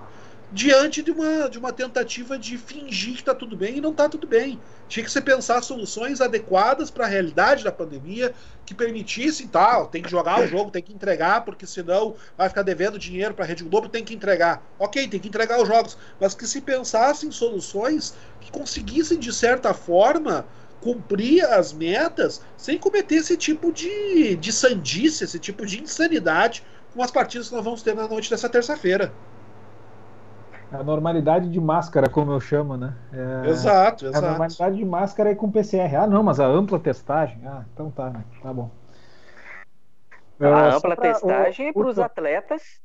diante 0.52 1.02
de 1.02 1.12
uma, 1.12 1.50
de 1.50 1.58
uma 1.58 1.72
tentativa 1.72 2.38
de 2.38 2.58
fingir 2.58 3.14
que 3.14 3.22
está 3.22 3.34
tudo 3.34 3.56
bem 3.56 3.78
e 3.78 3.82
não 3.82 3.92
está 3.92 4.10
tudo 4.10 4.28
bem. 4.28 4.60
Tinha 4.90 5.06
que 5.06 5.12
se 5.12 5.22
pensar 5.22 5.62
soluções 5.62 6.20
adequadas 6.20 6.92
para 6.92 7.06
a 7.06 7.08
realidade 7.08 7.64
da 7.64 7.72
pandemia 7.72 8.34
que 8.66 8.74
permitissem 8.74 9.48
tal, 9.48 9.88
tem 9.88 10.02
que 10.02 10.12
jogar 10.12 10.42
o 10.42 10.48
jogo, 10.48 10.70
tem 10.70 10.84
que 10.84 10.94
entregar, 10.94 11.46
porque 11.46 11.66
senão 11.66 12.16
vai 12.38 12.50
ficar 12.50 12.64
devendo 12.64 13.00
dinheiro 13.00 13.34
para 13.34 13.46
a 13.46 13.48
Rede 13.48 13.64
Globo, 13.64 13.88
tem 13.88 14.04
que 14.04 14.14
entregar. 14.14 14.62
Ok, 14.78 15.08
tem 15.08 15.20
que 15.20 15.30
entregar 15.30 15.62
os 15.62 15.68
jogos, 15.68 15.98
mas 16.20 16.36
que 16.36 16.46
se 16.46 16.60
pensassem 16.60 17.32
soluções 17.32 18.14
que 18.42 18.52
conseguissem, 18.52 19.18
de 19.18 19.32
certa 19.32 19.74
forma, 19.74 20.46
cumprir 20.82 21.46
as 21.46 21.72
metas 21.72 22.42
sem 22.58 22.78
cometer 22.78 23.16
esse 23.16 23.38
tipo 23.38 23.72
de, 23.72 24.36
de 24.36 24.52
sandice, 24.52 25.24
esse 25.24 25.40
tipo 25.40 25.66
de 25.66 25.82
insanidade 25.82 26.64
com 26.94 27.02
as 27.02 27.12
partidas 27.12 27.48
que 27.48 27.56
nós 27.56 27.64
vamos 27.64 27.82
ter 27.82 27.96
na 27.96 28.08
noite 28.08 28.30
dessa 28.30 28.50
terça-feira. 28.50 29.14
A 30.72 30.84
normalidade 30.84 31.50
de 31.50 31.60
máscara, 31.60 32.10
como 32.10 32.32
eu 32.32 32.40
chamo, 32.40 32.78
né? 32.78 32.96
É, 33.12 33.50
exato, 33.50 34.06
exato. 34.06 34.26
A 34.26 34.30
normalidade 34.30 34.78
de 34.78 34.86
máscara 34.86 35.32
é 35.32 35.36
com 35.36 35.52
PCR. 35.52 35.96
Ah, 35.96 36.08
não, 36.08 36.24
mas 36.24 36.40
a 36.40 36.46
ampla 36.46 36.80
testagem. 36.80 37.42
Ah, 37.46 37.66
então 37.74 37.92
tá, 37.92 38.10
né? 38.10 38.24
Tá 38.42 38.54
bom. 38.54 38.72
A 40.40 40.76
ampla 40.76 40.96
pra, 40.96 41.12
testagem 41.12 41.68
é 41.68 41.74
para 41.74 41.88
os 41.88 42.00
atletas, 42.00 42.80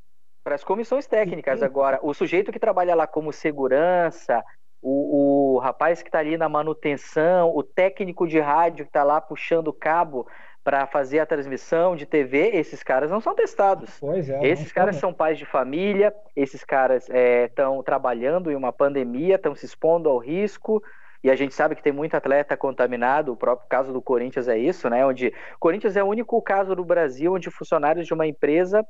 para 0.45 0.57
as 0.57 0.64
comissões 0.64 1.07
técnicas. 1.07 1.62
Agora, 1.62 2.01
o 2.03 2.12
sujeito 2.12 2.51
que 2.51 2.59
trabalha 2.59 2.95
lá 2.95 3.07
como 3.07 3.32
segurança, 3.32 4.45
o, 4.82 5.55
o 5.55 5.59
rapaz 5.59 6.03
que 6.03 6.09
está 6.09 6.18
ali 6.18 6.37
na 6.37 6.49
manutenção, 6.49 7.53
o 7.55 7.62
técnico 7.62 8.26
de 8.26 8.41
rádio 8.41 8.84
que 8.84 8.91
está 8.91 9.05
lá 9.05 9.20
puxando 9.20 9.68
o 9.68 9.72
cabo 9.72 10.26
para 10.67 10.85
fazer 10.85 11.21
a 11.21 11.27
transmissão 11.27 11.95
de 11.95 12.05
TV, 12.05 12.51
esses 12.55 12.83
caras 12.83 13.09
não 13.09 13.21
são 13.21 13.37
testados. 13.37 14.01
Pois 14.01 14.29
é, 14.29 14.45
esses 14.45 14.73
caras 14.73 14.97
são 14.97 15.14
pais 15.14 15.39
de 15.39 15.45
família, 15.45 16.12
esses 16.35 16.64
caras 16.64 17.09
estão 17.09 17.79
é, 17.79 17.83
trabalhando 17.85 18.51
em 18.51 18.57
uma 18.57 18.73
pandemia, 18.73 19.37
estão 19.37 19.55
se 19.55 19.64
expondo 19.64 20.09
ao 20.09 20.19
risco. 20.19 20.83
E 21.23 21.31
a 21.31 21.37
gente 21.37 21.55
sabe 21.55 21.77
que 21.77 21.83
tem 21.85 21.93
muito 21.93 22.17
atleta 22.17 22.57
contaminado, 22.57 23.33
o 23.33 23.37
próprio 23.37 23.69
caso 23.69 23.93
do 23.93 24.03
Corinthians 24.03 24.49
é 24.49 24.59
isso, 24.59 24.91
né? 24.91 25.07
Onde 25.07 25.33
Corinthians 25.61 25.97
é 25.97 26.03
o 26.03 26.09
único 26.09 26.43
caso 26.43 26.75
do 26.75 26.85
Brasil 26.85 27.35
onde 27.35 27.49
funcionários 27.49 28.05
de 28.05 28.12
uma 28.12 28.27
empresa 28.27 28.85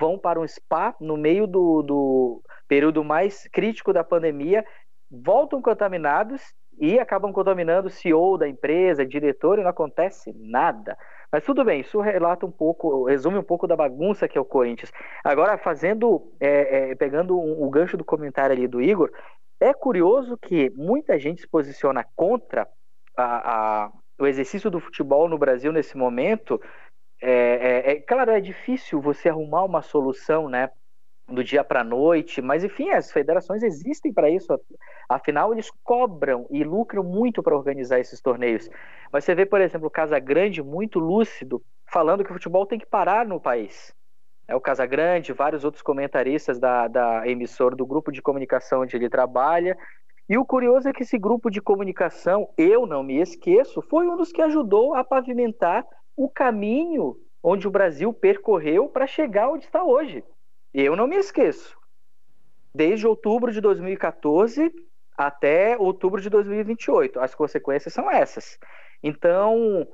vão 0.00 0.18
para 0.18 0.40
um 0.40 0.48
spa 0.48 0.96
no 1.00 1.16
meio 1.16 1.46
do, 1.46 1.80
do 1.82 2.42
período 2.66 3.04
mais 3.04 3.48
crítico 3.52 3.92
da 3.92 4.02
pandemia, 4.02 4.64
voltam 5.08 5.62
contaminados 5.62 6.42
e 6.78 6.98
acabam 6.98 7.32
contaminando 7.32 7.88
o 7.88 7.90
CEO 7.90 8.38
da 8.38 8.48
empresa, 8.48 9.04
diretor, 9.04 9.58
e 9.58 9.62
não 9.62 9.70
acontece 9.70 10.32
nada. 10.36 10.96
Mas 11.32 11.44
tudo 11.44 11.64
bem, 11.64 11.80
isso 11.80 12.00
relata 12.00 12.44
um 12.44 12.50
pouco, 12.50 13.04
resume 13.04 13.38
um 13.38 13.42
pouco 13.42 13.66
da 13.66 13.76
bagunça 13.76 14.26
que 14.26 14.36
é 14.36 14.40
o 14.40 14.44
Corinthians. 14.44 14.90
Agora, 15.24 15.56
fazendo, 15.58 16.32
é, 16.40 16.90
é, 16.90 16.94
pegando 16.94 17.38
um, 17.38 17.62
o 17.62 17.70
gancho 17.70 17.96
do 17.96 18.04
comentário 18.04 18.54
ali 18.54 18.66
do 18.66 18.80
Igor, 18.80 19.10
é 19.60 19.72
curioso 19.72 20.36
que 20.38 20.70
muita 20.70 21.18
gente 21.18 21.42
se 21.42 21.48
posiciona 21.48 22.04
contra 22.16 22.66
a, 23.16 23.84
a, 23.84 23.92
o 24.18 24.26
exercício 24.26 24.70
do 24.70 24.80
futebol 24.80 25.28
no 25.28 25.38
Brasil 25.38 25.72
nesse 25.72 25.96
momento. 25.96 26.60
É, 27.22 27.30
é, 27.30 27.92
é 27.92 28.00
claro, 28.00 28.30
é 28.30 28.40
difícil 28.40 29.00
você 29.00 29.28
arrumar 29.28 29.64
uma 29.64 29.82
solução, 29.82 30.48
né? 30.48 30.70
Do 31.30 31.44
dia 31.44 31.62
para 31.62 31.80
a 31.80 31.84
noite, 31.84 32.42
mas 32.42 32.64
enfim, 32.64 32.90
as 32.90 33.10
federações 33.10 33.62
existem 33.62 34.12
para 34.12 34.28
isso. 34.28 34.58
Afinal, 35.08 35.52
eles 35.52 35.70
cobram 35.84 36.46
e 36.50 36.64
lucram 36.64 37.02
muito 37.02 37.42
para 37.42 37.56
organizar 37.56 37.98
esses 37.98 38.20
torneios. 38.20 38.68
Mas 39.12 39.24
você 39.24 39.34
vê, 39.34 39.46
por 39.46 39.60
exemplo, 39.60 39.86
o 39.86 39.90
Casagrande 39.90 40.62
muito 40.62 40.98
lúcido, 40.98 41.62
falando 41.86 42.24
que 42.24 42.30
o 42.30 42.34
futebol 42.34 42.66
tem 42.66 42.78
que 42.78 42.86
parar 42.86 43.26
no 43.26 43.40
país. 43.40 43.94
É 44.46 44.54
o 44.54 44.60
Casagrande, 44.60 45.32
vários 45.32 45.64
outros 45.64 45.82
comentaristas 45.82 46.58
da, 46.58 46.88
da 46.88 47.26
emissora 47.26 47.76
do 47.76 47.86
grupo 47.86 48.10
de 48.10 48.20
comunicação 48.20 48.82
onde 48.82 48.96
ele 48.96 49.08
trabalha. 49.08 49.76
E 50.28 50.36
o 50.36 50.44
curioso 50.44 50.88
é 50.88 50.92
que 50.92 51.02
esse 51.02 51.18
grupo 51.18 51.50
de 51.50 51.60
comunicação, 51.60 52.48
eu 52.56 52.86
não 52.86 53.02
me 53.02 53.20
esqueço, 53.20 53.82
foi 53.82 54.06
um 54.06 54.16
dos 54.16 54.32
que 54.32 54.42
ajudou 54.42 54.94
a 54.94 55.04
pavimentar 55.04 55.84
o 56.16 56.28
caminho 56.28 57.16
onde 57.42 57.66
o 57.66 57.70
Brasil 57.70 58.12
percorreu 58.12 58.88
para 58.88 59.06
chegar 59.06 59.50
onde 59.50 59.64
está 59.64 59.82
hoje. 59.82 60.22
Eu 60.72 60.96
não 60.96 61.06
me 61.06 61.16
esqueço. 61.16 61.76
Desde 62.74 63.06
outubro 63.06 63.52
de 63.52 63.60
2014 63.60 64.72
até 65.16 65.76
outubro 65.76 66.20
de 66.20 66.30
2028. 66.30 67.20
As 67.20 67.34
consequências 67.34 67.92
são 67.92 68.10
essas. 68.10 68.58
Então, 69.02 69.86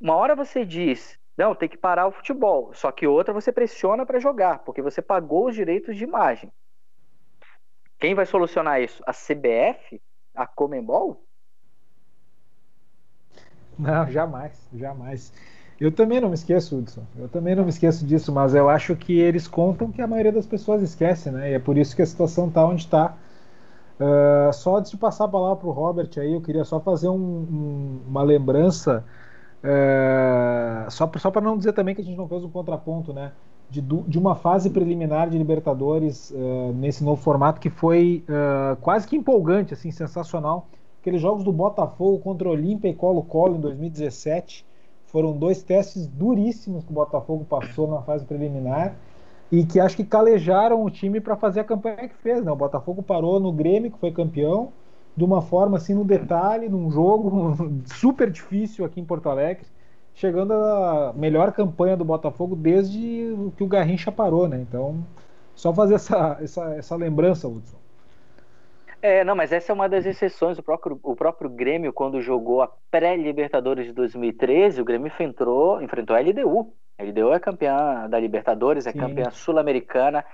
uma 0.00 0.14
hora 0.14 0.34
você 0.34 0.64
diz, 0.64 1.18
não, 1.36 1.54
tem 1.54 1.68
que 1.68 1.76
parar 1.76 2.06
o 2.06 2.12
futebol. 2.12 2.72
Só 2.74 2.90
que 2.90 3.06
outra 3.06 3.32
você 3.32 3.52
pressiona 3.52 4.04
para 4.04 4.18
jogar, 4.18 4.60
porque 4.60 4.82
você 4.82 5.00
pagou 5.00 5.46
os 5.46 5.54
direitos 5.54 5.96
de 5.96 6.04
imagem. 6.04 6.52
Quem 7.98 8.14
vai 8.14 8.26
solucionar 8.26 8.80
isso? 8.80 9.02
A 9.06 9.12
CBF? 9.12 10.00
A 10.34 10.46
Comembol? 10.46 11.24
Não, 13.78 14.10
jamais, 14.10 14.68
jamais. 14.74 15.32
Eu 15.78 15.92
também 15.92 16.20
não 16.20 16.28
me 16.28 16.34
esqueço, 16.34 16.78
Hudson. 16.78 17.02
Eu 17.18 17.28
também 17.28 17.54
não 17.54 17.64
me 17.64 17.68
esqueço 17.68 18.04
disso, 18.06 18.32
mas 18.32 18.54
eu 18.54 18.68
acho 18.68 18.96
que 18.96 19.18
eles 19.18 19.46
contam 19.46 19.92
que 19.92 20.00
a 20.00 20.06
maioria 20.06 20.32
das 20.32 20.46
pessoas 20.46 20.82
esquece, 20.82 21.30
né? 21.30 21.50
E 21.50 21.54
é 21.54 21.58
por 21.58 21.76
isso 21.76 21.94
que 21.94 22.00
a 22.00 22.06
situação 22.06 22.48
está 22.48 22.64
onde 22.64 22.82
está. 22.82 23.14
Uh, 24.00 24.52
só 24.54 24.76
antes 24.76 24.90
de 24.90 24.96
passar 24.96 25.24
a 25.24 25.28
palavra 25.28 25.56
para 25.56 25.68
o 25.68 25.72
Robert 25.72 26.10
aí, 26.16 26.32
eu 26.32 26.40
queria 26.40 26.64
só 26.64 26.80
fazer 26.80 27.08
um, 27.08 27.14
um, 27.14 28.00
uma 28.08 28.22
lembrança, 28.22 29.04
uh, 29.62 30.90
só, 30.90 31.10
só 31.18 31.30
para 31.30 31.42
não 31.42 31.58
dizer 31.58 31.74
também 31.74 31.94
que 31.94 32.00
a 32.00 32.04
gente 32.04 32.16
não 32.16 32.28
fez 32.28 32.42
um 32.42 32.50
contraponto, 32.50 33.12
né? 33.12 33.32
De, 33.68 33.80
de 33.82 34.18
uma 34.18 34.34
fase 34.34 34.70
preliminar 34.70 35.28
de 35.28 35.36
Libertadores 35.36 36.30
uh, 36.30 36.72
nesse 36.74 37.04
novo 37.04 37.20
formato 37.20 37.60
que 37.60 37.68
foi 37.68 38.24
quase 38.80 39.06
que 39.06 39.16
empolgante, 39.16 39.74
assim, 39.74 39.90
sensacional. 39.90 40.68
Aqueles 41.00 41.20
jogos 41.20 41.44
do 41.44 41.52
Botafogo 41.52 42.18
contra 42.20 42.48
Olímpia 42.48 42.88
e 42.88 42.94
Colo-Colo 42.94 43.56
em 43.56 43.60
2017 43.60 44.64
foram 45.16 45.32
dois 45.32 45.62
testes 45.62 46.06
duríssimos 46.06 46.84
que 46.84 46.90
o 46.90 46.94
Botafogo 46.94 47.42
passou 47.48 47.88
na 47.88 48.02
fase 48.02 48.26
preliminar 48.26 48.94
e 49.50 49.64
que 49.64 49.80
acho 49.80 49.96
que 49.96 50.04
calejaram 50.04 50.84
o 50.84 50.90
time 50.90 51.22
para 51.22 51.34
fazer 51.34 51.60
a 51.60 51.64
campanha 51.64 52.06
que 52.06 52.16
fez. 52.16 52.44
Né? 52.44 52.52
O 52.52 52.56
Botafogo 52.56 53.02
parou 53.02 53.40
no 53.40 53.50
Grêmio, 53.50 53.90
que 53.90 53.98
foi 53.98 54.12
campeão, 54.12 54.74
de 55.16 55.24
uma 55.24 55.40
forma 55.40 55.78
assim, 55.78 55.94
no 55.94 56.04
detalhe, 56.04 56.68
num 56.68 56.90
jogo 56.90 57.56
super 57.96 58.30
difícil 58.30 58.84
aqui 58.84 59.00
em 59.00 59.06
Porto 59.06 59.30
Alegre, 59.30 59.64
chegando 60.12 60.52
à 60.52 61.14
melhor 61.16 61.50
campanha 61.50 61.96
do 61.96 62.04
Botafogo 62.04 62.54
desde 62.54 63.34
que 63.56 63.64
o 63.64 63.66
Garrincha 63.66 64.12
parou. 64.12 64.46
Né? 64.46 64.60
Então, 64.60 65.02
só 65.54 65.72
fazer 65.72 65.94
essa, 65.94 66.36
essa, 66.42 66.74
essa 66.74 66.94
lembrança, 66.94 67.48
Hudson. 67.48 67.78
É, 69.06 69.22
não, 69.22 69.36
mas 69.36 69.52
essa 69.52 69.70
é 69.70 69.72
uma 69.72 69.88
das 69.88 70.04
exceções. 70.04 70.58
O 70.58 70.64
próprio, 70.64 70.98
o 71.00 71.14
próprio 71.14 71.48
Grêmio, 71.48 71.92
quando 71.92 72.20
jogou 72.20 72.60
a 72.60 72.68
pré-Libertadores 72.90 73.86
de 73.86 73.92
2013, 73.92 74.80
o 74.80 74.84
Grêmio 74.84 75.06
enfrentou, 75.06 75.80
enfrentou 75.80 76.16
a 76.16 76.18
LDU. 76.18 76.74
A 76.98 77.04
LDU 77.04 77.32
é 77.32 77.38
campeã 77.38 78.08
da 78.10 78.18
Libertadores, 78.18 78.84
é 78.84 78.90
Sim. 78.90 78.98
campeã 78.98 79.30
sul-americana. 79.30 80.24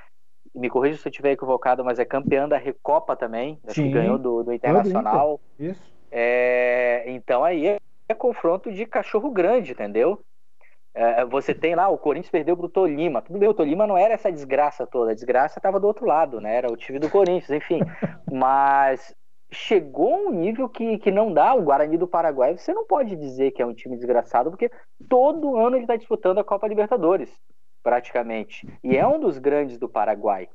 Me 0.54 0.70
corrija 0.70 0.96
se 0.96 1.06
eu 1.06 1.10
estiver 1.10 1.32
equivocado, 1.32 1.84
mas 1.84 1.98
é 1.98 2.06
campeã 2.06 2.48
da 2.48 2.56
Recopa 2.56 3.14
também. 3.14 3.60
Acho 3.66 3.82
que 3.82 3.90
ganhou 3.90 4.16
do, 4.16 4.42
do 4.42 4.54
Internacional. 4.54 5.38
Isso. 5.58 5.92
É, 6.10 7.04
então 7.08 7.44
aí 7.44 7.66
é, 7.66 7.78
é 8.08 8.14
confronto 8.14 8.72
de 8.72 8.86
cachorro 8.86 9.30
grande, 9.30 9.72
entendeu? 9.72 10.18
É, 10.94 11.24
você 11.24 11.54
tem 11.54 11.74
lá, 11.74 11.88
o 11.88 11.96
Corinthians 11.96 12.30
perdeu 12.30 12.56
para 12.56 12.66
o 12.66 12.68
Tolima. 12.68 13.22
Tudo 13.22 13.38
bem, 13.38 13.48
o 13.48 13.54
Tolima 13.54 13.86
não 13.86 13.96
era 13.96 14.14
essa 14.14 14.30
desgraça 14.30 14.86
toda, 14.86 15.12
a 15.12 15.14
desgraça 15.14 15.58
estava 15.58 15.80
do 15.80 15.86
outro 15.86 16.06
lado, 16.06 16.40
né? 16.40 16.56
Era 16.56 16.70
o 16.70 16.76
time 16.76 16.98
do 16.98 17.08
Corinthians, 17.08 17.50
enfim. 17.50 17.80
Mas 18.30 19.14
chegou 19.50 20.14
a 20.14 20.18
um 20.28 20.30
nível 20.30 20.68
que, 20.68 20.98
que 20.98 21.10
não 21.10 21.32
dá. 21.32 21.54
O 21.54 21.62
Guarani 21.62 21.96
do 21.96 22.06
Paraguai, 22.06 22.56
você 22.56 22.74
não 22.74 22.86
pode 22.86 23.16
dizer 23.16 23.52
que 23.52 23.62
é 23.62 23.66
um 23.66 23.74
time 23.74 23.96
desgraçado, 23.96 24.50
porque 24.50 24.70
todo 25.08 25.56
ano 25.56 25.76
ele 25.76 25.84
está 25.84 25.96
disputando 25.96 26.38
a 26.38 26.44
Copa 26.44 26.68
Libertadores, 26.68 27.30
praticamente. 27.82 28.66
E 28.84 28.96
é 28.96 29.06
um 29.06 29.18
dos 29.18 29.38
grandes 29.38 29.78
do 29.78 29.88
Paraguai, 29.88 30.48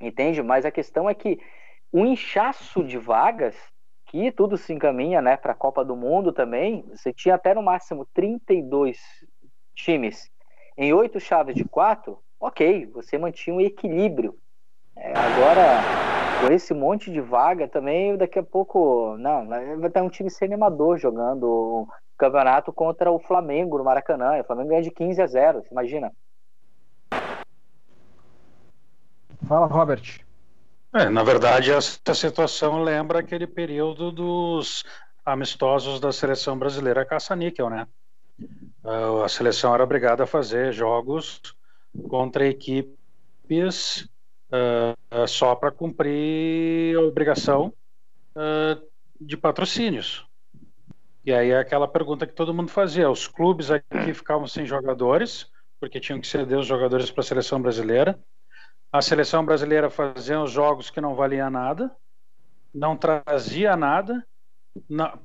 entende? 0.00 0.42
Mas 0.42 0.64
a 0.64 0.70
questão 0.70 1.08
é 1.08 1.14
que 1.14 1.40
o 1.92 2.06
inchaço 2.06 2.84
de 2.84 2.98
vagas 2.98 3.56
que 4.12 4.30
tudo 4.30 4.58
se 4.58 4.74
encaminha 4.74 5.22
né, 5.22 5.38
para 5.38 5.52
a 5.52 5.56
Copa 5.56 5.82
do 5.82 5.96
Mundo 5.96 6.32
também. 6.32 6.84
Você 6.90 7.14
tinha 7.14 7.34
até 7.34 7.54
no 7.54 7.62
máximo 7.62 8.06
32 8.12 9.00
times 9.74 10.30
em 10.76 10.92
oito 10.92 11.20
chaves 11.20 11.54
de 11.54 11.64
quatro, 11.64 12.18
ok, 12.40 12.86
você 12.86 13.18
mantinha 13.18 13.54
um 13.56 13.60
equilíbrio. 13.60 14.36
É, 14.96 15.12
agora, 15.16 15.80
com 16.40 16.52
esse 16.52 16.74
monte 16.74 17.10
de 17.10 17.20
vaga 17.20 17.68
também, 17.68 18.16
daqui 18.16 18.38
a 18.38 18.42
pouco, 18.42 19.16
não, 19.18 19.46
vai 19.46 19.90
ter 19.90 20.02
um 20.02 20.08
time 20.08 20.30
sem 20.30 20.46
animador 20.46 20.98
jogando 20.98 21.44
o 21.44 21.88
campeonato 22.16 22.72
contra 22.72 23.10
o 23.10 23.18
Flamengo 23.18 23.78
no 23.78 23.84
Maracanã. 23.84 24.40
O 24.40 24.44
Flamengo 24.44 24.70
ganha 24.70 24.82
de 24.82 24.90
15 24.90 25.22
a 25.22 25.26
0, 25.26 25.64
imagina. 25.70 26.12
Fala, 29.46 29.66
Robert. 29.66 30.20
É, 30.94 31.08
na 31.08 31.22
verdade, 31.22 31.72
essa 31.72 32.14
situação 32.14 32.82
lembra 32.82 33.20
aquele 33.20 33.46
período 33.46 34.12
dos 34.12 34.84
amistosos 35.24 36.00
da 36.00 36.12
seleção 36.12 36.58
brasileira 36.58 37.04
caça-níquel, 37.04 37.70
né? 37.70 37.86
A 39.24 39.28
seleção 39.28 39.74
era 39.74 39.84
obrigada 39.84 40.24
a 40.24 40.26
fazer 40.26 40.72
jogos 40.72 41.40
contra 42.08 42.46
equipes 42.46 44.08
uh, 44.50 45.26
só 45.28 45.54
para 45.54 45.70
cumprir 45.70 46.96
a 46.96 47.00
obrigação 47.00 47.72
uh, 48.36 48.82
de 49.20 49.36
patrocínios. 49.36 50.26
E 51.24 51.32
aí 51.32 51.50
é 51.50 51.58
aquela 51.58 51.86
pergunta 51.86 52.26
que 52.26 52.34
todo 52.34 52.54
mundo 52.54 52.70
fazia: 52.70 53.10
os 53.10 53.26
clubes 53.28 53.70
aqui 53.70 54.12
ficavam 54.12 54.46
sem 54.46 54.66
jogadores, 54.66 55.46
porque 55.78 56.00
tinham 56.00 56.20
que 56.20 56.26
ceder 56.26 56.58
os 56.58 56.66
jogadores 56.66 57.10
para 57.10 57.20
a 57.20 57.24
seleção 57.24 57.62
brasileira. 57.62 58.18
A 58.90 59.00
seleção 59.00 59.44
brasileira 59.44 59.88
fazia 59.88 60.40
os 60.40 60.50
jogos 60.50 60.90
que 60.90 61.00
não 61.00 61.14
valiam 61.14 61.48
nada, 61.48 61.90
não 62.74 62.96
trazia 62.96 63.76
nada, 63.76 64.26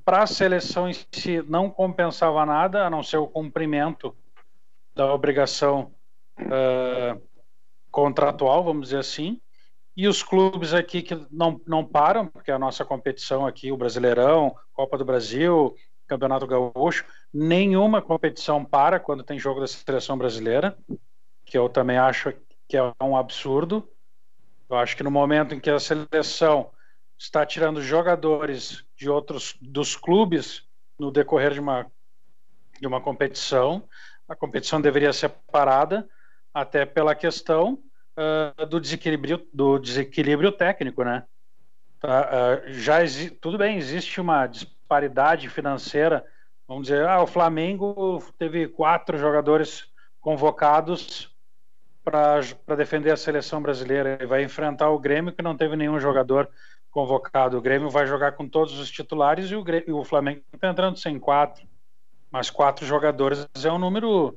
para 0.03 0.23
a 0.23 0.27
seleção 0.27 0.89
em 0.89 0.93
si 0.93 1.41
não 1.47 1.69
compensava 1.69 2.45
nada, 2.45 2.85
a 2.85 2.89
não 2.89 3.01
ser 3.01 3.17
o 3.17 3.27
cumprimento 3.27 4.15
da 4.95 5.13
obrigação 5.13 5.93
uh, 6.39 7.21
contratual, 7.91 8.63
vamos 8.63 8.87
dizer 8.87 8.99
assim. 8.99 9.39
E 9.95 10.07
os 10.07 10.21
clubes 10.21 10.73
aqui 10.73 11.01
que 11.01 11.19
não, 11.31 11.59
não 11.65 11.83
param, 11.83 12.27
porque 12.27 12.51
a 12.51 12.59
nossa 12.59 12.85
competição 12.85 13.47
aqui, 13.47 13.71
o 13.71 13.77
Brasileirão, 13.77 14.55
Copa 14.73 14.97
do 14.97 15.05
Brasil, 15.05 15.75
Campeonato 16.07 16.45
Gaúcho, 16.45 17.05
nenhuma 17.33 18.01
competição 18.01 18.63
para 18.63 18.99
quando 18.99 19.23
tem 19.23 19.39
jogo 19.39 19.59
da 19.59 19.67
seleção 19.67 20.17
brasileira, 20.17 20.77
que 21.45 21.57
eu 21.57 21.67
também 21.67 21.97
acho 21.97 22.33
que 22.67 22.77
é 22.77 22.93
um 23.01 23.17
absurdo. 23.17 23.87
Eu 24.69 24.77
acho 24.77 24.95
que 24.95 25.03
no 25.03 25.11
momento 25.11 25.55
em 25.55 25.59
que 25.59 25.69
a 25.69 25.79
seleção 25.79 26.69
está 27.17 27.45
tirando 27.45 27.81
jogadores 27.81 28.85
de 28.95 29.09
outros 29.09 29.57
dos 29.61 29.95
clubes 29.95 30.63
no 30.99 31.11
decorrer 31.11 31.53
de 31.53 31.59
uma 31.59 31.87
de 32.79 32.85
uma 32.85 33.01
competição. 33.01 33.83
A 34.27 34.35
competição 34.35 34.79
deveria 34.79 35.11
ser 35.11 35.29
parada 35.51 36.07
até 36.53 36.85
pela 36.85 37.15
questão 37.15 37.79
uh, 38.17 38.65
do 38.65 38.79
desequilíbrio 38.79 39.47
do 39.51 39.79
desequilíbrio 39.79 40.51
técnico, 40.51 41.03
né? 41.03 41.23
Tá, 41.99 42.29
uh, 42.67 42.73
já 42.73 42.97
tudo 43.41 43.57
bem, 43.57 43.77
existe 43.77 44.21
uma 44.21 44.45
disparidade 44.45 45.49
financeira. 45.49 46.23
Vamos 46.67 46.87
dizer, 46.87 47.07
ah, 47.07 47.21
o 47.21 47.27
Flamengo 47.27 48.21
teve 48.37 48.67
quatro 48.67 49.17
jogadores 49.17 49.85
convocados 50.19 51.33
para 52.03 52.41
defender 52.75 53.11
a 53.11 53.17
seleção 53.17 53.61
brasileira. 53.61 54.15
Ele 54.15 54.27
vai 54.27 54.43
enfrentar 54.43 54.89
o 54.89 54.99
Grêmio, 54.99 55.33
que 55.33 55.41
não 55.41 55.55
teve 55.57 55.75
nenhum 55.75 55.99
jogador 55.99 56.49
convocado. 56.97 57.59
O 57.59 57.61
Grêmio 57.61 57.91
vai 57.91 58.07
jogar 58.07 58.31
com 58.31 58.49
todos 58.49 58.79
os 58.79 58.89
titulares 58.89 59.51
e 59.51 59.55
o, 59.55 59.63
Grêmio, 59.63 59.87
e 59.87 59.91
o 59.91 60.03
Flamengo 60.03 60.41
está 60.51 60.67
entrando 60.67 60.97
sem 60.97 61.19
quatro. 61.19 61.63
Mas 62.31 62.49
quatro 62.49 62.87
jogadores 62.87 63.47
é 63.63 63.71
um 63.71 63.77
número 63.77 64.35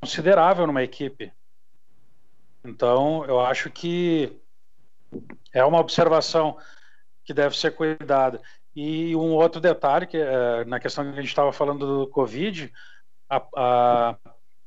considerável 0.00 0.66
numa 0.66 0.82
equipe. 0.82 1.30
Então, 2.64 3.26
eu 3.26 3.38
acho 3.38 3.70
que 3.70 4.40
é 5.52 5.62
uma 5.62 5.80
observação 5.80 6.56
que 7.26 7.34
deve 7.34 7.54
ser 7.54 7.72
cuidada. 7.72 8.40
E 8.74 9.14
um 9.14 9.34
outro 9.34 9.60
detalhe, 9.60 10.06
que 10.06 10.16
é, 10.16 10.64
na 10.64 10.80
questão 10.80 11.04
que 11.04 11.10
a 11.10 11.20
gente 11.20 11.28
estava 11.28 11.52
falando 11.52 11.86
do 11.86 12.06
Covid, 12.08 12.72
a, 13.28 13.42
a, 13.54 14.16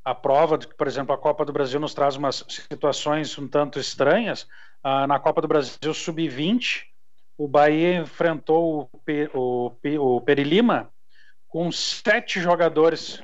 a 0.06 0.14
prova 0.14 0.60
de 0.60 0.68
que, 0.68 0.76
por 0.76 0.86
exemplo, 0.86 1.16
a 1.16 1.18
Copa 1.18 1.44
do 1.44 1.52
Brasil 1.52 1.80
nos 1.80 1.96
traz 1.96 2.16
umas 2.16 2.46
situações 2.48 3.36
um 3.40 3.48
tanto 3.48 3.80
estranhas. 3.80 4.48
Ah, 4.84 5.08
na 5.08 5.20
Copa 5.20 5.42
do 5.42 5.48
Brasil 5.48 5.92
Sub-20, 5.92 6.91
o 7.38 7.48
Bahia 7.48 7.96
enfrentou 7.96 8.90
o, 9.34 9.72
o, 9.80 10.16
o 10.16 10.22
Perilima 10.22 10.92
com 11.48 11.72
sete 11.72 12.40
jogadores 12.40 13.22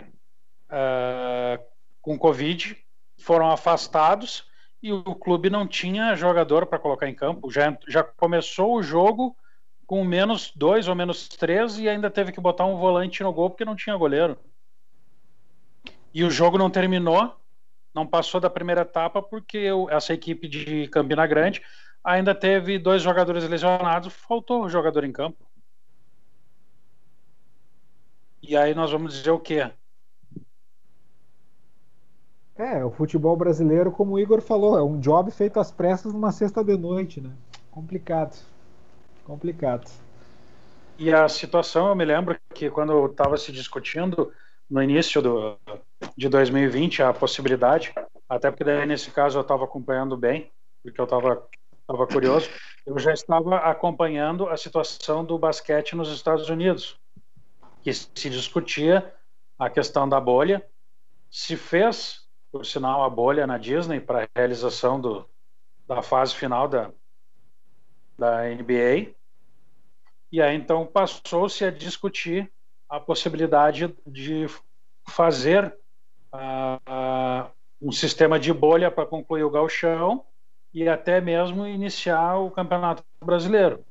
ah, 0.69 1.59
com 2.01 2.17
Covid, 2.17 2.77
foram 3.17 3.49
afastados 3.51 4.45
e 4.81 4.91
o 4.91 5.15
clube 5.15 5.49
não 5.49 5.67
tinha 5.67 6.15
jogador 6.15 6.65
para 6.65 6.79
colocar 6.79 7.07
em 7.07 7.15
campo. 7.15 7.49
Já, 7.51 7.77
já 7.87 8.03
começou 8.03 8.75
o 8.75 8.83
jogo 8.83 9.35
com 9.85 10.03
menos 10.03 10.51
dois 10.55 10.87
ou 10.87 10.95
menos 10.95 11.27
três 11.27 11.79
e 11.79 11.87
ainda 11.87 12.09
teve 12.09 12.31
que 12.31 12.41
botar 12.41 12.65
um 12.65 12.77
volante 12.77 13.23
no 13.23 13.33
gol 13.33 13.49
porque 13.49 13.65
não 13.65 13.75
tinha 13.75 13.95
goleiro. 13.95 14.37
E 16.13 16.23
o 16.23 16.31
jogo 16.31 16.57
não 16.57 16.69
terminou, 16.69 17.35
não 17.93 18.05
passou 18.05 18.39
da 18.39 18.49
primeira 18.49 18.81
etapa 18.81 19.21
porque 19.21 19.67
essa 19.89 20.13
equipe 20.13 20.47
de 20.47 20.87
Campina 20.89 21.25
Grande 21.25 21.61
ainda 22.07 22.33
teve 22.33 22.79
dois 22.79 23.01
jogadores 23.01 23.43
lesionados, 23.43 24.13
faltou 24.13 24.63
o 24.63 24.69
jogador 24.69 25.03
em 25.03 25.11
campo. 25.11 25.45
E 28.41 28.55
aí 28.55 28.73
nós 28.73 28.89
vamos 28.89 29.13
dizer 29.13 29.31
o 29.31 29.39
quê? 29.39 29.69
É, 32.55 32.83
o 32.83 32.89
futebol 32.89 33.35
brasileiro, 33.35 33.91
como 33.91 34.13
o 34.13 34.19
Igor 34.19 34.41
falou, 34.41 34.77
é 34.77 34.81
um 34.81 34.99
job 34.99 35.29
feito 35.31 35.59
às 35.59 35.69
pressas 35.69 36.13
numa 36.13 36.31
sexta 36.31 36.63
de 36.63 36.77
noite, 36.77 37.19
né? 37.19 37.29
Complicado. 37.69 38.41
Complicado. 39.25 39.91
E 40.97 41.13
a 41.13 41.27
situação, 41.27 41.89
eu 41.89 41.95
me 41.95 42.05
lembro 42.05 42.39
que 42.53 42.69
quando 42.69 43.05
estava 43.07 43.35
se 43.37 43.51
discutindo 43.51 44.31
no 44.69 44.81
início 44.81 45.21
do, 45.21 45.57
de 46.15 46.29
2020 46.29 47.03
a 47.03 47.13
possibilidade, 47.13 47.93
até 48.29 48.49
porque 48.49 48.63
daí 48.63 48.85
nesse 48.85 49.11
caso 49.11 49.37
eu 49.37 49.41
estava 49.41 49.65
acompanhando 49.65 50.15
bem, 50.15 50.49
porque 50.81 50.99
eu 50.99 51.05
estava 51.05 51.47
tava 51.87 52.05
curioso, 52.05 52.49
eu 52.85 52.99
já 52.99 53.13
estava 53.13 53.57
acompanhando 53.57 54.47
a 54.49 54.57
situação 54.57 55.23
do 55.23 55.37
basquete 55.39 55.95
nos 55.95 56.11
Estados 56.11 56.49
Unidos, 56.49 56.99
que 57.81 57.93
se 57.93 58.29
discutia 58.29 59.13
a 59.57 59.69
questão 59.69 60.07
da 60.07 60.19
bolha, 60.19 60.65
se 61.31 61.55
fez 61.55 62.27
por 62.51 62.65
sinal, 62.65 63.03
a 63.03 63.09
bolha 63.09 63.45
na 63.45 63.57
Disney 63.57 63.99
para 63.99 64.23
a 64.23 64.27
realização 64.35 64.99
do, 64.99 65.29
da 65.87 66.01
fase 66.01 66.33
final 66.33 66.67
da, 66.67 66.91
da 68.17 68.43
NBA. 68.49 69.13
E 70.31 70.41
aí 70.41 70.55
então 70.55 70.85
passou-se 70.85 71.63
a 71.63 71.71
discutir 71.71 72.51
a 72.89 72.99
possibilidade 72.99 73.95
de 74.05 74.47
fazer 75.07 75.75
uh, 76.33 77.47
uh, 77.47 77.51
um 77.81 77.91
sistema 77.91 78.39
de 78.39 78.53
bolha 78.53 78.89
para 78.89 79.05
concluir 79.05 79.43
o 79.43 79.49
gauchão 79.49 80.25
e 80.73 80.87
até 80.87 81.19
mesmo 81.21 81.65
iniciar 81.65 82.37
o 82.37 82.51
campeonato 82.51 83.03
brasileiro. 83.23 83.83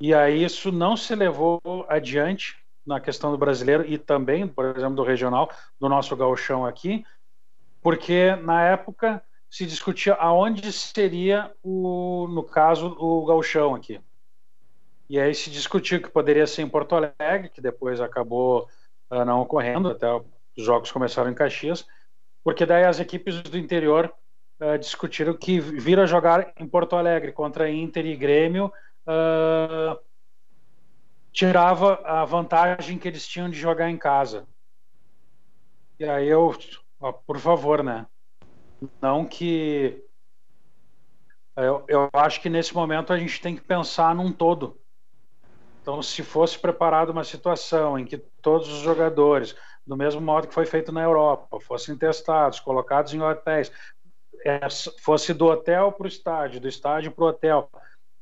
E 0.00 0.14
aí 0.14 0.44
isso 0.44 0.70
não 0.70 0.96
se 0.96 1.14
levou 1.14 1.60
adiante 1.88 2.56
na 2.86 3.00
questão 3.00 3.32
do 3.32 3.38
brasileiro 3.38 3.84
e 3.86 3.98
também, 3.98 4.46
por 4.46 4.76
exemplo, 4.76 4.96
do 4.96 5.02
regional, 5.02 5.50
do 5.80 5.88
nosso 5.88 6.14
gauchão 6.14 6.64
aqui, 6.64 7.04
porque 7.82 8.36
na 8.36 8.62
época 8.62 9.22
se 9.50 9.64
discutia 9.64 10.14
aonde 10.14 10.72
seria 10.72 11.52
o, 11.62 12.28
no 12.28 12.42
caso, 12.42 12.96
o 12.98 13.24
galchão 13.24 13.74
aqui. 13.74 14.00
E 15.08 15.18
aí 15.20 15.34
se 15.34 15.50
discutiu 15.50 16.02
que 16.02 16.10
poderia 16.10 16.46
ser 16.46 16.62
em 16.62 16.68
Porto 16.68 16.94
Alegre, 16.94 17.48
que 17.48 17.60
depois 17.60 18.00
acabou 18.00 18.68
uh, 19.10 19.24
não 19.24 19.40
ocorrendo, 19.40 19.88
até 19.88 20.06
os 20.14 20.64
jogos 20.64 20.90
começaram 20.90 21.30
em 21.30 21.34
Caxias, 21.34 21.86
porque 22.42 22.66
daí 22.66 22.84
as 22.84 22.98
equipes 22.98 23.40
do 23.42 23.56
interior 23.56 24.12
uh, 24.60 24.78
discutiram 24.78 25.34
que 25.34 25.60
vir 25.60 25.98
a 25.98 26.06
jogar 26.06 26.52
em 26.56 26.66
Porto 26.66 26.96
Alegre 26.96 27.32
contra 27.32 27.70
Inter 27.70 28.06
e 28.06 28.16
Grêmio 28.16 28.72
uh, 29.06 29.98
tirava 31.32 32.00
a 32.04 32.24
vantagem 32.24 32.98
que 32.98 33.08
eles 33.08 33.26
tinham 33.26 33.50
de 33.50 33.58
jogar 33.58 33.90
em 33.90 33.96
casa. 33.96 34.46
E 35.98 36.04
aí 36.04 36.28
eu 36.28 36.54
Ó, 37.00 37.12
por 37.12 37.38
favor, 37.38 37.82
né? 37.82 38.06
Não 39.00 39.24
que. 39.24 40.02
Eu, 41.56 41.84
eu 41.88 42.10
acho 42.12 42.40
que 42.40 42.50
nesse 42.50 42.74
momento 42.74 43.12
a 43.12 43.18
gente 43.18 43.40
tem 43.40 43.56
que 43.56 43.62
pensar 43.62 44.14
num 44.14 44.32
todo. 44.32 44.78
Então, 45.80 46.02
se 46.02 46.22
fosse 46.22 46.58
preparada 46.58 47.12
uma 47.12 47.24
situação 47.24 47.98
em 47.98 48.04
que 48.04 48.18
todos 48.18 48.68
os 48.68 48.80
jogadores, 48.80 49.54
do 49.86 49.96
mesmo 49.96 50.20
modo 50.20 50.48
que 50.48 50.54
foi 50.54 50.66
feito 50.66 50.90
na 50.90 51.02
Europa, 51.02 51.60
fossem 51.60 51.96
testados, 51.96 52.60
colocados 52.60 53.14
em 53.14 53.22
hotéis, 53.22 53.70
é, 53.70 53.72
fosse 55.00 55.32
do 55.34 55.46
hotel 55.46 55.92
para 55.92 56.04
o 56.04 56.08
estádio, 56.08 56.60
do 56.60 56.68
estádio 56.68 57.12
para 57.12 57.24
o 57.24 57.28
hotel, 57.28 57.70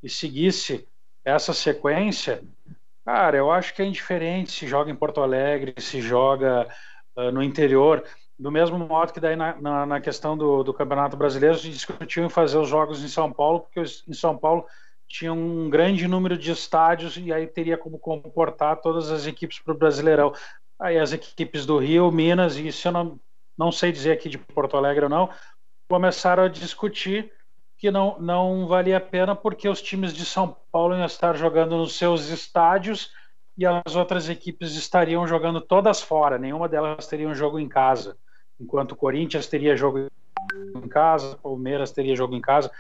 e 0.03 0.09
seguisse 0.09 0.87
essa 1.25 1.53
sequência, 1.53 2.43
cara, 3.05 3.37
eu 3.37 3.51
acho 3.51 3.75
que 3.75 3.83
é 3.83 3.85
indiferente 3.85 4.53
se 4.53 4.67
joga 4.67 4.91
em 4.91 4.97
Porto 4.97 5.21
Alegre, 5.21 5.75
se 5.79 6.01
joga 6.01 6.69
uh, 7.17 7.31
no 7.31 7.43
interior 7.43 8.05
do 8.39 8.51
mesmo 8.51 8.79
modo 8.79 9.13
que 9.13 9.21
daí 9.21 9.37
na, 9.37 9.61
na, 9.61 9.87
na 9.87 10.01
questão 10.01 10.37
do, 10.37 10.63
do, 10.63 10.75
Campeonato 10.75 11.17
Brasileiro 11.17 11.57
se 11.57 11.71
discutiu 11.71 12.25
em 12.25 12.29
fazer 12.29 12.59
os 12.59 12.69
jogos 12.69 13.03
em 13.03 13.09
São 13.09 13.33
Paulo, 13.33 13.61
porque 13.61 13.81
em 13.81 14.13
São 14.13 14.37
Paulo 14.37 14.67
tinha 15.07 15.33
um 15.33 15.71
grande 15.71 16.09
número 16.09 16.37
de 16.37 16.51
estádios 16.51 17.17
e 17.17 17.33
aí 17.33 17.47
teria 17.47 17.79
como 17.79 17.99
comportar 17.99 18.81
todas 18.81 19.11
as 19.11 19.27
equipes 19.27 19.61
para 19.61 19.73
o 19.73 19.77
Brasileirão. 19.77 20.33
Aí 20.79 20.99
as 20.99 21.13
equipes 21.13 21.65
do 21.65 21.79
Rio, 21.79 22.11
Minas, 22.11 22.57
e 22.57 22.67
isso 22.67 22.89
eu 22.89 22.93
não, 22.93 23.21
não 23.57 23.71
sei 23.71 23.93
dizer 23.93 24.13
aqui 24.13 24.29
de 24.29 24.39
Porto 24.39 24.77
Alegre 24.77 25.05
ou 25.05 25.11
não, 25.11 25.31
começaram 25.89 26.45
a 26.45 26.49
discutir 26.49 27.33
que 27.77 27.91
não, 27.91 28.19
não 28.19 28.67
valia 28.67 28.97
a 28.97 29.01
pena 29.01 29.35
porque 29.35 29.69
os 29.69 29.83
times 29.83 30.15
de 30.15 30.25
São 30.25 30.57
Paulo 30.73 30.95
iam 30.95 31.05
estar 31.05 31.37
jogando 31.37 31.77
nos 31.77 31.97
seus 31.97 32.29
estádios 32.29 33.13
e 33.57 33.65
as 33.67 33.95
outras 33.95 34.29
equipes 34.29 34.75
estariam 34.75 35.27
jogando 35.27 35.61
todas 35.61 36.01
fora, 36.01 36.39
nenhuma 36.39 36.69
delas 36.69 37.07
teria 37.07 37.29
um 37.29 37.35
jogo 37.35 37.59
em 37.59 37.69
casa. 37.69 38.17
Enquanto 38.61 38.93
o 38.93 38.97
Corinthians 38.97 39.47
teria 39.47 39.77
jogo 39.77 40.09
em 40.77 40.89
casa, 40.89 41.35
o 41.35 41.39
Palmeiras 41.39 41.91
teria 41.91 42.17
jogo 42.17 42.35
em 42.35 42.41
casa, 42.41 42.71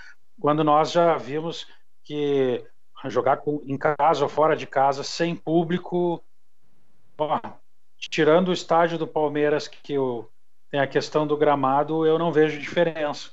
quando 0.40 0.64
nós 0.64 0.90
já 0.90 1.16
vimos 1.16 1.66
que 2.02 2.64
jogar 3.06 3.38
com, 3.38 3.60
em 3.64 3.76
casa 3.76 4.22
ou 4.22 4.28
fora 4.28 4.56
de 4.56 4.66
casa, 4.66 5.04
sem 5.04 5.36
público, 5.36 6.22
tirando 7.98 8.48
o 8.48 8.52
estádio 8.52 8.98
do 8.98 9.06
Palmeiras, 9.06 9.68
que 9.68 9.92
eu, 9.92 10.30
tem 10.74 10.80
a 10.80 10.88
questão 10.88 11.24
do 11.24 11.36
gramado, 11.36 12.04
eu 12.04 12.18
não 12.18 12.32
vejo 12.32 12.58
diferença. 12.58 13.30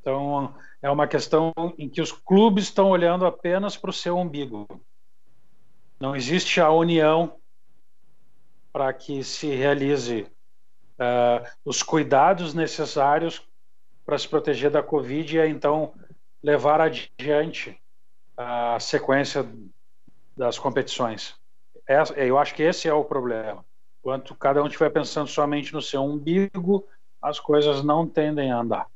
Então, 0.00 0.52
é 0.82 0.90
uma 0.90 1.06
questão 1.06 1.52
em 1.78 1.88
que 1.88 2.00
os 2.00 2.10
clubes 2.10 2.64
estão 2.64 2.90
olhando 2.90 3.24
apenas 3.24 3.76
para 3.76 3.90
o 3.90 3.92
seu 3.92 4.18
umbigo. 4.18 4.66
Não 6.00 6.16
existe 6.16 6.60
a 6.60 6.68
união 6.68 7.36
para 8.72 8.92
que 8.92 9.22
se 9.22 9.54
realize 9.54 10.22
uh, 10.98 11.48
os 11.64 11.80
cuidados 11.80 12.54
necessários 12.54 13.46
para 14.04 14.18
se 14.18 14.28
proteger 14.28 14.72
da 14.72 14.82
Covid 14.82 15.38
e 15.38 15.48
então 15.48 15.94
levar 16.42 16.80
adiante 16.80 17.80
a 18.36 18.80
sequência 18.80 19.48
das 20.36 20.58
competições. 20.58 21.36
Eu 22.16 22.36
acho 22.36 22.52
que 22.52 22.64
esse 22.64 22.88
é 22.88 22.92
o 22.92 23.04
problema. 23.04 23.64
Enquanto 24.06 24.36
cada 24.36 24.62
um 24.62 24.68
estiver 24.68 24.88
pensando 24.90 25.26
somente 25.26 25.74
no 25.74 25.82
seu 25.82 26.00
umbigo, 26.00 26.84
as 27.20 27.40
coisas 27.40 27.82
não 27.82 28.06
tendem 28.06 28.52
a 28.52 28.60
andar. 28.60 28.86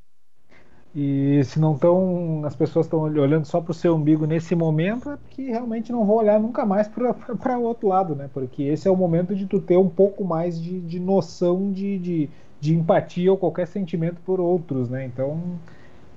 E 0.94 1.42
se 1.42 1.58
não 1.58 1.74
estão, 1.74 2.42
as 2.44 2.54
pessoas 2.54 2.86
estão 2.86 3.00
olhando 3.00 3.44
só 3.44 3.60
para 3.60 3.72
o 3.72 3.74
seu 3.74 3.96
umbigo 3.96 4.24
nesse 4.24 4.54
momento, 4.54 5.10
é 5.10 5.16
porque 5.16 5.42
realmente 5.50 5.90
não 5.90 6.06
vão 6.06 6.14
olhar 6.14 6.38
nunca 6.38 6.64
mais 6.64 6.86
para 6.86 7.58
o 7.58 7.62
outro 7.64 7.88
lado, 7.88 8.14
né? 8.14 8.30
Porque 8.32 8.62
esse 8.62 8.86
é 8.86 8.90
o 8.90 8.94
momento 8.94 9.34
de 9.34 9.46
tu 9.46 9.60
ter 9.60 9.76
um 9.76 9.88
pouco 9.88 10.22
mais 10.22 10.62
de, 10.62 10.80
de 10.80 11.00
noção 11.00 11.72
de, 11.72 11.98
de, 11.98 12.30
de 12.60 12.76
empatia 12.76 13.32
ou 13.32 13.36
qualquer 13.36 13.66
sentimento 13.66 14.20
por 14.20 14.38
outros, 14.38 14.88
né? 14.88 15.04
Então, 15.04 15.58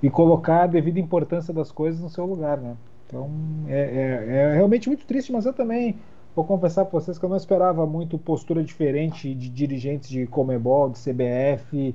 e 0.00 0.08
colocar 0.08 0.62
a 0.62 0.66
devida 0.68 1.00
importância 1.00 1.52
das 1.52 1.72
coisas 1.72 2.00
no 2.00 2.08
seu 2.08 2.24
lugar, 2.26 2.58
né? 2.58 2.76
Então, 3.08 3.28
é, 3.66 3.80
é, 3.80 4.36
é 4.36 4.54
realmente 4.54 4.86
muito 4.86 5.04
triste, 5.04 5.32
mas 5.32 5.46
eu 5.46 5.52
também 5.52 5.98
vou 6.34 6.44
confessar 6.44 6.84
para 6.84 7.00
vocês 7.00 7.18
que 7.18 7.24
eu 7.24 7.28
não 7.28 7.36
esperava 7.36 7.86
muito 7.86 8.18
postura 8.18 8.62
diferente 8.62 9.34
de 9.34 9.48
dirigentes 9.48 10.08
de 10.08 10.26
Comebol, 10.26 10.90
de 10.90 10.98
CBF, 10.98 11.94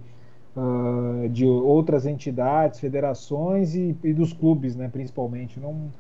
uh, 0.56 1.30
de 1.30 1.46
outras 1.46 2.06
entidades, 2.06 2.80
federações 2.80 3.76
e, 3.76 3.96
e, 4.04 4.14
dos 4.14 4.32
clubes, 4.32 4.76
né, 4.76 4.90
principalmente. 4.92 5.60
Não, 5.60 5.92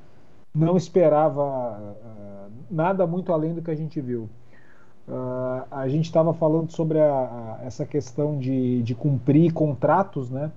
não 0.55 0.77
esperava 0.77 1.77
uh, 1.77 2.51
nada 2.71 3.05
muito 3.05 3.33
além 3.33 3.53
do 3.53 3.61
que 3.61 3.71
a 3.71 3.75
gente 3.75 3.99
viu. 3.99 4.29
Uh, 5.07 5.65
a 5.71 5.87
gente 5.87 6.05
estava 6.05 6.33
falando 6.33 6.71
sobre 6.71 6.99
a, 6.99 7.57
a, 7.59 7.59
essa 7.65 7.85
questão 7.85 8.37
de, 8.37 8.81
de 8.83 8.95
cumprir 8.95 9.51
contratos, 9.51 10.29
né? 10.29 10.51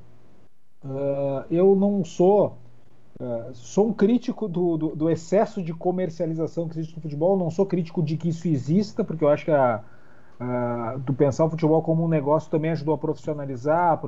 Eu 1.49 1.77
não 1.77 2.05
sou 2.05 2.57
uh, 3.23 3.55
sou 3.55 3.89
um 3.89 3.93
crítico 3.93 4.49
do, 4.49 4.77
do, 4.77 4.97
do, 4.97 5.11
excesso 5.11 5.63
de 5.63 5.73
comercialização 5.73 6.69
que 6.69 6.79
existe 6.79 6.97
no 6.97 7.03
futebol. 7.03 7.37
Não 7.37 7.51
sou 7.51 7.65
crítico 7.65 8.03
de 8.03 8.17
que 8.17 8.29
isso 8.31 8.49
exista, 8.49 9.05
porque 9.05 9.25
eu 9.25 9.29
acho 9.29 9.45
que 9.45 9.51
a, 9.51 9.83
do 11.05 11.15
pensar 11.15 11.45
o 11.45 11.51
futebol 11.51 11.81
como 11.83 12.05
um 12.05 12.09
negócio 12.09 12.51
também 12.51 12.73
ajudou 12.73 12.95
a 12.95 12.99
profissionalizar, 12.99 14.01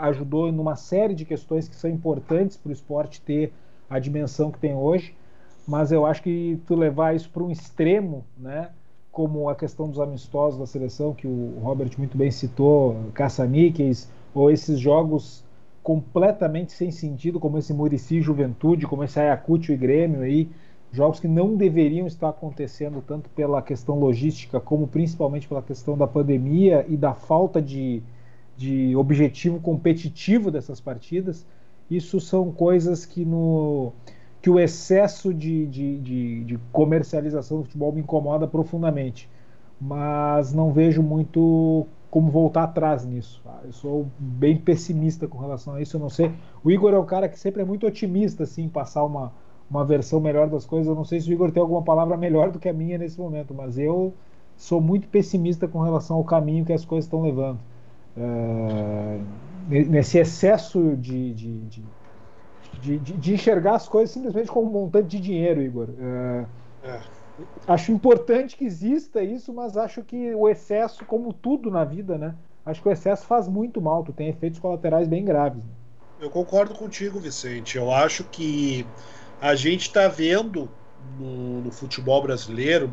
ajudou 0.00 0.48
em 0.48 0.58
uma 0.58 0.74
série 0.74 1.14
de 1.14 1.24
questões 1.24 1.68
que 1.68 1.76
são 1.76 1.88
importantes 1.88 2.56
para 2.56 2.70
o 2.70 2.72
esporte 2.72 3.20
ter 3.20 3.52
a 3.88 3.98
dimensão 3.98 4.50
que 4.50 4.58
tem 4.58 4.74
hoje. 4.74 5.14
Mas 5.66 5.92
eu 5.92 6.04
acho 6.06 6.22
que 6.22 6.60
tu 6.66 6.74
levar 6.74 7.14
isso 7.14 7.30
para 7.30 7.42
um 7.42 7.50
extremo, 7.50 8.24
né? 8.36 8.70
como 9.16 9.48
a 9.48 9.54
questão 9.54 9.88
dos 9.88 9.98
amistosos 9.98 10.58
da 10.58 10.66
seleção, 10.66 11.14
que 11.14 11.26
o 11.26 11.58
Robert 11.62 11.90
muito 11.96 12.18
bem 12.18 12.30
citou, 12.30 12.96
caça-níqueis, 13.14 14.10
ou 14.34 14.50
esses 14.50 14.78
jogos 14.78 15.42
completamente 15.86 16.72
sem 16.72 16.90
sentido, 16.90 17.38
como 17.38 17.58
esse 17.58 17.72
Murici 17.72 18.20
Juventude, 18.20 18.88
como 18.88 19.04
esse 19.04 19.20
Ayacucho 19.20 19.70
e 19.70 19.76
Grêmio 19.76 20.22
aí, 20.22 20.48
jogos 20.90 21.20
que 21.20 21.28
não 21.28 21.54
deveriam 21.54 22.08
estar 22.08 22.28
acontecendo 22.28 23.00
tanto 23.06 23.30
pela 23.30 23.62
questão 23.62 23.96
logística, 23.96 24.58
como 24.58 24.88
principalmente 24.88 25.46
pela 25.46 25.62
questão 25.62 25.96
da 25.96 26.04
pandemia 26.04 26.84
e 26.88 26.96
da 26.96 27.14
falta 27.14 27.62
de, 27.62 28.02
de 28.56 28.96
objetivo 28.96 29.60
competitivo 29.60 30.50
dessas 30.50 30.80
partidas. 30.80 31.46
Isso 31.88 32.18
são 32.18 32.50
coisas 32.50 33.06
que 33.06 33.24
no 33.24 33.92
que 34.42 34.50
o 34.50 34.58
excesso 34.58 35.32
de, 35.32 35.66
de, 35.66 36.00
de, 36.00 36.44
de, 36.46 36.58
comercialização 36.72 37.58
do 37.58 37.64
futebol 37.64 37.92
me 37.92 38.00
incomoda 38.00 38.48
profundamente. 38.48 39.30
Mas 39.80 40.52
não 40.52 40.72
vejo 40.72 41.00
muito 41.00 41.86
como 42.16 42.30
voltar 42.30 42.62
atrás 42.62 43.04
nisso. 43.04 43.42
Tá? 43.44 43.60
Eu 43.62 43.74
sou 43.74 44.06
bem 44.18 44.56
pessimista 44.56 45.28
com 45.28 45.36
relação 45.36 45.74
a 45.74 45.82
isso. 45.82 45.96
Eu 45.98 46.00
não 46.00 46.08
sei. 46.08 46.32
O 46.64 46.70
Igor 46.70 46.94
é 46.94 46.98
um 46.98 47.04
cara 47.04 47.28
que 47.28 47.38
sempre 47.38 47.60
é 47.60 47.64
muito 47.64 47.86
otimista, 47.86 48.44
assim, 48.44 48.70
passar 48.70 49.04
uma, 49.04 49.34
uma 49.70 49.84
versão 49.84 50.18
melhor 50.18 50.48
das 50.48 50.64
coisas. 50.64 50.86
Eu 50.86 50.94
não 50.94 51.04
sei 51.04 51.20
se 51.20 51.28
o 51.28 51.32
Igor 51.34 51.52
tem 51.52 51.60
alguma 51.60 51.82
palavra 51.82 52.16
melhor 52.16 52.50
do 52.50 52.58
que 52.58 52.70
a 52.70 52.72
minha 52.72 52.96
nesse 52.96 53.20
momento, 53.20 53.52
mas 53.52 53.76
eu 53.76 54.14
sou 54.56 54.80
muito 54.80 55.06
pessimista 55.08 55.68
com 55.68 55.82
relação 55.82 56.16
ao 56.16 56.24
caminho 56.24 56.64
que 56.64 56.72
as 56.72 56.86
coisas 56.86 57.04
estão 57.04 57.20
levando. 57.20 57.58
É, 58.16 59.20
nesse 59.68 60.16
excesso 60.16 60.96
de, 60.96 61.34
de, 61.34 61.58
de 61.66 61.84
de, 62.80 62.98
de, 62.98 63.12
de, 63.14 63.34
enxergar 63.34 63.74
as 63.74 63.88
coisas 63.88 64.10
simplesmente 64.10 64.50
como 64.50 64.68
um 64.68 64.72
montante 64.72 65.08
de 65.08 65.20
dinheiro, 65.20 65.62
Igor. 65.62 65.88
É, 65.98 66.44
é. 66.84 67.00
Acho 67.66 67.92
importante 67.92 68.56
que 68.56 68.64
exista 68.64 69.22
isso, 69.22 69.52
mas 69.52 69.76
acho 69.76 70.02
que 70.02 70.34
o 70.34 70.48
excesso, 70.48 71.04
como 71.04 71.32
tudo 71.32 71.70
na 71.70 71.84
vida, 71.84 72.16
né? 72.16 72.34
Acho 72.64 72.82
que 72.82 72.88
o 72.88 72.92
excesso 72.92 73.26
faz 73.26 73.46
muito 73.46 73.80
mal, 73.80 74.02
tu 74.02 74.12
tem 74.12 74.28
efeitos 74.28 74.58
colaterais 74.58 75.06
bem 75.06 75.24
graves. 75.24 75.64
Né? 75.64 75.70
Eu 76.20 76.30
concordo 76.30 76.74
contigo, 76.74 77.20
Vicente. 77.20 77.76
Eu 77.76 77.92
acho 77.92 78.24
que 78.24 78.86
a 79.40 79.54
gente 79.54 79.82
está 79.82 80.08
vendo 80.08 80.68
no, 81.18 81.60
no, 81.62 81.70
futebol 81.70 82.22
brasileiro, 82.22 82.90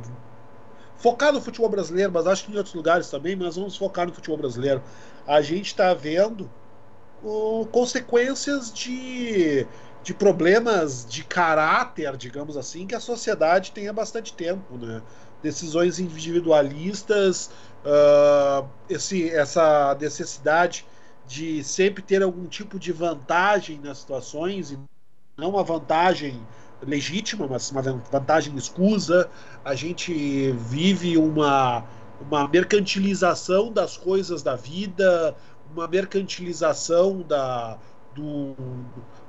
focar 0.98 1.32
no 1.32 1.42
futebol 1.42 1.70
brasileiro, 1.70 2.12
mas 2.12 2.28
acho 2.28 2.46
que 2.46 2.52
em 2.52 2.58
outros 2.58 2.76
lugares 2.76 3.10
também, 3.10 3.36
mas 3.36 3.56
vamos 3.56 3.78
focar 3.78 4.06
no 4.06 4.14
futebol 4.14 4.38
brasileiro. 4.38 4.82
A 5.26 5.42
gente 5.42 5.68
está 5.68 5.94
vendo 5.94 6.50
consequências 7.72 8.72
de, 8.72 9.66
de 10.04 10.14
problemas 10.14 11.06
de 11.10 11.24
caráter, 11.24 12.18
digamos 12.18 12.58
assim, 12.58 12.86
que 12.86 12.94
a 12.94 13.00
sociedade 13.00 13.72
tem 13.72 13.88
há 13.88 13.94
bastante 13.94 14.34
tempo. 14.34 14.78
Né? 14.78 15.02
Decisões 15.42 15.98
individualistas, 15.98 17.50
uh, 17.86 18.68
esse, 18.90 19.30
essa 19.30 19.98
necessidade 20.00 20.86
de 21.26 21.64
sempre 21.64 22.04
ter 22.04 22.22
algum 22.22 22.46
tipo 22.48 22.78
de 22.78 22.92
vantagem 22.92 23.80
nas 23.80 24.00
situações, 24.00 24.72
e 24.72 24.80
não 25.38 25.52
uma 25.52 25.64
vantagem 25.64 26.46
legítima, 26.82 27.48
mas 27.48 27.72
uma 27.72 27.82
vantagem 27.82 28.54
escusa. 28.58 29.30
A 29.64 29.74
gente 29.74 30.52
vive 30.52 31.18
uma, 31.18 31.86
uma 32.20 32.46
mercantilização 32.48 33.72
das 33.72 33.96
coisas 33.96 34.44
da 34.44 34.58
vida, 34.58 35.34
uma 35.72 35.88
mercantilização 35.88 37.22
da, 37.22 37.78
do, 38.14 38.54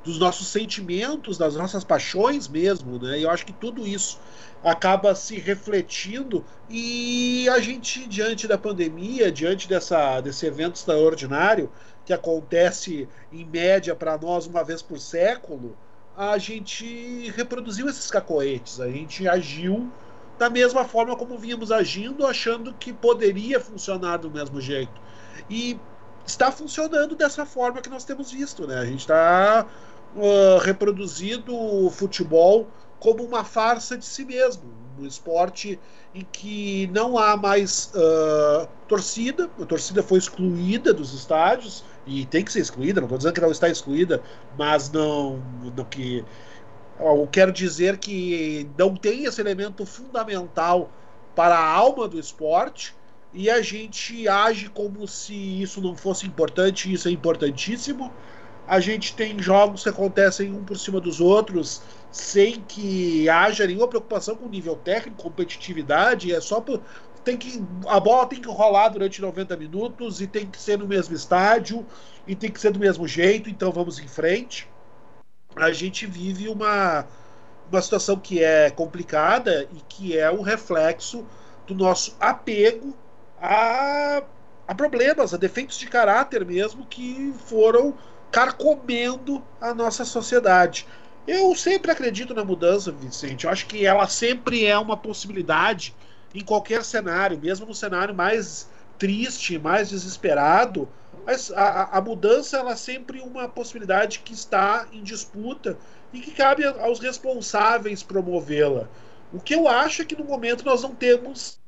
dos 0.05 0.19
nossos 0.19 0.49
sentimentos, 0.49 1.39
das 1.39 1.57
nossas 1.57 1.83
paixões 1.83 2.47
mesmo, 2.47 3.03
né? 3.03 3.19
E 3.19 3.23
eu 3.23 3.31
acho 3.31 3.47
que 3.47 3.53
tudo 3.53 3.87
isso 3.87 4.21
acaba 4.63 5.15
se 5.15 5.39
refletindo 5.39 6.45
e 6.69 7.49
a 7.49 7.59
gente 7.59 8.07
diante 8.07 8.47
da 8.47 8.59
pandemia, 8.59 9.33
diante 9.33 9.69
dessa 9.69 10.21
desse 10.21 10.47
evento 10.47 10.77
extraordinário 10.77 11.71
que 12.05 12.13
acontece 12.13 13.09
em 13.33 13.45
média 13.45 13.95
para 13.95 14.19
nós 14.19 14.47
uma 14.47 14.63
vez 14.63 14.83
por 14.83 14.99
século, 14.99 15.77
a 16.17 16.37
gente 16.37 17.31
reproduziu 17.31 17.89
esses 17.89 18.11
cacoetes, 18.11 18.81
a 18.81 18.89
gente 18.89 19.27
agiu 19.27 19.91
da 20.39 20.51
mesma 20.51 20.85
forma 20.85 21.17
como 21.17 21.39
vínhamos 21.39 21.73
agindo, 21.73 22.27
achando 22.27 22.75
que 22.75 22.93
poderia 22.93 23.59
funcionar 23.59 24.19
do 24.19 24.31
mesmo 24.31 24.61
jeito. 24.61 25.01
E 25.49 25.79
está 26.27 26.51
funcionando 26.51 27.15
dessa 27.15 27.45
forma 27.45 27.81
que 27.81 27.89
nós 27.89 28.05
temos 28.05 28.33
visto. 28.33 28.67
Né? 28.67 28.79
A 28.79 28.85
gente 28.85 29.01
está 29.01 29.67
uh, 30.17 30.59
reproduzindo 30.59 31.55
o 31.55 31.91
futebol 31.91 32.69
como 32.99 33.23
uma 33.23 33.45
farsa 33.45 33.97
de 33.97 34.05
si 34.05 34.25
mesmo, 34.25 34.63
um 34.99 35.05
esporte 35.05 35.79
em 36.15 36.27
que 36.33 36.89
não 36.93 37.19
há 37.19 37.37
mais 37.37 37.93
uh, 37.95 38.69
torcida, 38.89 39.51
a 39.61 39.67
torcida 39.67 40.03
foi 40.03 40.19
excluída 40.19 40.95
dos 40.95 41.13
estádios 41.13 41.85
e 42.07 42.25
tem 42.27 42.45
que 42.45 42.53
ser 42.53 42.61
excluída, 42.61 43.01
não 43.01 43.07
estou 43.07 43.19
dizendo 43.19 43.35
que 43.35 43.41
não 43.41 43.51
está 43.51 43.69
excluída, 43.69 44.23
mas 44.57 44.91
não, 44.91 45.43
não 45.77 45.85
que 45.85 46.25
eu 46.99 47.29
quero 47.31 47.53
dizer 47.53 47.99
que 47.99 48.69
não 48.79 48.95
tem 48.95 49.25
esse 49.25 49.41
elemento 49.41 49.85
fundamental 49.85 50.91
para 51.35 51.59
a 51.59 51.67
alma 51.67 52.07
do 52.07 52.19
esporte 52.19 52.95
e 53.33 53.51
a 53.51 53.61
gente 53.61 54.29
age 54.29 54.69
como 54.69 55.07
se 55.09 55.35
isso 55.35 55.81
não 55.81 55.97
fosse 55.97 56.25
importante, 56.25 56.93
isso 56.93 57.09
é 57.09 57.11
importantíssimo. 57.11 58.13
A 58.67 58.81
gente 58.81 59.15
tem 59.15 59.39
jogos 59.41 59.83
que 59.83 59.89
acontecem 59.89 60.53
um 60.53 60.65
por 60.65 60.79
cima 60.79 61.01
dos 61.01 61.21
outros, 61.21 61.83
sem 62.11 62.61
que 62.63 63.29
haja 63.29 63.67
nenhuma 63.67 63.89
preocupação 63.89 64.37
com 64.37 64.49
nível 64.49 64.77
técnico, 64.77 65.23
competitividade, 65.23 66.33
é 66.33 66.41
só 66.41 66.61
por, 66.61 66.81
tem 67.25 67.37
que 67.37 67.63
a 67.87 67.99
bola 67.99 68.27
tem 68.27 68.41
que 68.41 68.49
rolar 68.49 68.89
durante 68.89 69.21
90 69.21 69.57
minutos 69.57 70.21
e 70.21 70.27
tem 70.27 70.47
que 70.47 70.61
ser 70.61 70.79
no 70.79 70.87
mesmo 70.87 71.15
estádio 71.15 71.85
e 72.27 72.35
tem 72.35 72.51
que 72.51 72.61
ser 72.61 72.71
do 72.71 72.79
mesmo 72.79 73.07
jeito, 73.09 73.51
então 73.51 73.73
vamos 73.73 73.99
em 73.99 74.09
frente. 74.09 74.69
A 75.57 75.73
gente 75.73 76.07
vive 76.07 76.49
uma 76.49 77.07
uma 77.71 77.81
situação 77.81 78.17
que 78.17 78.43
é 78.43 78.71
complicada 78.71 79.67
e 79.73 79.81
que 79.89 80.19
é 80.19 80.31
o 80.31 80.43
reflexo 80.43 81.27
do 81.67 81.75
nosso 81.75 82.15
apego 82.21 82.95
a, 83.41 84.23
a 84.69 84.75
problemas, 84.75 85.33
a 85.33 85.37
defeitos 85.37 85.79
de 85.79 85.87
caráter 85.87 86.45
mesmo 86.45 86.87
que 86.87 87.33
foram 87.47 87.95
carcomendo 88.35 89.41
a 89.61 89.73
nossa 89.73 90.05
sociedade. 90.05 90.89
Eu 91.25 91.55
sempre 91.55 91.93
acredito 91.93 92.35
na 92.35 92.45
mudança, 92.45 92.91
Vicente. 92.91 93.45
Eu 93.45 93.51
acho 93.51 93.65
que 93.67 93.87
ela 93.87 94.09
sempre 94.09 94.67
é 94.67 94.77
uma 94.77 94.97
possibilidade 94.97 95.95
em 96.35 96.41
qualquer 96.41 96.83
cenário, 96.83 97.39
mesmo 97.39 97.65
no 97.65 97.73
cenário 97.73 98.13
mais 98.13 98.69
triste, 98.99 99.57
mais 99.57 99.91
desesperado. 99.91 100.89
Mas 101.25 101.53
a, 101.53 101.97
a 101.97 102.01
mudança 102.01 102.57
ela 102.57 102.73
é 102.73 102.77
sempre 102.77 103.21
uma 103.21 103.49
possibilidade 103.49 104.19
que 104.19 104.33
está 104.33 104.89
em 104.93 105.05
disputa 105.05 105.79
e 106.13 106.19
que 106.19 106.33
cabe 106.33 106.65
aos 106.65 106.99
responsáveis 106.99 108.03
promovê-la. 108.03 108.89
O 109.33 109.39
que 109.39 109.55
eu 109.55 109.69
acho 109.69 110.03
é 110.03 110.05
que 110.05 110.17
no 110.17 110.25
momento 110.25 110.65
nós 110.65 110.83
não 110.83 110.93
temos 110.93 111.61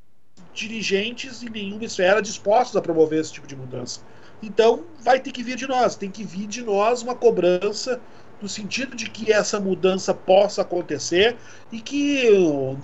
dirigentes 0.52 1.44
em 1.44 1.48
nenhuma 1.48 1.84
esfera 1.84 2.20
dispostos 2.20 2.76
a 2.76 2.82
promover 2.82 3.20
esse 3.20 3.32
tipo 3.32 3.46
de 3.46 3.54
mudança. 3.54 4.00
Então, 4.42 4.84
vai 5.00 5.18
ter 5.20 5.32
que 5.32 5.42
vir 5.42 5.56
de 5.56 5.66
nós, 5.66 5.96
tem 5.96 6.10
que 6.10 6.24
vir 6.24 6.46
de 6.46 6.62
nós 6.62 7.02
uma 7.02 7.14
cobrança 7.14 8.00
no 8.40 8.48
sentido 8.48 8.94
de 8.94 9.08
que 9.08 9.32
essa 9.32 9.58
mudança 9.58 10.12
possa 10.12 10.62
acontecer 10.62 11.36
e 11.72 11.80
que, 11.80 12.28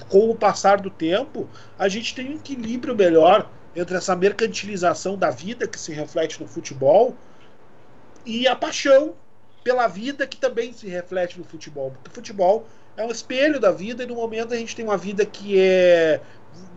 com 0.09 0.31
o 0.31 0.35
passar 0.35 0.81
do 0.81 0.91
tempo, 0.91 1.47
a 1.79 1.89
gente 1.89 2.15
tenha 2.15 2.31
um 2.31 2.37
equilíbrio 2.37 2.97
melhor 2.97 3.51
entre 3.77 3.97
essa 3.97 4.17
mercantilização 4.17 5.17
da 5.17 5.31
vida 5.31 5.67
que 5.67 5.79
se 5.79 5.93
reflete 5.93 6.41
no 6.41 6.49
futebol 6.49 7.15
e 8.25 8.47
a 8.47 8.57
paixão 8.57 9.15
pela 9.63 9.87
vida 9.87 10.27
que 10.27 10.37
também 10.37 10.73
se 10.73 10.89
reflete 10.89 11.39
no 11.39 11.45
futebol. 11.45 11.91
Porque 11.91 12.11
o 12.11 12.15
futebol 12.15 12.67
é 12.97 13.05
um 13.05 13.11
espelho 13.11 13.61
da 13.61 13.71
vida 13.71 14.03
e 14.03 14.07
no 14.07 14.15
momento 14.15 14.53
a 14.53 14.57
gente 14.57 14.75
tem 14.75 14.85
uma 14.85 14.97
vida 14.97 15.25
que 15.25 15.59
é 15.59 16.21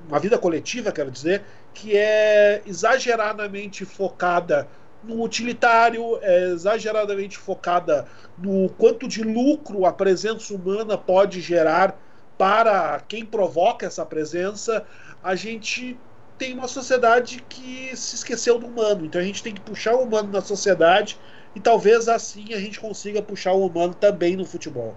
uma 0.08 0.20
vida 0.20 0.38
coletiva, 0.38 0.91
quero 0.91 1.12
dizer, 1.12 1.43
que 1.74 1.95
é 1.95 2.62
exageradamente 2.66 3.86
focada 3.86 4.68
no 5.03 5.22
utilitário, 5.22 6.18
é 6.22 6.49
exageradamente 6.49 7.38
focada 7.38 8.06
no 8.38 8.70
quanto 8.70 9.08
de 9.08 9.24
lucro 9.24 9.86
a 9.86 9.93
presença 9.93 10.53
humana 10.53 10.97
pode 10.97 11.41
gerar 11.41 11.99
para 12.38 12.99
quem 13.08 13.26
provoca 13.26 13.86
essa 13.86 14.06
presença, 14.06 14.86
a 15.24 15.36
gente 15.36 15.97
tem 16.38 16.53
uma 16.53 16.68
sociedade 16.68 17.43
que 17.47 17.95
se 17.95 18.16
esqueceu 18.16 18.60
do 18.60 18.68
humano. 18.68 19.06
Então 19.06 19.22
a 19.22 19.24
gente 19.24 19.41
tem 19.41 19.53
que 19.53 19.62
puxar 19.62 19.95
o 19.95 20.03
humano 20.03 20.32
na 20.32 20.41
sociedade 20.41 21.18
e 21.56 21.60
talvez 21.60 22.10
assim 22.10 22.53
a 22.53 22.60
gente 22.60 22.80
consiga 22.80 23.22
puxar 23.22 23.53
o 23.53 23.66
humano 23.66 23.93
também 23.93 24.36
no 24.36 24.45
futebol. 24.45 24.95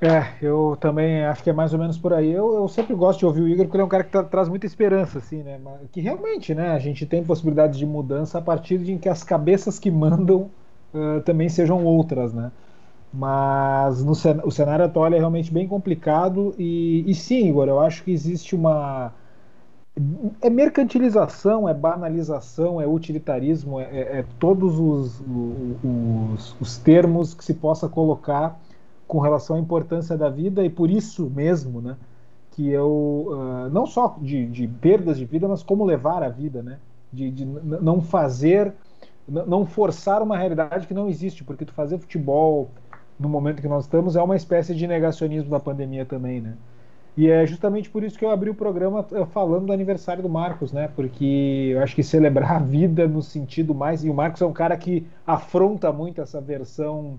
É, 0.00 0.34
eu 0.42 0.76
também 0.78 1.24
acho 1.24 1.42
que 1.42 1.48
é 1.48 1.52
mais 1.52 1.72
ou 1.72 1.78
menos 1.78 1.96
por 1.96 2.12
aí. 2.12 2.30
Eu, 2.30 2.54
eu 2.54 2.68
sempre 2.68 2.94
gosto 2.94 3.20
de 3.20 3.26
ouvir 3.26 3.40
o 3.40 3.48
Igor 3.48 3.64
porque 3.64 3.76
ele 3.76 3.82
é 3.82 3.86
um 3.86 3.88
cara 3.88 4.04
que 4.04 4.10
tra 4.10 4.22
traz 4.22 4.48
muita 4.48 4.66
esperança, 4.66 5.18
assim, 5.18 5.42
né? 5.42 5.58
Que 5.90 6.00
realmente, 6.00 6.54
né, 6.54 6.72
a 6.72 6.78
gente 6.78 7.06
tem 7.06 7.24
possibilidades 7.24 7.78
de 7.78 7.86
mudança 7.86 8.38
a 8.38 8.42
partir 8.42 8.78
de 8.78 8.96
que 8.98 9.08
as 9.08 9.22
cabeças 9.24 9.78
que 9.78 9.90
mandam 9.90 10.50
uh, 10.92 11.20
também 11.24 11.48
sejam 11.48 11.82
outras, 11.84 12.34
né? 12.34 12.52
Mas 13.12 14.04
no, 14.04 14.12
o 14.44 14.50
cenário 14.50 14.84
atual 14.84 15.06
é 15.12 15.18
realmente 15.18 15.50
bem 15.50 15.66
complicado 15.66 16.54
e, 16.58 17.04
e 17.10 17.14
sim, 17.14 17.48
Igor, 17.48 17.66
eu 17.66 17.80
acho 17.80 18.04
que 18.04 18.10
existe 18.10 18.54
uma 18.54 19.12
é 20.42 20.50
mercantilização, 20.50 21.66
é 21.66 21.72
banalização, 21.72 22.80
é 22.80 22.86
utilitarismo, 22.86 23.80
é, 23.80 23.84
é, 23.84 24.18
é 24.18 24.24
todos 24.38 24.78
os, 24.78 25.22
os, 25.82 26.56
os, 26.60 26.76
termos 26.76 27.32
que 27.32 27.42
se 27.42 27.54
possa 27.54 27.88
colocar 27.88 28.60
com 29.06 29.20
relação 29.20 29.56
à 29.56 29.58
importância 29.58 30.16
da 30.16 30.28
vida 30.28 30.64
e 30.64 30.70
por 30.70 30.90
isso 30.90 31.30
mesmo, 31.30 31.80
né, 31.80 31.96
que 32.52 32.68
eu 32.68 33.28
uh, 33.28 33.68
não 33.70 33.86
só 33.86 34.16
de, 34.20 34.46
de, 34.46 34.66
perdas 34.66 35.18
de 35.18 35.24
vida, 35.24 35.46
mas 35.46 35.62
como 35.62 35.84
levar 35.84 36.22
a 36.22 36.28
vida, 36.28 36.62
né, 36.62 36.78
de, 37.12 37.30
de 37.30 37.44
não 37.44 38.00
fazer, 38.00 38.72
não 39.28 39.66
forçar 39.66 40.22
uma 40.22 40.36
realidade 40.36 40.86
que 40.86 40.94
não 40.94 41.08
existe, 41.08 41.44
porque 41.44 41.64
tu 41.64 41.72
fazer 41.72 41.98
futebol 41.98 42.70
no 43.18 43.28
momento 43.28 43.62
que 43.62 43.68
nós 43.68 43.84
estamos 43.84 44.16
é 44.16 44.22
uma 44.22 44.36
espécie 44.36 44.74
de 44.74 44.86
negacionismo 44.86 45.50
da 45.50 45.60
pandemia 45.60 46.04
também, 46.04 46.40
né. 46.40 46.54
E 47.16 47.30
é 47.30 47.46
justamente 47.46 47.88
por 47.88 48.04
isso 48.04 48.18
que 48.18 48.24
eu 48.24 48.30
abri 48.30 48.50
o 48.50 48.54
programa 48.54 49.06
eh, 49.10 49.24
falando 49.26 49.66
do 49.66 49.72
aniversário 49.72 50.22
do 50.22 50.28
Marcos, 50.28 50.70
né? 50.70 50.90
Porque 50.94 51.70
eu 51.72 51.82
acho 51.82 51.94
que 51.94 52.02
celebrar 52.02 52.56
a 52.56 52.58
vida 52.58 53.08
no 53.08 53.22
sentido 53.22 53.74
mais. 53.74 54.04
E 54.04 54.10
o 54.10 54.14
Marcos 54.14 54.42
é 54.42 54.46
um 54.46 54.52
cara 54.52 54.76
que 54.76 55.06
afronta 55.26 55.90
muito 55.90 56.20
essa 56.20 56.42
versão 56.42 57.18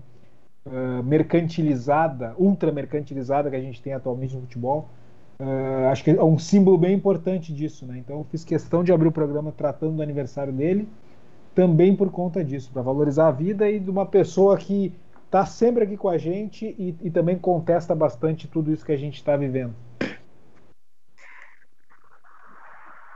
uh, 0.66 1.02
mercantilizada, 1.02 2.34
ultra 2.38 2.72
mercantilizada 2.72 3.50
que 3.50 3.56
a 3.56 3.60
gente 3.60 3.82
tem 3.82 3.92
atualmente 3.92 4.34
no 4.34 4.42
futebol. 4.42 4.88
Uh, 5.40 5.88
acho 5.90 6.02
que 6.02 6.10
é 6.10 6.22
um 6.22 6.38
símbolo 6.38 6.76
bem 6.76 6.94
importante 6.94 7.52
disso, 7.52 7.86
né? 7.86 7.98
Então 7.98 8.24
fiz 8.24 8.44
questão 8.44 8.82
de 8.82 8.92
abrir 8.92 9.08
o 9.08 9.12
programa 9.12 9.52
tratando 9.52 9.96
do 9.96 10.02
aniversário 10.02 10.52
dele, 10.52 10.88
também 11.54 11.94
por 11.94 12.10
conta 12.10 12.44
disso, 12.44 12.70
para 12.72 12.82
valorizar 12.82 13.28
a 13.28 13.32
vida 13.32 13.70
e 13.70 13.78
de 13.78 13.88
uma 13.88 14.04
pessoa 14.04 14.56
que 14.56 14.92
está 15.24 15.44
sempre 15.44 15.84
aqui 15.84 15.96
com 15.96 16.08
a 16.08 16.18
gente 16.18 16.66
e, 16.66 16.96
e 17.02 17.10
também 17.10 17.38
contesta 17.38 17.94
bastante 17.94 18.48
tudo 18.48 18.72
isso 18.72 18.84
que 18.84 18.92
a 18.92 18.96
gente 18.96 19.16
está 19.16 19.36
vivendo. 19.36 19.74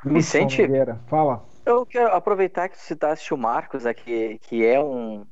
Vicente, 0.05 0.62
fala. 1.07 1.45
Eu 1.64 1.86
quero 1.86 2.12
aproveitar 2.12 2.68
que 2.68 2.76
tu 2.76 2.82
citaste 2.82 3.32
o 3.32 3.36
Marcos, 3.38 3.84
né, 3.84 3.95
que, 3.95 4.38
que 4.40 4.66
é 4.66 4.82
um, 4.82 5.24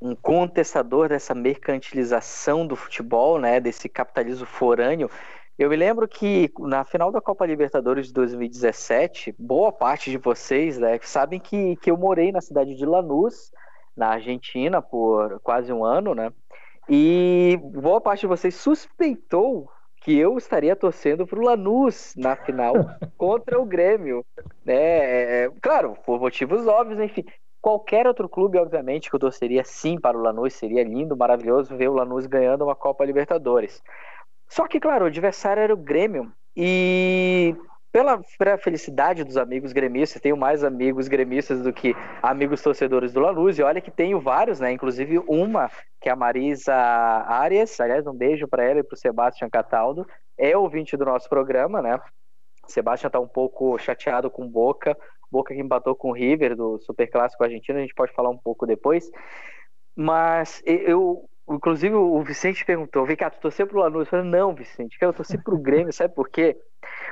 um 0.00 0.14
contestador 0.14 1.08
dessa 1.08 1.34
mercantilização 1.34 2.66
do 2.66 2.76
futebol, 2.76 3.38
né, 3.38 3.60
desse 3.60 3.88
capitalismo 3.88 4.46
forâneo. 4.46 5.10
Eu 5.58 5.70
me 5.70 5.76
lembro 5.76 6.06
que 6.06 6.52
na 6.58 6.84
final 6.84 7.10
da 7.10 7.20
Copa 7.20 7.46
Libertadores 7.46 8.08
de 8.08 8.12
2017, 8.12 9.34
boa 9.38 9.72
parte 9.72 10.10
de 10.10 10.18
vocês 10.18 10.78
né, 10.78 10.98
sabem 11.02 11.40
que, 11.40 11.76
que 11.76 11.90
eu 11.90 11.96
morei 11.96 12.30
na 12.30 12.42
cidade 12.42 12.74
de 12.74 12.84
Lanús, 12.84 13.50
na 13.96 14.08
Argentina, 14.08 14.82
por 14.82 15.40
quase 15.40 15.72
um 15.72 15.82
ano, 15.82 16.14
né? 16.14 16.30
E 16.88 17.58
boa 17.62 18.00
parte 18.00 18.20
de 18.20 18.26
vocês 18.26 18.54
suspeitou 18.54 19.70
que 20.02 20.16
eu 20.16 20.38
estaria 20.38 20.76
torcendo 20.76 21.26
para 21.26 21.38
o 21.38 21.42
Lanús 21.42 22.14
na 22.16 22.36
final 22.36 22.74
contra 23.18 23.58
o 23.58 23.64
Grêmio. 23.64 24.24
Né? 24.64 24.74
É, 24.74 25.44
é, 25.44 25.50
claro, 25.60 25.96
por 26.04 26.20
motivos 26.20 26.66
óbvios, 26.66 27.00
enfim. 27.00 27.24
Qualquer 27.66 28.06
outro 28.06 28.28
clube, 28.28 28.58
obviamente, 28.58 29.10
que 29.10 29.16
eu 29.16 29.18
torceria 29.18 29.64
sim 29.64 29.98
para 29.98 30.16
o 30.16 30.22
Lanús, 30.22 30.54
seria 30.54 30.84
lindo, 30.84 31.16
maravilhoso 31.16 31.76
ver 31.76 31.88
o 31.88 31.94
Lanús 31.94 32.24
ganhando 32.24 32.62
uma 32.62 32.76
Copa 32.76 33.04
Libertadores. 33.04 33.82
Só 34.48 34.68
que, 34.68 34.78
claro, 34.78 35.04
o 35.04 35.08
adversário 35.08 35.60
era 35.60 35.74
o 35.74 35.76
Grêmio. 35.76 36.32
E 36.56 37.56
pela, 37.90 38.20
pela 38.38 38.56
felicidade 38.56 39.24
dos 39.24 39.36
amigos 39.36 39.72
gremistas, 39.72 40.22
tenho 40.22 40.36
mais 40.36 40.62
amigos 40.62 41.08
gremistas 41.08 41.60
do 41.60 41.72
que 41.72 41.92
amigos 42.22 42.62
torcedores 42.62 43.12
do 43.12 43.18
Lanús, 43.18 43.58
e 43.58 43.64
olha 43.64 43.80
que 43.80 43.90
tenho 43.90 44.20
vários, 44.20 44.60
né? 44.60 44.70
Inclusive 44.70 45.18
uma, 45.26 45.68
que 46.00 46.08
é 46.08 46.12
a 46.12 46.16
Marisa 46.16 46.72
Arias, 46.72 47.80
aliás, 47.80 48.06
um 48.06 48.14
beijo 48.14 48.46
para 48.46 48.62
ela 48.62 48.78
e 48.78 48.84
para 48.84 48.94
o 48.94 48.96
Sebastião 48.96 49.50
Cataldo, 49.50 50.06
é 50.38 50.56
ouvinte 50.56 50.96
do 50.96 51.04
nosso 51.04 51.28
programa, 51.28 51.82
né? 51.82 52.00
Sebastião 52.68 53.08
está 53.08 53.20
um 53.20 53.28
pouco 53.28 53.76
chateado 53.78 54.30
com 54.30 54.48
Boca, 54.48 54.96
Boca 55.30 55.54
que 55.54 55.60
empatou 55.60 55.94
com 55.94 56.10
o 56.10 56.12
River 56.12 56.56
do 56.56 56.78
Super 56.78 57.08
Clássico 57.08 57.42
Argentino, 57.42 57.78
a 57.78 57.82
gente 57.82 57.94
pode 57.94 58.12
falar 58.12 58.30
um 58.30 58.38
pouco 58.38 58.66
depois. 58.66 59.10
Mas 59.94 60.62
eu, 60.64 61.28
inclusive 61.48 61.94
o 61.94 62.22
Vicente 62.22 62.64
perguntou, 62.64 63.06
vem 63.06 63.16
cá, 63.16 63.30
tu 63.30 63.40
torceu 63.40 63.66
pro 63.66 63.80
Lanús? 63.80 64.06
Eu 64.06 64.10
falei, 64.10 64.26
não, 64.26 64.54
Vicente, 64.54 64.96
eu 65.00 65.12
torcer 65.12 65.42
pro 65.42 65.58
Grêmio, 65.58 65.92
sabe 65.92 66.14
por 66.14 66.28
quê? 66.28 66.56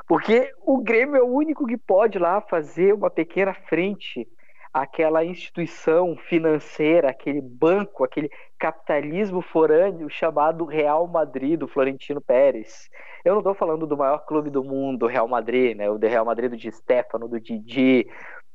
Porque 0.07 0.53
o 0.61 0.83
Grêmio 0.83 1.17
é 1.17 1.23
o 1.23 1.33
único 1.33 1.67
que 1.67 1.77
pode 1.77 2.19
lá 2.19 2.41
fazer 2.41 2.93
uma 2.93 3.11
pequena 3.11 3.55
frente 3.55 4.29
àquela 4.75 5.25
instituição 5.25 6.17
financeira, 6.17 7.09
aquele 7.09 7.41
banco, 7.41 8.03
aquele 8.03 8.29
capitalismo 8.59 9.41
forâneo 9.41 10.11
chamado 10.11 10.65
Real 10.65 11.07
Madrid, 11.07 11.61
do 11.61 11.69
Florentino 11.69 12.21
Pérez. 12.21 12.89
Eu 13.25 13.35
não 13.35 13.41
estou 13.41 13.55
falando 13.55 13.87
do 13.87 13.97
maior 13.97 14.27
clube 14.27 14.51
do 14.51 14.65
mundo, 14.65 15.07
Real 15.07 15.29
Madrid, 15.29 15.77
né? 15.77 15.89
O 15.89 15.97
do 15.97 16.09
Real 16.09 16.25
Madrid 16.25 16.51
do 16.51 16.57
Di 16.57 16.73
Stefano, 16.73 17.29
do 17.29 17.41
Didi, 17.41 18.05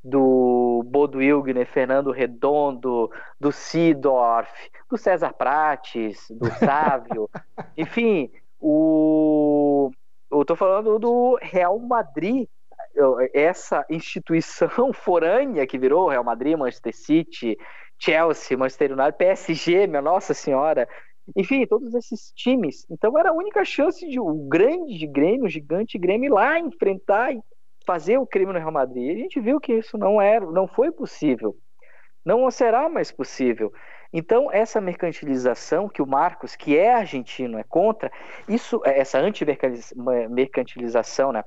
do 0.04 0.82
Bodo 0.86 1.18
Wilgner, 1.18 1.66
Fernando 1.66 2.10
Redondo, 2.10 3.10
do 3.40 3.50
Sidorf, 3.50 4.52
do 4.90 4.98
César 4.98 5.32
Prates, 5.32 6.26
do 6.30 6.50
Sávio, 6.60 7.30
enfim, 7.78 8.30
o 8.60 9.90
eu 10.30 10.44
tô 10.44 10.54
falando 10.54 10.98
do 10.98 11.38
Real 11.42 11.78
Madrid, 11.80 12.46
essa 13.32 13.84
instituição 13.90 14.68
forânea 14.92 15.66
que 15.66 15.78
virou 15.78 16.08
Real 16.08 16.24
Madrid, 16.24 16.56
Manchester 16.56 16.94
City, 16.94 17.56
Chelsea, 17.98 18.56
Manchester 18.56 18.92
United, 18.92 19.18
PSG, 19.18 19.86
minha 19.86 20.02
Nossa 20.02 20.34
Senhora. 20.34 20.88
Enfim, 21.36 21.64
todos 21.66 21.94
esses 21.94 22.32
times. 22.34 22.86
Então 22.90 23.16
era 23.18 23.30
a 23.30 23.34
única 23.34 23.64
chance 23.64 24.06
de 24.06 24.18
um 24.18 24.48
grande 24.48 25.06
Grêmio, 25.06 25.48
gigante 25.48 25.98
Grêmio 25.98 26.28
ir 26.28 26.32
lá 26.32 26.58
enfrentar 26.58 27.32
e 27.32 27.40
fazer 27.86 28.18
o 28.18 28.26
crime 28.26 28.52
no 28.52 28.58
Real 28.58 28.72
Madrid. 28.72 29.04
E 29.04 29.12
a 29.12 29.18
gente 29.18 29.40
viu 29.40 29.60
que 29.60 29.72
isso 29.72 29.96
não 29.96 30.20
era, 30.20 30.44
não 30.46 30.66
foi 30.66 30.90
possível. 30.90 31.56
Não 32.24 32.50
será 32.50 32.88
mais 32.88 33.12
possível. 33.12 33.72
Então, 34.12 34.50
essa 34.50 34.80
mercantilização 34.80 35.88
que 35.88 36.02
o 36.02 36.06
Marcos, 36.06 36.56
que 36.56 36.76
é 36.76 36.92
argentino, 36.94 37.56
é 37.58 37.62
contra, 37.62 38.10
isso, 38.48 38.80
essa 38.84 39.18
anti-mercantilização, 39.18 41.30
né? 41.32 41.44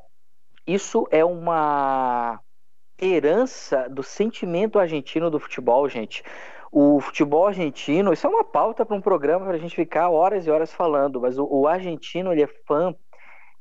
Isso 0.66 1.07
é 1.11 1.24
uma 1.26 2.39
herança 3.01 3.89
do 3.89 4.01
sentimento 4.01 4.80
argentino 4.80 5.30
do 5.30 5.39
futebol, 5.39 5.89
gente. 5.89 6.24
O 6.72 6.99
futebol 7.01 7.47
argentino, 7.47 8.14
isso 8.14 8.26
é 8.26 8.30
uma 8.30 8.43
pauta 8.43 8.86
para 8.86 8.95
um 8.95 9.01
programa 9.01 9.45
para 9.45 9.55
a 9.55 9.59
gente 9.59 9.76
ficar 9.76 10.09
horas 10.09 10.47
e 10.47 10.51
horas 10.51 10.74
falando, 10.74 11.22
mas 11.22 11.38
o, 11.38 11.45
o 11.45 11.68
argentino, 11.68 12.32
ele 12.32 12.43
é 12.43 12.47
fã, 12.66 12.95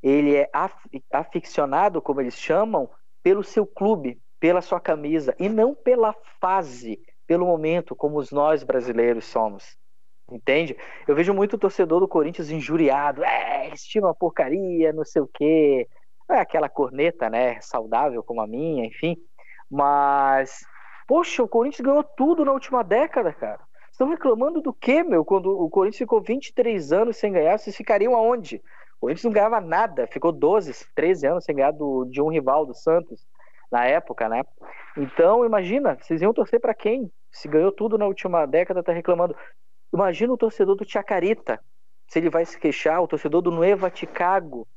ele 0.02 0.34
é 0.34 0.48
af, 0.52 0.74
aficionado, 1.12 2.00
como 2.00 2.20
eles 2.20 2.36
chamam, 2.36 2.88
pelo 3.22 3.42
seu 3.42 3.66
clube, 3.66 4.20
pela 4.40 4.60
sua 4.60 4.80
camisa, 4.80 5.34
e 5.38 5.48
não 5.48 5.74
pela 5.74 6.14
fase 6.40 7.00
pelo 7.26 7.46
momento, 7.46 7.94
como 7.94 8.18
os 8.18 8.30
nós 8.30 8.62
brasileiros 8.62 9.24
somos. 9.24 9.76
Entende? 10.30 10.76
Eu 11.06 11.14
vejo 11.14 11.34
muito 11.34 11.58
torcedor 11.58 12.00
do 12.00 12.08
Corinthians 12.08 12.50
injuriado. 12.50 13.22
É, 13.22 13.68
esse 13.72 13.98
é 13.98 14.00
uma 14.00 14.14
porcaria, 14.14 14.92
não 14.92 15.04
sei 15.04 15.22
o 15.22 15.28
quê. 15.32 15.86
É 16.32 16.40
aquela 16.40 16.68
corneta, 16.68 17.28
né? 17.28 17.60
Saudável 17.60 18.22
como 18.22 18.40
a 18.40 18.46
minha, 18.46 18.84
enfim. 18.86 19.16
Mas, 19.70 20.64
poxa, 21.06 21.42
o 21.42 21.48
Corinthians 21.48 21.86
ganhou 21.86 22.02
tudo 22.02 22.44
na 22.44 22.52
última 22.52 22.82
década, 22.82 23.32
cara. 23.32 23.60
Estão 23.90 24.08
reclamando 24.08 24.60
do 24.60 24.72
quê, 24.72 25.02
meu? 25.02 25.24
Quando 25.24 25.50
o 25.50 25.68
Corinthians 25.68 25.98
ficou 25.98 26.20
23 26.20 26.92
anos 26.92 27.16
sem 27.16 27.32
ganhar, 27.32 27.58
vocês 27.58 27.76
ficariam 27.76 28.14
aonde? 28.14 28.56
O 28.96 29.00
Corinthians 29.02 29.24
não 29.24 29.32
ganhava 29.32 29.60
nada, 29.60 30.06
ficou 30.06 30.32
12, 30.32 30.86
13 30.94 31.26
anos 31.26 31.44
sem 31.44 31.54
ganhar 31.54 31.72
do, 31.72 32.04
de 32.06 32.20
um 32.20 32.28
rival 32.28 32.64
do 32.64 32.74
Santos 32.74 33.26
na 33.70 33.84
época, 33.84 34.28
né? 34.28 34.42
Então, 34.96 35.44
imagina, 35.44 35.96
vocês 36.00 36.20
iam 36.20 36.32
torcer 36.32 36.60
para 36.60 36.74
quem? 36.74 37.10
Se 37.30 37.48
ganhou 37.48 37.72
tudo 37.72 37.96
na 37.96 38.06
última 38.06 38.46
década, 38.46 38.82
tá 38.82 38.92
reclamando. 38.92 39.34
Imagina 39.92 40.32
o 40.32 40.38
torcedor 40.38 40.76
do 40.76 40.88
Chacarita, 40.88 41.60
se 42.06 42.18
ele 42.18 42.28
vai 42.28 42.44
se 42.44 42.58
queixar, 42.58 43.02
o 43.02 43.08
torcedor 43.08 43.40
do 43.40 43.50
Nueva 43.50 43.90
Chicago, 43.94 44.68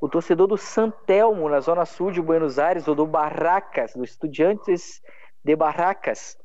o 0.00 0.08
torcedor 0.08 0.46
do 0.46 0.56
Santelmo, 0.56 1.48
na 1.48 1.60
zona 1.60 1.84
sul 1.84 2.10
de 2.10 2.20
Buenos 2.20 2.58
Aires, 2.58 2.88
ou 2.88 2.94
do 2.94 3.06
Barracas, 3.06 3.92
do 3.94 4.04
Estudiantes 4.04 5.00
de 5.44 5.54
Barracas. 5.56 6.36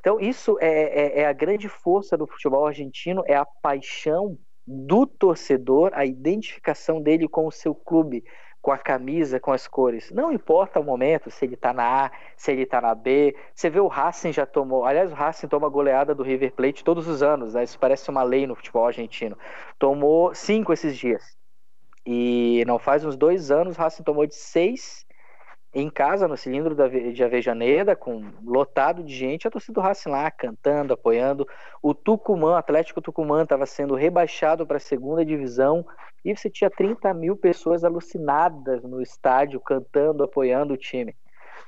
Então, 0.00 0.18
isso 0.18 0.56
é, 0.60 0.68
é, 0.68 1.20
é 1.20 1.26
a 1.26 1.32
grande 1.32 1.68
força 1.68 2.16
do 2.16 2.26
futebol 2.26 2.66
argentino, 2.66 3.22
é 3.26 3.36
a 3.36 3.44
paixão 3.44 4.38
do 4.66 5.06
torcedor, 5.06 5.90
a 5.94 6.06
identificação 6.06 7.02
dele 7.02 7.28
com 7.28 7.46
o 7.46 7.50
seu 7.50 7.74
clube, 7.74 8.24
com 8.62 8.70
a 8.70 8.78
camisa, 8.78 9.40
com 9.40 9.52
as 9.52 9.66
cores. 9.66 10.10
Não 10.10 10.32
importa 10.32 10.80
o 10.80 10.84
momento, 10.84 11.30
se 11.30 11.44
ele 11.44 11.56
tá 11.56 11.72
na 11.72 12.06
A, 12.06 12.10
se 12.36 12.52
ele 12.52 12.66
tá 12.66 12.80
na 12.80 12.94
B. 12.94 13.34
Você 13.54 13.70
vê 13.70 13.80
o 13.80 13.88
Racing 13.88 14.32
já 14.32 14.46
tomou. 14.46 14.84
Aliás, 14.84 15.10
o 15.10 15.14
Racing 15.14 15.48
toma 15.48 15.68
goleada 15.68 16.14
do 16.14 16.22
River 16.22 16.52
Plate 16.52 16.84
todos 16.84 17.08
os 17.08 17.22
anos, 17.22 17.54
né? 17.54 17.64
Isso 17.64 17.78
parece 17.78 18.10
uma 18.10 18.22
lei 18.22 18.46
no 18.46 18.54
futebol 18.54 18.86
argentino. 18.86 19.36
Tomou 19.78 20.34
cinco 20.34 20.72
esses 20.72 20.96
dias. 20.96 21.39
E 22.06 22.64
não 22.66 22.78
faz 22.78 23.04
uns 23.04 23.16
dois 23.16 23.50
anos, 23.50 23.76
Racing 23.76 24.02
tomou 24.02 24.26
de 24.26 24.34
seis 24.34 25.04
em 25.72 25.88
casa, 25.88 26.26
no 26.26 26.36
cilindro 26.36 26.74
de 26.74 27.22
Avejaneda, 27.22 27.94
com 27.94 28.24
lotado 28.44 29.04
de 29.04 29.14
gente, 29.14 29.46
a 29.46 29.50
torcida 29.50 29.74
do 29.74 29.80
Racing 29.80 30.10
lá 30.10 30.28
cantando, 30.30 30.92
apoiando. 30.92 31.46
O 31.80 31.94
Tucumã, 31.94 32.58
Atlético 32.58 33.00
Tucumã, 33.00 33.44
estava 33.44 33.66
sendo 33.66 33.94
rebaixado 33.94 34.66
para 34.66 34.78
a 34.78 34.80
segunda 34.80 35.24
divisão 35.24 35.86
e 36.24 36.36
você 36.36 36.50
tinha 36.50 36.68
30 36.68 37.14
mil 37.14 37.36
pessoas 37.36 37.84
alucinadas 37.84 38.82
no 38.82 39.00
estádio, 39.00 39.60
cantando, 39.60 40.24
apoiando 40.24 40.74
o 40.74 40.76
time. 40.76 41.14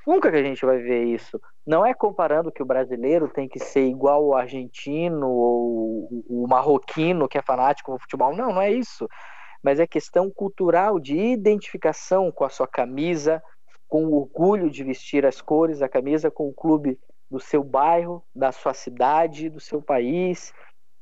Nunca 0.05 0.29
que 0.29 0.37
a 0.37 0.43
gente 0.43 0.65
vai 0.65 0.79
ver 0.79 1.05
isso. 1.05 1.39
Não 1.65 1.85
é 1.85 1.93
comparando 1.93 2.51
que 2.51 2.61
o 2.61 2.65
brasileiro 2.65 3.29
tem 3.29 3.47
que 3.47 3.57
ser 3.57 3.87
igual 3.87 4.25
o 4.25 4.35
argentino 4.35 5.29
ou 5.29 6.09
o 6.27 6.45
marroquino 6.45 7.27
que 7.27 7.37
é 7.37 7.41
fanático 7.41 7.93
do 7.93 7.99
futebol. 7.99 8.35
Não, 8.35 8.51
não 8.51 8.61
é 8.61 8.69
isso. 8.69 9.07
Mas 9.63 9.79
é 9.79 9.87
questão 9.87 10.29
cultural 10.29 10.99
de 10.99 11.17
identificação 11.17 12.31
com 12.31 12.43
a 12.43 12.49
sua 12.49 12.67
camisa, 12.67 13.41
com 13.87 14.05
o 14.05 14.15
orgulho 14.15 14.69
de 14.69 14.83
vestir 14.83 15.25
as 15.25 15.41
cores 15.41 15.79
da 15.79 15.87
camisa, 15.87 16.29
com 16.29 16.49
o 16.49 16.53
clube 16.53 16.99
do 17.31 17.39
seu 17.39 17.63
bairro, 17.63 18.23
da 18.35 18.51
sua 18.51 18.73
cidade, 18.73 19.49
do 19.49 19.59
seu 19.59 19.81
país, 19.81 20.53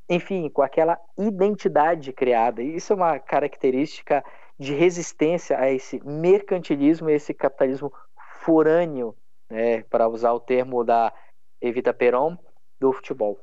enfim, 0.08 0.48
com 0.48 0.62
aquela 0.62 0.98
identidade 1.18 2.12
criada. 2.12 2.62
Isso 2.62 2.92
é 2.92 2.96
uma 2.96 3.18
característica 3.18 4.24
de 4.58 4.74
resistência 4.74 5.58
a 5.58 5.70
esse 5.70 6.00
mercantilismo, 6.04 7.08
a 7.08 7.12
esse 7.12 7.34
capitalismo 7.34 7.92
forâneo, 8.40 9.16
né, 9.50 9.82
para 9.84 10.08
usar 10.08 10.32
o 10.32 10.40
termo 10.40 10.84
da 10.84 11.12
Evita 11.60 11.92
Peron, 11.92 12.36
do 12.80 12.92
futebol. 12.92 13.38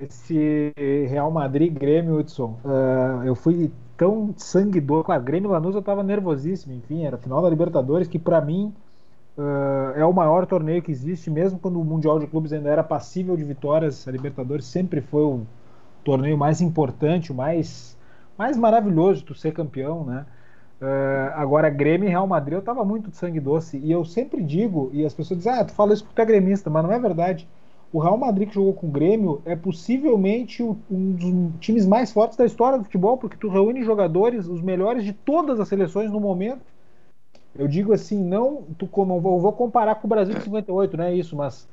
Esse 0.00 0.72
Real 1.08 1.30
Madrid 1.30 1.72
Grêmio, 1.72 2.18
Hudson, 2.18 2.58
uh, 2.64 3.22
eu 3.24 3.34
fui 3.34 3.70
tão 3.96 4.34
sangue 4.38 4.80
dor 4.80 5.04
com 5.04 5.12
a 5.12 5.18
Grêmio 5.18 5.50
Lanús, 5.50 5.74
eu 5.74 5.82
tava 5.82 6.02
nervosíssimo, 6.02 6.72
enfim, 6.74 7.04
era 7.04 7.18
final 7.18 7.42
da 7.42 7.50
Libertadores, 7.50 8.08
que 8.08 8.18
para 8.18 8.40
mim 8.40 8.72
uh, 9.36 9.92
é 9.94 10.04
o 10.04 10.12
maior 10.12 10.46
torneio 10.46 10.82
que 10.82 10.90
existe, 10.90 11.30
mesmo 11.30 11.58
quando 11.58 11.78
o 11.78 11.84
Mundial 11.84 12.18
de 12.18 12.26
Clubes 12.26 12.52
ainda 12.54 12.70
era 12.70 12.82
passível 12.82 13.36
de 13.36 13.44
vitórias, 13.44 14.08
a 14.08 14.10
Libertadores 14.10 14.64
sempre 14.64 15.02
foi 15.02 15.22
o 15.24 15.46
torneio 16.02 16.38
mais 16.38 16.62
importante, 16.62 17.30
o 17.30 17.34
mais, 17.34 17.96
mais 18.38 18.56
maravilhoso 18.56 19.24
de 19.24 19.38
ser 19.38 19.52
campeão, 19.52 20.04
né? 20.04 20.24
Uh, 20.80 21.32
agora, 21.34 21.68
Grêmio 21.68 22.08
e 22.08 22.10
Real 22.10 22.26
Madrid, 22.26 22.54
eu 22.54 22.62
tava 22.62 22.82
muito 22.84 23.10
de 23.10 23.16
sangue 23.16 23.38
doce, 23.40 23.76
e 23.76 23.92
eu 23.92 24.04
sempre 24.06 24.42
digo, 24.42 24.90
e 24.92 25.04
as 25.04 25.12
pessoas 25.12 25.38
dizem, 25.38 25.52
ah, 25.52 25.64
tu 25.64 25.72
fala 25.74 25.92
isso 25.92 26.02
porque 26.02 26.16
tu 26.16 26.22
é 26.22 26.26
gremista, 26.26 26.70
mas 26.70 26.82
não 26.82 26.92
é 26.92 26.98
verdade 26.98 27.46
o 27.92 27.98
Real 27.98 28.16
Madrid 28.16 28.48
que 28.48 28.54
jogou 28.54 28.72
com 28.72 28.86
o 28.86 28.90
Grêmio 28.90 29.42
é 29.44 29.54
possivelmente 29.54 30.62
um 30.62 30.76
dos 31.12 31.60
times 31.60 31.86
mais 31.86 32.10
fortes 32.10 32.38
da 32.38 32.46
história 32.46 32.78
do 32.78 32.84
futebol, 32.84 33.18
porque 33.18 33.36
tu 33.36 33.48
reúne 33.48 33.84
jogadores, 33.84 34.46
os 34.46 34.62
melhores 34.62 35.04
de 35.04 35.12
todas 35.12 35.60
as 35.60 35.68
seleções 35.68 36.10
no 36.10 36.18
momento. 36.18 36.62
Eu 37.54 37.68
digo 37.68 37.92
assim, 37.92 38.18
não, 38.24 38.62
tu, 38.78 38.88
vou, 38.96 39.52
comparar 39.52 39.96
com 39.96 40.06
o 40.06 40.10
Brasil 40.10 40.34
de 40.34 40.42
58, 40.42 40.96
não 40.96 41.04
é 41.04 41.14
isso, 41.14 41.36
mas 41.36 41.68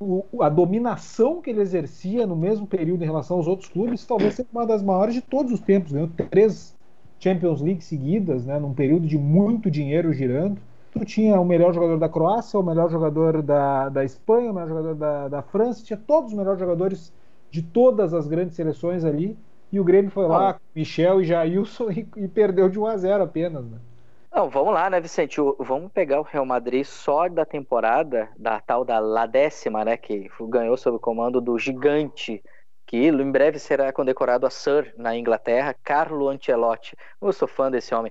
o, 0.00 0.24
a 0.40 0.48
dominação 0.48 1.42
que 1.42 1.50
ele 1.50 1.60
exercia 1.60 2.26
no 2.26 2.34
mesmo 2.34 2.66
período 2.66 3.02
em 3.02 3.06
relação 3.06 3.36
aos 3.36 3.46
outros 3.46 3.68
clubes 3.68 4.06
talvez 4.06 4.34
seja 4.34 4.48
uma 4.50 4.66
das 4.66 4.82
maiores 4.82 5.14
de 5.14 5.20
todos 5.20 5.52
os 5.52 5.60
tempos. 5.60 5.92
Ganhou 5.92 6.08
três 6.30 6.74
Champions 7.18 7.60
League 7.60 7.84
seguidas, 7.84 8.46
né, 8.46 8.58
num 8.58 8.72
período 8.72 9.06
de 9.06 9.18
muito 9.18 9.70
dinheiro 9.70 10.10
girando 10.10 10.58
tu 10.92 11.04
tinha 11.04 11.40
o 11.40 11.44
melhor 11.44 11.72
jogador 11.72 11.98
da 11.98 12.08
Croácia, 12.08 12.58
o 12.58 12.62
melhor 12.62 12.90
jogador 12.90 13.42
da, 13.42 13.88
da 13.88 14.04
Espanha, 14.04 14.50
o 14.50 14.54
melhor 14.54 14.68
jogador 14.68 14.94
da, 14.94 15.28
da 15.28 15.42
França, 15.42 15.84
tinha 15.84 15.96
todos 15.96 16.32
os 16.32 16.38
melhores 16.38 16.58
jogadores 16.58 17.12
de 17.50 17.62
todas 17.62 18.14
as 18.14 18.26
grandes 18.26 18.54
seleções 18.54 19.04
ali. 19.04 19.36
E 19.72 19.78
o 19.78 19.84
Grêmio 19.84 20.10
foi 20.10 20.26
lá, 20.26 20.54
com 20.54 20.60
Michel 20.74 21.20
e 21.20 21.24
Jailson, 21.24 21.90
e, 21.92 22.06
e, 22.16 22.28
perdeu 22.28 22.68
de 22.68 22.78
1 22.78 22.86
a 22.86 22.96
0 22.96 23.22
apenas. 23.22 23.64
Né? 23.64 23.78
Não, 24.32 24.48
vamos 24.48 24.74
lá, 24.74 24.90
né, 24.90 25.00
Vicente? 25.00 25.40
vamos 25.58 25.90
pegar 25.92 26.20
o 26.20 26.24
Real 26.24 26.44
Madrid 26.44 26.84
só 26.84 27.28
da 27.28 27.44
temporada, 27.44 28.28
da 28.36 28.60
tal 28.60 28.84
da 28.84 28.98
La 28.98 29.26
décima, 29.26 29.84
né? 29.84 29.96
Que 29.96 30.28
ganhou 30.48 30.76
sob 30.76 30.96
o 30.96 31.00
comando 31.00 31.40
do 31.40 31.58
gigante, 31.58 32.42
que 32.86 33.06
em 33.06 33.30
breve 33.30 33.58
será 33.58 33.92
condecorado 33.92 34.46
a 34.46 34.50
Sir 34.50 34.92
na 34.96 35.16
Inglaterra, 35.16 35.74
Carlo 35.84 36.28
Ancelotti. 36.28 36.96
Eu 37.22 37.32
sou 37.32 37.46
fã 37.46 37.70
desse 37.70 37.94
homem. 37.94 38.10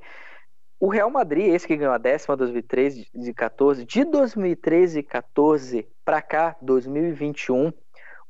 O 0.81 0.87
Real 0.87 1.09
Madrid, 1.09 1.53
esse 1.53 1.67
que 1.67 1.75
ganhou 1.75 1.93
a 1.93 1.97
décima 1.97 2.37
2013 2.37 3.09
e 3.13 3.33
14, 3.33 3.83
de 3.83 4.05
2013 4.05 4.99
e 4.99 5.03
14 5.03 5.85
para 6.05 6.21
cá, 6.21 6.55
2021, 6.61 7.73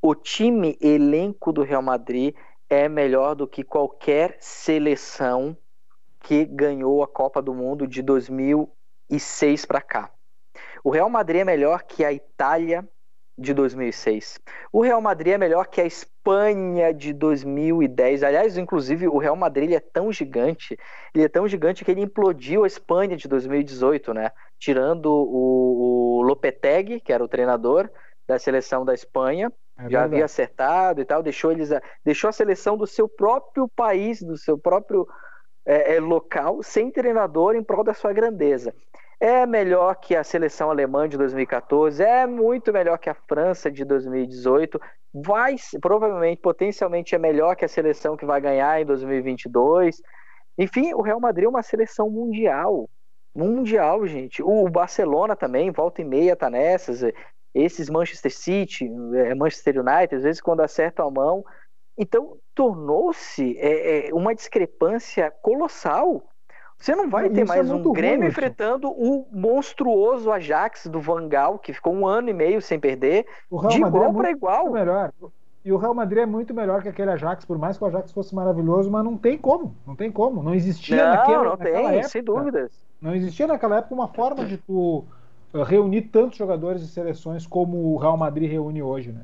o 0.02 0.16
time 0.16 0.76
elenco 0.82 1.54
do 1.54 1.62
Real 1.62 1.84
Madrid 1.84 2.34
é 2.68 2.90
melhor 2.90 3.36
do 3.36 3.48
que 3.48 3.64
qualquer 3.64 4.36
seleção 4.40 5.56
que 6.22 6.44
ganhou 6.44 7.04
a 7.04 7.08
Copa 7.08 7.40
do 7.40 7.54
Mundo 7.54 7.86
de 7.86 8.02
2006 8.02 9.66
para 9.68 9.82
cá. 9.82 10.12
O 10.84 10.90
Real 10.90 11.10
Madrid 11.10 11.42
é 11.42 11.46
melhor 11.46 11.84
que 11.84 12.04
a 12.04 12.12
Itália 12.12 12.88
de 13.40 13.54
2006. 13.54 14.40
O 14.72 14.82
Real 14.82 15.02
Madrid 15.02 15.34
é 15.34 15.38
melhor 15.38 15.68
que 15.68 15.80
a 15.80 15.86
Espanha 15.86 16.94
de 16.94 17.14
2010. 17.14 18.24
Aliás, 18.24 18.58
inclusive, 18.58 19.08
o 19.08 19.18
Real 19.18 19.36
Madrid 19.36 19.72
é 19.72 19.80
tão 19.80 20.12
gigante, 20.12 20.78
ele 21.16 21.24
é 21.24 21.30
tão 21.30 21.48
gigante 21.48 21.86
que 21.86 21.92
ele 21.92 22.02
implodiu 22.02 22.64
a 22.64 22.68
Espanha 22.68 23.16
de 23.16 23.28
2018, 23.28 24.14
né? 24.14 24.32
Tirando 24.60 25.06
o, 25.08 26.20
o 26.20 26.22
Lopetegui, 26.24 27.00
que 27.00 27.14
era 27.14 27.24
o 27.24 27.28
treinador 27.28 27.90
da 28.28 28.38
seleção 28.38 28.84
da 28.84 28.94
Espanha, 28.94 29.52
é 29.78 29.90
já 29.90 30.04
havia 30.04 30.26
acertado 30.26 31.00
e 31.00 31.06
tal, 31.06 31.24
deixou 31.24 31.52
eles, 31.52 31.72
a, 31.72 31.82
deixou 32.04 32.30
a 32.30 32.34
seleção 32.34 32.78
do 32.78 32.86
seu 32.86 33.08
próprio 33.08 33.68
país, 33.70 34.22
do 34.22 34.38
seu 34.38 34.58
próprio 34.58 35.08
é, 35.66 35.96
é, 35.96 36.00
local, 36.00 36.62
sem 36.62 36.92
treinador 36.92 37.56
em 37.56 37.64
prol 37.64 37.84
da 37.84 37.94
sua 37.94 38.12
grandeza 38.12 38.74
é 39.20 39.46
melhor 39.46 39.96
que 39.96 40.16
a 40.16 40.24
seleção 40.24 40.70
alemã 40.70 41.08
de 41.08 41.18
2014, 41.18 42.02
é 42.02 42.26
muito 42.26 42.72
melhor 42.72 42.98
que 42.98 43.10
a 43.10 43.14
França 43.14 43.70
de 43.70 43.84
2018, 43.84 44.80
vai 45.14 45.56
provavelmente, 45.82 46.42
potencialmente 46.42 47.16
é 47.16 47.18
melhor 47.18 47.56
que 47.56 47.66
a 47.66 47.68
seleção 47.68 48.16
que 48.16 48.26
vai 48.26 48.40
ganhar 48.40 48.82
em 48.82 48.86
2022. 48.86 50.02
Enfim, 50.58 50.94
o 50.94 51.02
Real 51.02 51.20
Madrid 51.20 51.46
é 51.46 51.50
uma 51.50 51.64
seleção 51.64 52.10
mundial. 52.10 52.90
Mundial, 53.36 54.06
gente. 54.08 54.42
O 54.42 54.70
Barcelona 54.70 55.36
também, 55.36 55.72
volta 55.72 56.02
e 56.02 56.06
meia 56.06 56.36
tá 56.36 56.50
nessas. 56.50 57.02
Esses 57.54 57.90
Manchester 57.90 58.34
City, 58.34 58.90
é, 59.16 59.36
Manchester 59.36 59.80
United, 59.80 60.16
às 60.16 60.24
vezes 60.24 60.42
quando 60.42 60.62
acertam 60.62 61.08
a 61.08 61.12
mão. 61.12 61.44
Então, 61.98 62.38
tornou-se 62.56 63.58
é, 63.60 64.10
uma 64.14 64.34
discrepância 64.34 65.32
colossal 65.42 66.29
você 66.80 66.96
não 66.96 67.10
vai 67.10 67.30
ter 67.30 67.42
é 67.42 67.46
mais 67.46 67.70
é 67.70 67.74
um 67.74 67.92
Grêmio 67.92 68.20
ruim, 68.20 68.28
enfrentando 68.30 68.90
o 68.90 69.28
monstruoso 69.32 70.32
Ajax 70.32 70.88
do 70.88 71.02
Vangal, 71.02 71.60
que 71.60 71.74
ficou 71.74 71.94
um 71.94 72.08
ano 72.08 72.30
e 72.30 72.34
meio 72.34 72.62
sem 72.62 72.80
perder, 72.80 73.26
de 73.70 73.78
igual 73.78 74.12
é 74.12 74.14
para 74.14 74.32
igual. 74.32 74.72
Melhor. 74.72 75.12
E 75.64 75.74
o 75.74 75.78
Real 75.78 75.94
Madrid 75.94 76.24
é 76.24 76.26
muito 76.26 76.54
melhor 76.54 76.82
que 76.82 76.88
aquele 76.88 77.12
Ajax, 77.12 77.44
por 77.44 77.58
mais 77.58 77.78
que 77.78 77.84
o 77.84 77.88
Ajax 77.88 78.14
fosse 78.14 78.34
maravilhoso, 78.34 78.90
mas 78.90 79.04
não 79.04 79.18
tem 79.18 79.38
como, 79.38 79.76
não 79.86 79.94
tem 79.94 80.10
como, 80.10 80.42
não 80.42 80.56
existia 80.56 81.04
não, 81.04 81.16
naquela, 81.16 81.44
não 81.44 81.58
tem, 81.58 81.86
época, 81.86 82.08
sem 82.08 82.24
dúvidas. 82.24 82.72
Não 83.02 83.14
existia 83.14 83.46
naquela 83.46 83.80
época 83.80 83.94
uma 83.94 84.08
forma 84.08 84.46
de 84.46 84.56
tu 84.56 85.04
uh, 85.54 85.64
reunir 85.64 86.04
tantos 86.04 86.38
jogadores 86.38 86.82
de 86.82 86.88
seleções 86.88 87.46
como 87.46 87.94
o 87.94 87.98
Real 87.98 88.16
Madrid 88.16 88.50
reúne 88.50 88.82
hoje, 88.82 89.12
né? 89.12 89.22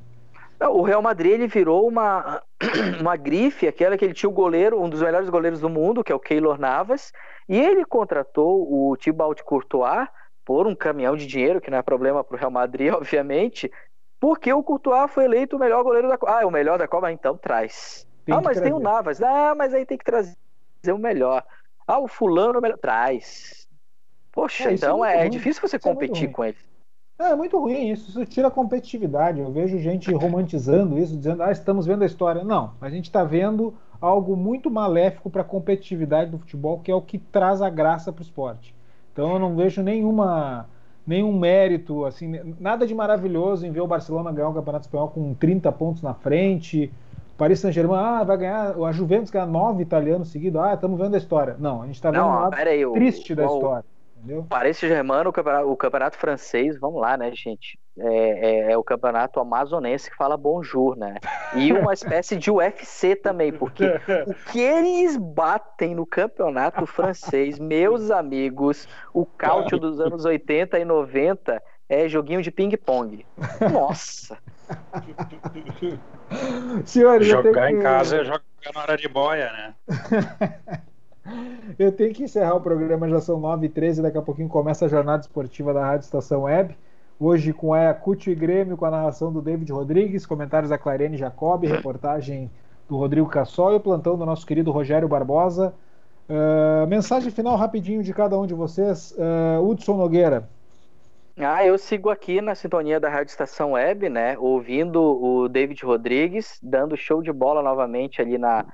O 0.59 0.81
Real 0.81 1.01
Madrid 1.01 1.33
ele 1.33 1.47
virou 1.47 1.87
uma, 1.87 2.41
uma 2.99 3.15
grife, 3.15 3.67
aquela 3.67 3.97
que 3.97 4.05
ele 4.05 4.13
tinha 4.13 4.29
o 4.29 4.33
goleiro, 4.33 4.81
um 4.81 4.89
dos 4.89 5.01
melhores 5.01 5.29
goleiros 5.29 5.59
do 5.59 5.69
mundo, 5.69 6.03
que 6.03 6.11
é 6.11 6.15
o 6.15 6.19
Keylor 6.19 6.57
Navas, 6.57 7.11
e 7.47 7.59
ele 7.59 7.83
contratou 7.83 8.65
o 8.71 8.95
Thibaut 8.95 9.43
Courtois 9.43 10.07
por 10.45 10.65
um 10.65 10.75
caminhão 10.75 11.15
de 11.15 11.27
dinheiro, 11.27 11.59
que 11.59 11.69
não 11.69 11.77
é 11.77 11.81
problema 11.81 12.23
para 12.23 12.35
o 12.35 12.39
Real 12.39 12.51
Madrid, 12.51 12.91
obviamente, 12.93 13.71
porque 14.19 14.51
o 14.51 14.63
Courtois 14.63 15.11
foi 15.11 15.25
eleito 15.25 15.57
o 15.57 15.59
melhor 15.59 15.83
goleiro 15.83 16.07
da 16.07 16.17
Copa. 16.17 16.37
Ah, 16.37 16.41
é 16.41 16.45
o 16.45 16.51
melhor 16.51 16.77
da 16.77 16.87
Copa? 16.87 17.11
Então 17.11 17.37
traz. 17.37 18.07
Tem 18.23 18.33
ah, 18.33 18.37
mas 18.37 18.55
trazer. 18.55 18.63
tem 18.63 18.73
o 18.73 18.79
Navas. 18.79 19.21
Ah, 19.21 19.53
mas 19.55 19.73
aí 19.73 19.85
tem 19.85 19.97
que 19.97 20.05
trazer 20.05 20.35
o 20.87 20.97
melhor. 20.97 21.43
Ah, 21.85 21.99
o 21.99 22.07
fulano 22.07 22.55
é 22.55 22.59
o 22.59 22.61
melhor. 22.61 22.77
Traz. 22.77 23.67
Poxa, 24.31 24.69
é, 24.69 24.73
então 24.73 25.05
é, 25.05 25.25
é, 25.25 25.29
difícil 25.29 25.61
você 25.61 25.75
é 25.75 25.79
competir 25.79 26.31
com 26.31 26.43
ele. 26.43 26.57
É, 27.17 27.31
é 27.31 27.35
muito 27.35 27.57
ruim 27.57 27.89
isso, 27.91 28.09
isso 28.09 28.25
tira 28.25 28.47
a 28.49 28.51
competitividade. 28.51 29.39
Eu 29.39 29.51
vejo 29.51 29.79
gente 29.79 30.11
romantizando 30.13 30.97
isso, 30.99 31.15
dizendo, 31.15 31.43
ah, 31.43 31.51
estamos 31.51 31.85
vendo 31.85 32.03
a 32.03 32.05
história. 32.05 32.43
Não, 32.43 32.73
a 32.81 32.89
gente 32.89 33.05
está 33.05 33.23
vendo 33.23 33.73
algo 34.01 34.35
muito 34.35 34.69
maléfico 34.69 35.29
para 35.29 35.41
a 35.41 35.45
competitividade 35.45 36.29
do 36.31 36.37
futebol, 36.37 36.79
que 36.79 36.91
é 36.91 36.95
o 36.95 37.01
que 37.01 37.17
traz 37.17 37.61
a 37.61 37.69
graça 37.69 38.11
para 38.11 38.21
o 38.21 38.23
esporte. 38.25 38.75
Então 39.13 39.31
eu 39.33 39.39
não 39.39 39.55
vejo 39.55 39.81
nenhuma 39.81 40.67
nenhum 41.07 41.37
mérito, 41.37 42.03
assim, 42.03 42.55
nada 42.59 42.85
de 42.87 42.93
maravilhoso 42.95 43.63
em 43.65 43.71
ver 43.71 43.79
o 43.81 43.85
Barcelona 43.87 44.31
ganhar 44.31 44.49
o 44.49 44.53
Campeonato 44.55 44.85
Espanhol 44.87 45.09
com 45.09 45.35
30 45.35 45.71
pontos 45.71 46.01
na 46.01 46.15
frente. 46.15 46.91
Paris 47.37 47.59
Saint-Germain, 47.59 47.99
ah, 47.99 48.23
vai 48.23 48.37
ganhar, 48.37 48.75
a 48.75 48.91
Juventus 48.91 49.29
ganhar 49.29 49.45
nove 49.45 49.83
italianos 49.83 50.29
seguidos, 50.29 50.59
ah, 50.59 50.73
estamos 50.73 50.99
vendo 50.99 51.13
a 51.13 51.17
história. 51.17 51.55
Não, 51.59 51.81
a 51.83 51.85
gente 51.85 51.95
está 51.95 52.09
vendo 52.09 52.21
Não, 52.21 52.29
um 52.31 52.39
lado 52.39 52.55
aí, 52.55 52.83
o- 52.85 52.93
triste 52.93 53.35
da 53.35 53.43
o- 53.47 53.53
história, 53.53 53.85
entendeu? 54.25 54.45
Paris 54.49 54.77
Saint-Germain, 54.77 55.25
o 55.27 55.31
campeonato, 55.31 55.69
o 55.71 55.77
campeonato 55.77 56.17
francês, 56.17 56.77
vamos 56.79 56.99
lá, 56.99 57.15
né, 57.15 57.31
gente? 57.33 57.77
É, 57.97 58.07
é- 58.67 58.71
é 58.73 58.77
o 58.77 58.83
campeonato 58.83 59.39
amazonense 59.39 60.09
que 60.09 60.17
fala 60.17 60.35
bonjour, 60.35 60.97
né? 60.97 61.15
E 61.55 61.71
uma 61.71 61.93
espécie 61.93 62.35
de 62.35 62.51
UFC 62.51 63.15
também, 63.15 63.53
porque 63.53 63.85
o 64.27 64.33
que 64.51 64.59
eles 64.59 65.15
batem 65.15 65.95
no 65.95 66.05
campeonato 66.05 66.85
francês, 66.85 67.57
meus 67.57 68.11
amigos, 68.11 68.87
o 69.13 69.25
cálcio 69.25 69.79
dos 69.79 69.99
anos 70.01 70.25
80 70.25 70.77
e 70.77 70.83
90 70.83 71.61
é 71.87 72.09
joguinho 72.09 72.41
de 72.41 72.51
ping-pong. 72.51 73.25
Nossa! 73.71 74.37
Senhores, 76.85 77.27
Jogar 77.27 77.71
em 77.71 77.77
que- 77.77 77.83
casa 77.83 78.17
é 78.17 78.23
jogar 78.25 78.41
na 78.73 78.81
hora 78.81 78.97
de 78.97 79.07
boia, 79.07 79.51
né? 79.53 79.75
Eu 81.77 81.91
tenho 81.91 82.13
que 82.13 82.23
encerrar 82.23 82.55
o 82.55 82.61
programa, 82.61 83.09
já 83.09 83.19
são 83.19 83.41
9h13, 83.41 84.01
daqui 84.01 84.17
a 84.17 84.21
pouquinho 84.21 84.47
começa 84.47 84.85
a 84.85 84.87
jornada 84.87 85.21
esportiva 85.21 85.73
da 85.73 85.85
Rádio 85.85 86.05
Estação 86.05 86.43
Web. 86.43 86.77
Hoje 87.19 87.53
com 87.53 87.73
Ayacucho 87.73 88.29
e 88.29 88.35
Grêmio, 88.35 88.77
com 88.77 88.85
a 88.85 88.91
narração 88.91 89.31
do 89.31 89.41
David 89.41 89.71
Rodrigues, 89.71 90.25
comentários 90.25 90.69
da 90.69 90.77
Clarene 90.77 91.17
Jacob, 91.17 91.63
reportagem 91.63 92.51
do 92.87 92.97
Rodrigo 92.97 93.27
Cassol 93.27 93.73
e 93.73 93.75
o 93.77 93.79
plantão 93.79 94.17
do 94.17 94.25
nosso 94.25 94.45
querido 94.45 94.71
Rogério 94.71 95.07
Barbosa. 95.07 95.73
Ah, 96.29 96.85
mensagem 96.87 97.31
final 97.31 97.55
rapidinho 97.55 98.03
de 98.03 98.13
cada 98.13 98.37
um 98.37 98.45
de 98.45 98.53
vocês. 98.53 99.15
Ah, 99.17 99.59
Hudson 99.61 99.97
Nogueira. 99.97 100.49
Ah, 101.37 101.65
eu 101.65 101.77
sigo 101.77 102.09
aqui 102.09 102.39
na 102.39 102.55
sintonia 102.55 102.99
da 102.99 103.09
Rádio 103.09 103.31
Estação 103.31 103.73
Web, 103.73 104.09
né? 104.09 104.37
Ouvindo 104.37 105.01
o 105.01 105.49
David 105.49 105.83
Rodrigues, 105.85 106.57
dando 106.63 106.95
show 106.95 107.21
de 107.21 107.31
bola 107.31 107.61
novamente 107.61 108.21
ali 108.21 108.37
na, 108.37 108.65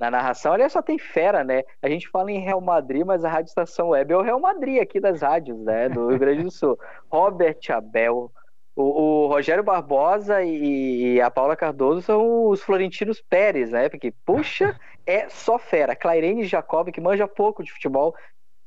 na 0.00 0.10
narração. 0.10 0.54
Aliás, 0.54 0.72
só 0.72 0.80
tem 0.80 0.98
fera, 0.98 1.44
né? 1.44 1.62
A 1.82 1.88
gente 1.88 2.08
fala 2.08 2.32
em 2.32 2.40
Real 2.40 2.60
Madrid, 2.60 3.04
mas 3.04 3.22
a 3.22 3.28
Rádio 3.28 3.50
Estação 3.50 3.90
Web 3.90 4.14
é 4.14 4.16
o 4.16 4.22
Real 4.22 4.40
Madrid 4.40 4.80
aqui 4.80 4.98
das 4.98 5.20
rádios, 5.20 5.60
né? 5.60 5.90
Do 5.90 6.08
Rio 6.08 6.18
Grande 6.18 6.42
do 6.42 6.50
Sul. 6.50 6.78
Robert 7.12 7.58
Abel, 7.68 8.32
o, 8.74 8.82
o 8.82 9.26
Rogério 9.26 9.62
Barbosa 9.62 10.42
e, 10.42 11.16
e 11.16 11.20
a 11.20 11.30
Paula 11.30 11.54
Cardoso 11.54 12.00
são 12.00 12.46
os 12.48 12.62
Florentinos 12.62 13.20
Pérez, 13.20 13.70
né? 13.70 13.90
Porque, 13.90 14.10
puxa, 14.24 14.74
é 15.06 15.28
só 15.28 15.58
fera. 15.58 15.94
Clairene 15.94 16.44
Jacob, 16.44 16.90
que 16.90 17.00
manja 17.00 17.28
pouco 17.28 17.62
de 17.62 17.70
futebol, 17.70 18.14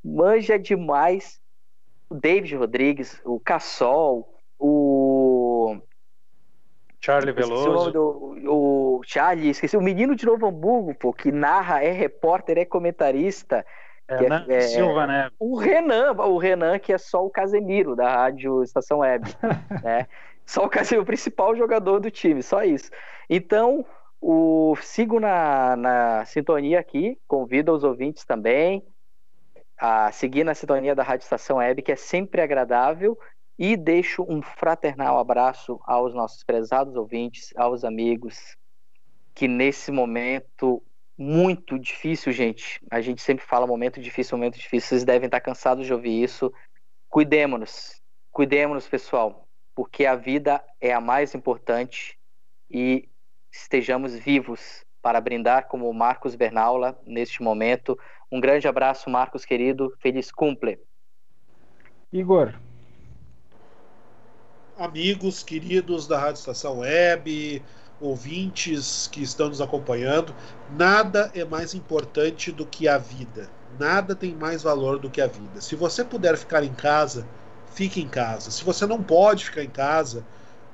manja 0.06 0.60
demais 0.60 1.42
o 2.10 2.14
David 2.14 2.56
Rodrigues, 2.56 3.20
o 3.26 3.40
Cassol, 3.40 4.30
o. 4.60 5.13
Charlie 7.04 7.32
o 7.32 7.36
nome 7.36 7.50
Veloso. 7.64 7.92
do- 7.92 8.36
o 8.48 9.02
Charlie, 9.04 9.50
esqueci. 9.50 9.76
O 9.76 9.82
menino 9.82 10.16
de 10.16 10.26
Novo 10.26 10.48
Hamburgo, 10.48 10.96
pô, 10.96 11.12
que 11.14 11.32
narra, 11.32 11.84
é 11.84 11.92
repórter, 11.92 12.58
é 12.58 12.66
comentarista. 12.66 13.66
que 14.08 14.14
é- 14.16 14.18
Renan 14.20 14.46
é- 14.50 14.62
Silva, 14.62 15.08
né? 15.08 15.30
O 15.40 15.58
Renan, 15.58 16.12
o 16.14 16.38
Renan, 16.38 16.78
que 16.78 16.92
é 16.94 16.98
só 16.98 17.26
o 17.26 17.30
Casemiro 17.30 17.96
da 17.96 18.10
Rádio 18.14 18.62
Estação 18.62 19.00
Web. 19.00 19.26
né? 19.86 20.08
Só 20.46 20.66
o 20.66 20.70
Casemiro, 20.70 21.04
o 21.04 21.06
principal 21.06 21.56
jogador 21.56 22.00
do 22.00 22.12
time, 22.12 22.44
só 22.44 22.64
isso. 22.64 22.92
Então, 23.30 23.86
o, 24.22 24.76
sigo 24.82 25.20
na, 25.20 25.76
na 25.78 26.26
sintonia 26.26 26.80
aqui, 26.80 27.18
convido 27.28 27.74
os 27.74 27.84
ouvintes 27.84 28.26
também 28.26 28.86
a 29.78 30.12
seguir 30.12 30.44
na 30.44 30.54
sintonia 30.54 30.94
da 30.96 31.04
Rádio 31.04 31.24
Estação 31.24 31.58
Web, 31.58 31.82
que 31.82 31.92
é 31.92 31.96
sempre 31.96 32.42
agradável, 32.42 33.18
e 33.58 33.78
deixo 33.78 34.26
um 34.28 34.42
fraternal 34.42 35.20
abraço 35.20 35.80
aos 35.86 36.14
nossos 36.14 36.44
prezados 36.44 36.96
ouvintes, 36.96 37.54
aos 37.56 37.84
amigos, 37.84 38.58
que 39.34 39.48
nesse 39.48 39.92
momento 39.92 40.82
muito 41.18 41.78
difícil, 41.78 42.32
gente, 42.32 42.84
a 42.90 43.00
gente 43.00 43.22
sempre 43.22 43.46
fala 43.46 43.68
momento 43.68 44.02
difícil, 44.02 44.38
momento 44.38 44.58
difícil, 44.58 44.90
vocês 44.90 45.04
devem 45.04 45.28
estar 45.28 45.40
cansados 45.40 45.86
de 45.86 45.94
ouvir 45.94 46.24
isso, 46.24 46.52
cuidemos-nos, 47.08 48.02
cuidemos-nos, 48.32 48.88
pessoal, 48.88 49.48
porque 49.76 50.06
a 50.06 50.16
vida 50.16 50.64
é 50.82 50.92
a 50.92 51.00
mais 51.00 51.36
importante 51.36 52.18
e 52.70 53.08
estejamos 53.52 54.16
vivos 54.16 54.84
para 55.02 55.22
brindar 55.22 55.68
como 55.68 55.90
o 55.90 55.94
Marcos 55.94 56.34
Bernaula 56.34 57.00
neste 57.06 57.44
momento. 57.44 58.00
Um 58.32 58.40
grande 58.40 58.68
abraço, 58.68 59.10
Marcos 59.10 59.46
querido. 59.46 59.94
Feliz 60.00 60.32
cumple. 60.32 60.80
Igor. 62.12 62.54
Amigos 64.78 65.44
queridos 65.44 66.08
da 66.08 66.20
Rádio 66.20 66.40
Estação 66.40 66.80
Web, 66.80 67.64
ouvintes 68.02 69.08
que 69.12 69.22
estão 69.22 69.50
nos 69.50 69.62
acompanhando, 69.62 70.34
nada 70.76 71.32
é 71.36 71.46
mais 71.46 71.74
importante 71.74 72.52
do 72.52 72.66
que 72.66 72.88
a 72.88 72.98
vida. 72.98 73.50
Nada 73.80 74.16
tem 74.16 74.34
mais 74.34 74.64
valor 74.64 75.00
do 75.00 75.10
que 75.10 75.22
a 75.22 75.28
vida. 75.28 75.62
Se 75.62 75.76
você 75.76 76.04
puder 76.04 76.38
ficar 76.38 76.64
em 76.64 76.74
casa, 76.74 77.28
fique 77.74 78.02
em 78.02 78.08
casa. 78.08 78.52
Se 78.52 78.64
você 78.64 78.86
não 78.86 79.02
pode 79.02 79.46
ficar 79.46 79.64
em 79.64 79.70
casa, 79.70 80.24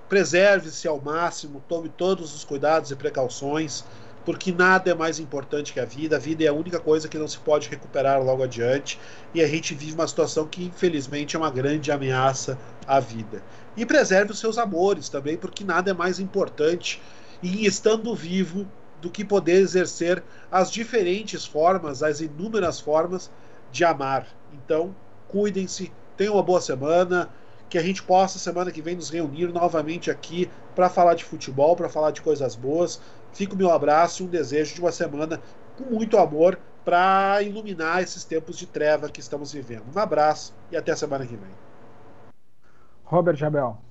preserve-se 0.08 0.88
ao 0.88 1.00
máximo, 1.00 1.64
tome 1.68 1.90
todos 1.90 2.34
os 2.36 2.44
cuidados 2.44 2.92
e 2.92 2.96
precauções, 2.96 3.86
porque 4.30 4.52
nada 4.52 4.92
é 4.92 4.94
mais 4.94 5.20
importante 5.20 5.74
que 5.74 5.80
a 5.80 5.86
vida. 5.86 6.16
A 6.16 6.20
vida 6.20 6.44
é 6.44 6.48
a 6.50 6.54
única 6.54 6.80
coisa 6.80 7.08
que 7.08 7.18
não 7.18 7.28
se 7.28 7.40
pode 7.40 7.68
recuperar 7.68 8.22
logo 8.22 8.44
adiante, 8.44 9.00
e 9.34 9.42
a 9.42 9.48
gente 9.48 9.74
vive 9.74 9.96
uma 9.96 10.08
situação 10.08 10.46
que 10.46 10.66
infelizmente 10.66 11.36
é 11.36 11.40
uma 11.40 11.50
grande 11.50 11.92
ameaça 11.92 12.56
à 12.86 13.00
vida. 13.00 13.42
E 13.76 13.88
preserve 13.88 14.32
os 14.32 14.38
seus 14.38 14.60
amores 14.60 15.10
também, 15.10 15.36
porque 15.36 15.64
nada 15.64 15.90
é 15.90 15.96
mais 15.96 16.20
importante 16.20 17.02
em 17.42 17.66
estando 17.66 18.14
vivo 18.14 18.68
do 19.02 19.10
que 19.10 19.26
poder 19.26 19.54
exercer 19.54 20.22
as 20.52 20.72
diferentes 20.72 21.44
formas, 21.44 22.04
as 22.04 22.22
inúmeras 22.22 22.80
formas 22.80 23.32
de 23.72 23.84
amar. 23.84 24.28
Então, 24.54 24.96
cuidem-se, 25.28 25.92
tenham 26.16 26.36
uma 26.36 26.44
boa 26.44 26.62
semana, 26.62 27.32
que 27.70 27.78
a 27.78 27.84
gente 27.84 28.02
possa 28.02 28.40
semana 28.40 28.72
que 28.72 28.82
vem 28.82 28.96
nos 28.96 29.10
reunir 29.10 29.48
novamente 29.54 30.10
aqui 30.10 30.50
para 30.76 30.90
falar 30.90 31.14
de 31.14 31.24
futebol, 31.24 31.76
para 31.76 31.88
falar 31.88 32.12
de 32.12 32.22
coisas 32.22 32.56
boas. 32.56 33.00
Fica 33.40 33.54
o 33.54 33.58
meu 33.58 33.72
abraço 33.72 34.22
e 34.22 34.26
um 34.26 34.30
desejo 34.30 34.76
de 34.76 34.82
uma 34.82 34.92
semana 34.92 35.42
com 35.78 35.86
muito 35.86 36.18
amor 36.18 36.60
para 36.84 37.42
iluminar 37.42 38.04
esses 38.04 38.26
tempos 38.26 38.58
de 38.58 38.68
treva 38.68 39.08
que 39.08 39.22
estamos 39.22 39.54
vivendo. 39.54 39.86
Um 39.96 39.98
abraço 39.98 40.54
e 40.70 40.76
até 40.76 40.92
a 40.92 40.96
semana 40.98 41.26
que 41.26 41.38
vem. 41.38 41.50
Robert 43.06 43.38
Jabel. 43.38 43.82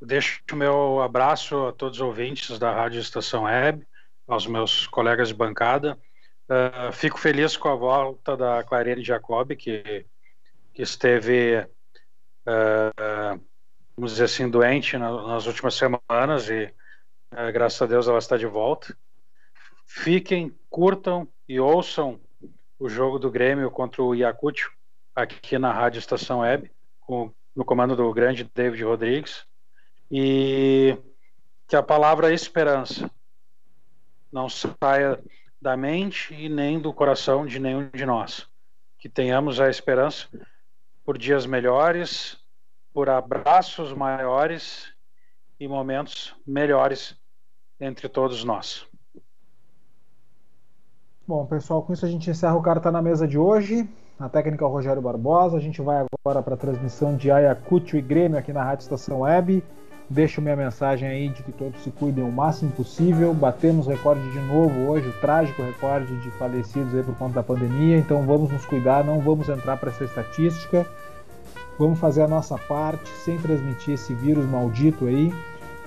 Deixo 0.00 0.40
o 0.50 0.56
meu 0.56 1.02
abraço 1.02 1.66
a 1.66 1.72
todos 1.74 1.98
os 1.98 2.02
ouvintes 2.02 2.58
da 2.58 2.72
Rádio 2.72 2.98
Estação 2.98 3.42
Web, 3.42 3.86
aos 4.26 4.46
meus 4.46 4.86
colegas 4.86 5.28
de 5.28 5.34
bancada. 5.34 5.98
Uh, 6.48 6.90
fico 6.92 7.18
feliz 7.18 7.58
com 7.58 7.68
a 7.68 7.74
volta 7.76 8.38
da 8.38 8.64
Clarene 8.64 9.04
Jacob, 9.04 9.50
que, 9.54 10.06
que 10.72 10.80
esteve, 10.80 11.58
uh, 12.46 13.38
vamos 13.94 14.12
dizer 14.12 14.24
assim, 14.24 14.48
doente 14.48 14.96
na, 14.96 15.10
nas 15.26 15.44
últimas 15.44 15.74
semanas 15.74 16.48
e, 16.48 16.72
uh, 17.32 17.52
graças 17.52 17.80
a 17.80 17.86
Deus, 17.86 18.08
ela 18.08 18.18
está 18.18 18.36
de 18.36 18.46
volta. 18.46 18.96
Fiquem, 19.86 20.54
curtam 20.68 21.28
e 21.48 21.60
ouçam 21.60 22.20
o 22.78 22.88
jogo 22.88 23.18
do 23.18 23.30
Grêmio 23.30 23.70
contra 23.70 24.02
o 24.02 24.14
Iacucho 24.14 24.72
aqui 25.14 25.58
na 25.58 25.72
Rádio 25.72 25.98
Estação 25.98 26.40
Web, 26.40 26.70
com, 27.00 27.32
no 27.54 27.64
comando 27.64 27.96
do 27.96 28.12
grande 28.12 28.44
David 28.54 28.84
Rodrigues 28.84 29.46
e 30.10 30.96
que 31.66 31.76
a 31.76 31.82
palavra 31.82 32.32
esperança 32.32 33.10
não 34.30 34.48
saia 34.48 35.18
da 35.60 35.76
mente 35.76 36.34
e 36.34 36.48
nem 36.48 36.78
do 36.78 36.92
coração 36.92 37.46
de 37.46 37.58
nenhum 37.58 37.88
de 37.88 38.04
nós. 38.04 38.46
Que 38.98 39.08
tenhamos 39.08 39.60
a 39.60 39.70
esperança 39.70 40.28
por 41.04 41.16
dias 41.16 41.46
melhores, 41.46 42.36
por 42.92 43.08
abraços 43.08 43.92
maiores 43.92 44.92
e 45.58 45.66
momentos 45.66 46.34
melhores 46.46 47.16
entre 47.80 48.08
todos 48.08 48.44
nós. 48.44 48.86
Bom, 51.26 51.44
pessoal, 51.46 51.82
com 51.82 51.92
isso 51.92 52.06
a 52.06 52.08
gente 52.08 52.30
encerra 52.30 52.54
o 52.54 52.62
Carta 52.62 52.90
na 52.92 53.02
Mesa 53.02 53.26
de 53.26 53.36
hoje. 53.36 53.88
A 54.18 54.28
técnica 54.28 54.64
é 54.64 54.68
o 54.68 54.70
Rogério 54.70 55.02
Barbosa. 55.02 55.56
A 55.56 55.60
gente 55.60 55.82
vai 55.82 56.06
agora 56.24 56.42
para 56.42 56.54
a 56.54 56.56
transmissão 56.56 57.16
de 57.16 57.30
Ayacucho 57.30 57.96
e 57.96 58.00
Grêmio 58.00 58.38
aqui 58.38 58.52
na 58.52 58.62
Rádio 58.62 58.84
Estação 58.84 59.20
Web. 59.20 59.62
Deixo 60.08 60.40
minha 60.40 60.54
mensagem 60.54 61.08
aí 61.08 61.28
de 61.28 61.42
que 61.42 61.50
todos 61.50 61.82
se 61.82 61.90
cuidem 61.90 62.22
o 62.22 62.30
máximo 62.30 62.70
possível. 62.70 63.34
Batemos 63.34 63.88
recorde 63.88 64.22
de 64.30 64.38
novo 64.38 64.88
hoje, 64.88 65.08
o 65.08 65.20
trágico 65.20 65.62
recorde 65.62 66.16
de 66.20 66.30
falecidos 66.32 66.94
aí 66.94 67.02
por 67.02 67.16
conta 67.16 67.34
da 67.34 67.42
pandemia. 67.42 67.98
Então 67.98 68.24
vamos 68.24 68.52
nos 68.52 68.64
cuidar, 68.64 69.04
não 69.04 69.18
vamos 69.18 69.48
entrar 69.48 69.76
para 69.76 69.90
essa 69.90 70.04
estatística. 70.04 70.86
Vamos 71.78 71.98
fazer 71.98 72.22
a 72.22 72.28
nossa 72.28 72.56
parte 72.56 73.08
sem 73.24 73.38
transmitir 73.38 73.94
esse 73.94 74.14
vírus 74.14 74.46
maldito 74.46 75.06
aí 75.06 75.32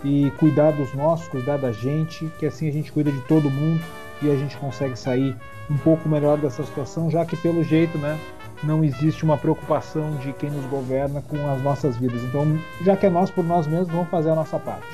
e 0.04 0.32
cuidar 0.38 0.72
dos 0.72 0.94
nossos, 0.94 1.28
cuidar 1.28 1.58
da 1.58 1.72
gente, 1.72 2.32
que 2.38 2.46
assim 2.46 2.68
a 2.68 2.72
gente 2.72 2.92
cuida 2.92 3.12
de 3.12 3.22
todo 3.22 3.50
mundo 3.50 3.82
e 4.22 4.30
a 4.30 4.36
gente 4.36 4.56
consegue 4.58 4.98
sair 4.98 5.36
um 5.70 5.78
pouco 5.78 6.08
melhor 6.08 6.38
dessa 6.38 6.64
situação, 6.64 7.10
já 7.10 7.26
que 7.26 7.36
pelo 7.38 7.64
jeito, 7.64 7.98
né, 7.98 8.20
não 8.64 8.84
existe 8.84 9.24
uma 9.24 9.38
preocupação 9.38 10.16
de 10.18 10.34
quem 10.34 10.50
nos 10.50 10.66
governa 10.66 11.22
com 11.22 11.50
as 11.50 11.62
nossas 11.62 11.96
vidas. 11.98 12.22
Então, 12.24 12.46
já 12.82 12.96
que 12.96 13.06
é 13.06 13.10
nós 13.10 13.30
por 13.30 13.44
nós 13.44 13.68
mesmos, 13.68 13.90
vamos 13.90 14.10
fazer 14.10 14.30
a 14.30 14.36
nossa 14.36 14.60
parte. 14.60 14.88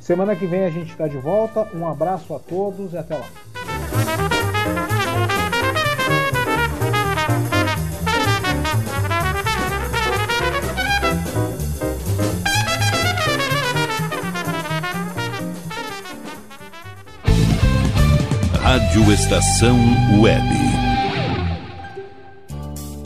Semana 0.00 0.36
que 0.36 0.46
vem 0.46 0.64
a 0.64 0.70
gente 0.70 0.90
está 0.90 1.08
de 1.08 1.16
volta. 1.16 1.66
Um 1.74 1.86
abraço 1.86 2.34
a 2.34 2.38
todos 2.38 2.92
e 2.92 2.98
até 2.98 3.16
lá. 3.16 3.75
Estação 19.12 19.78
Web. 20.20 20.85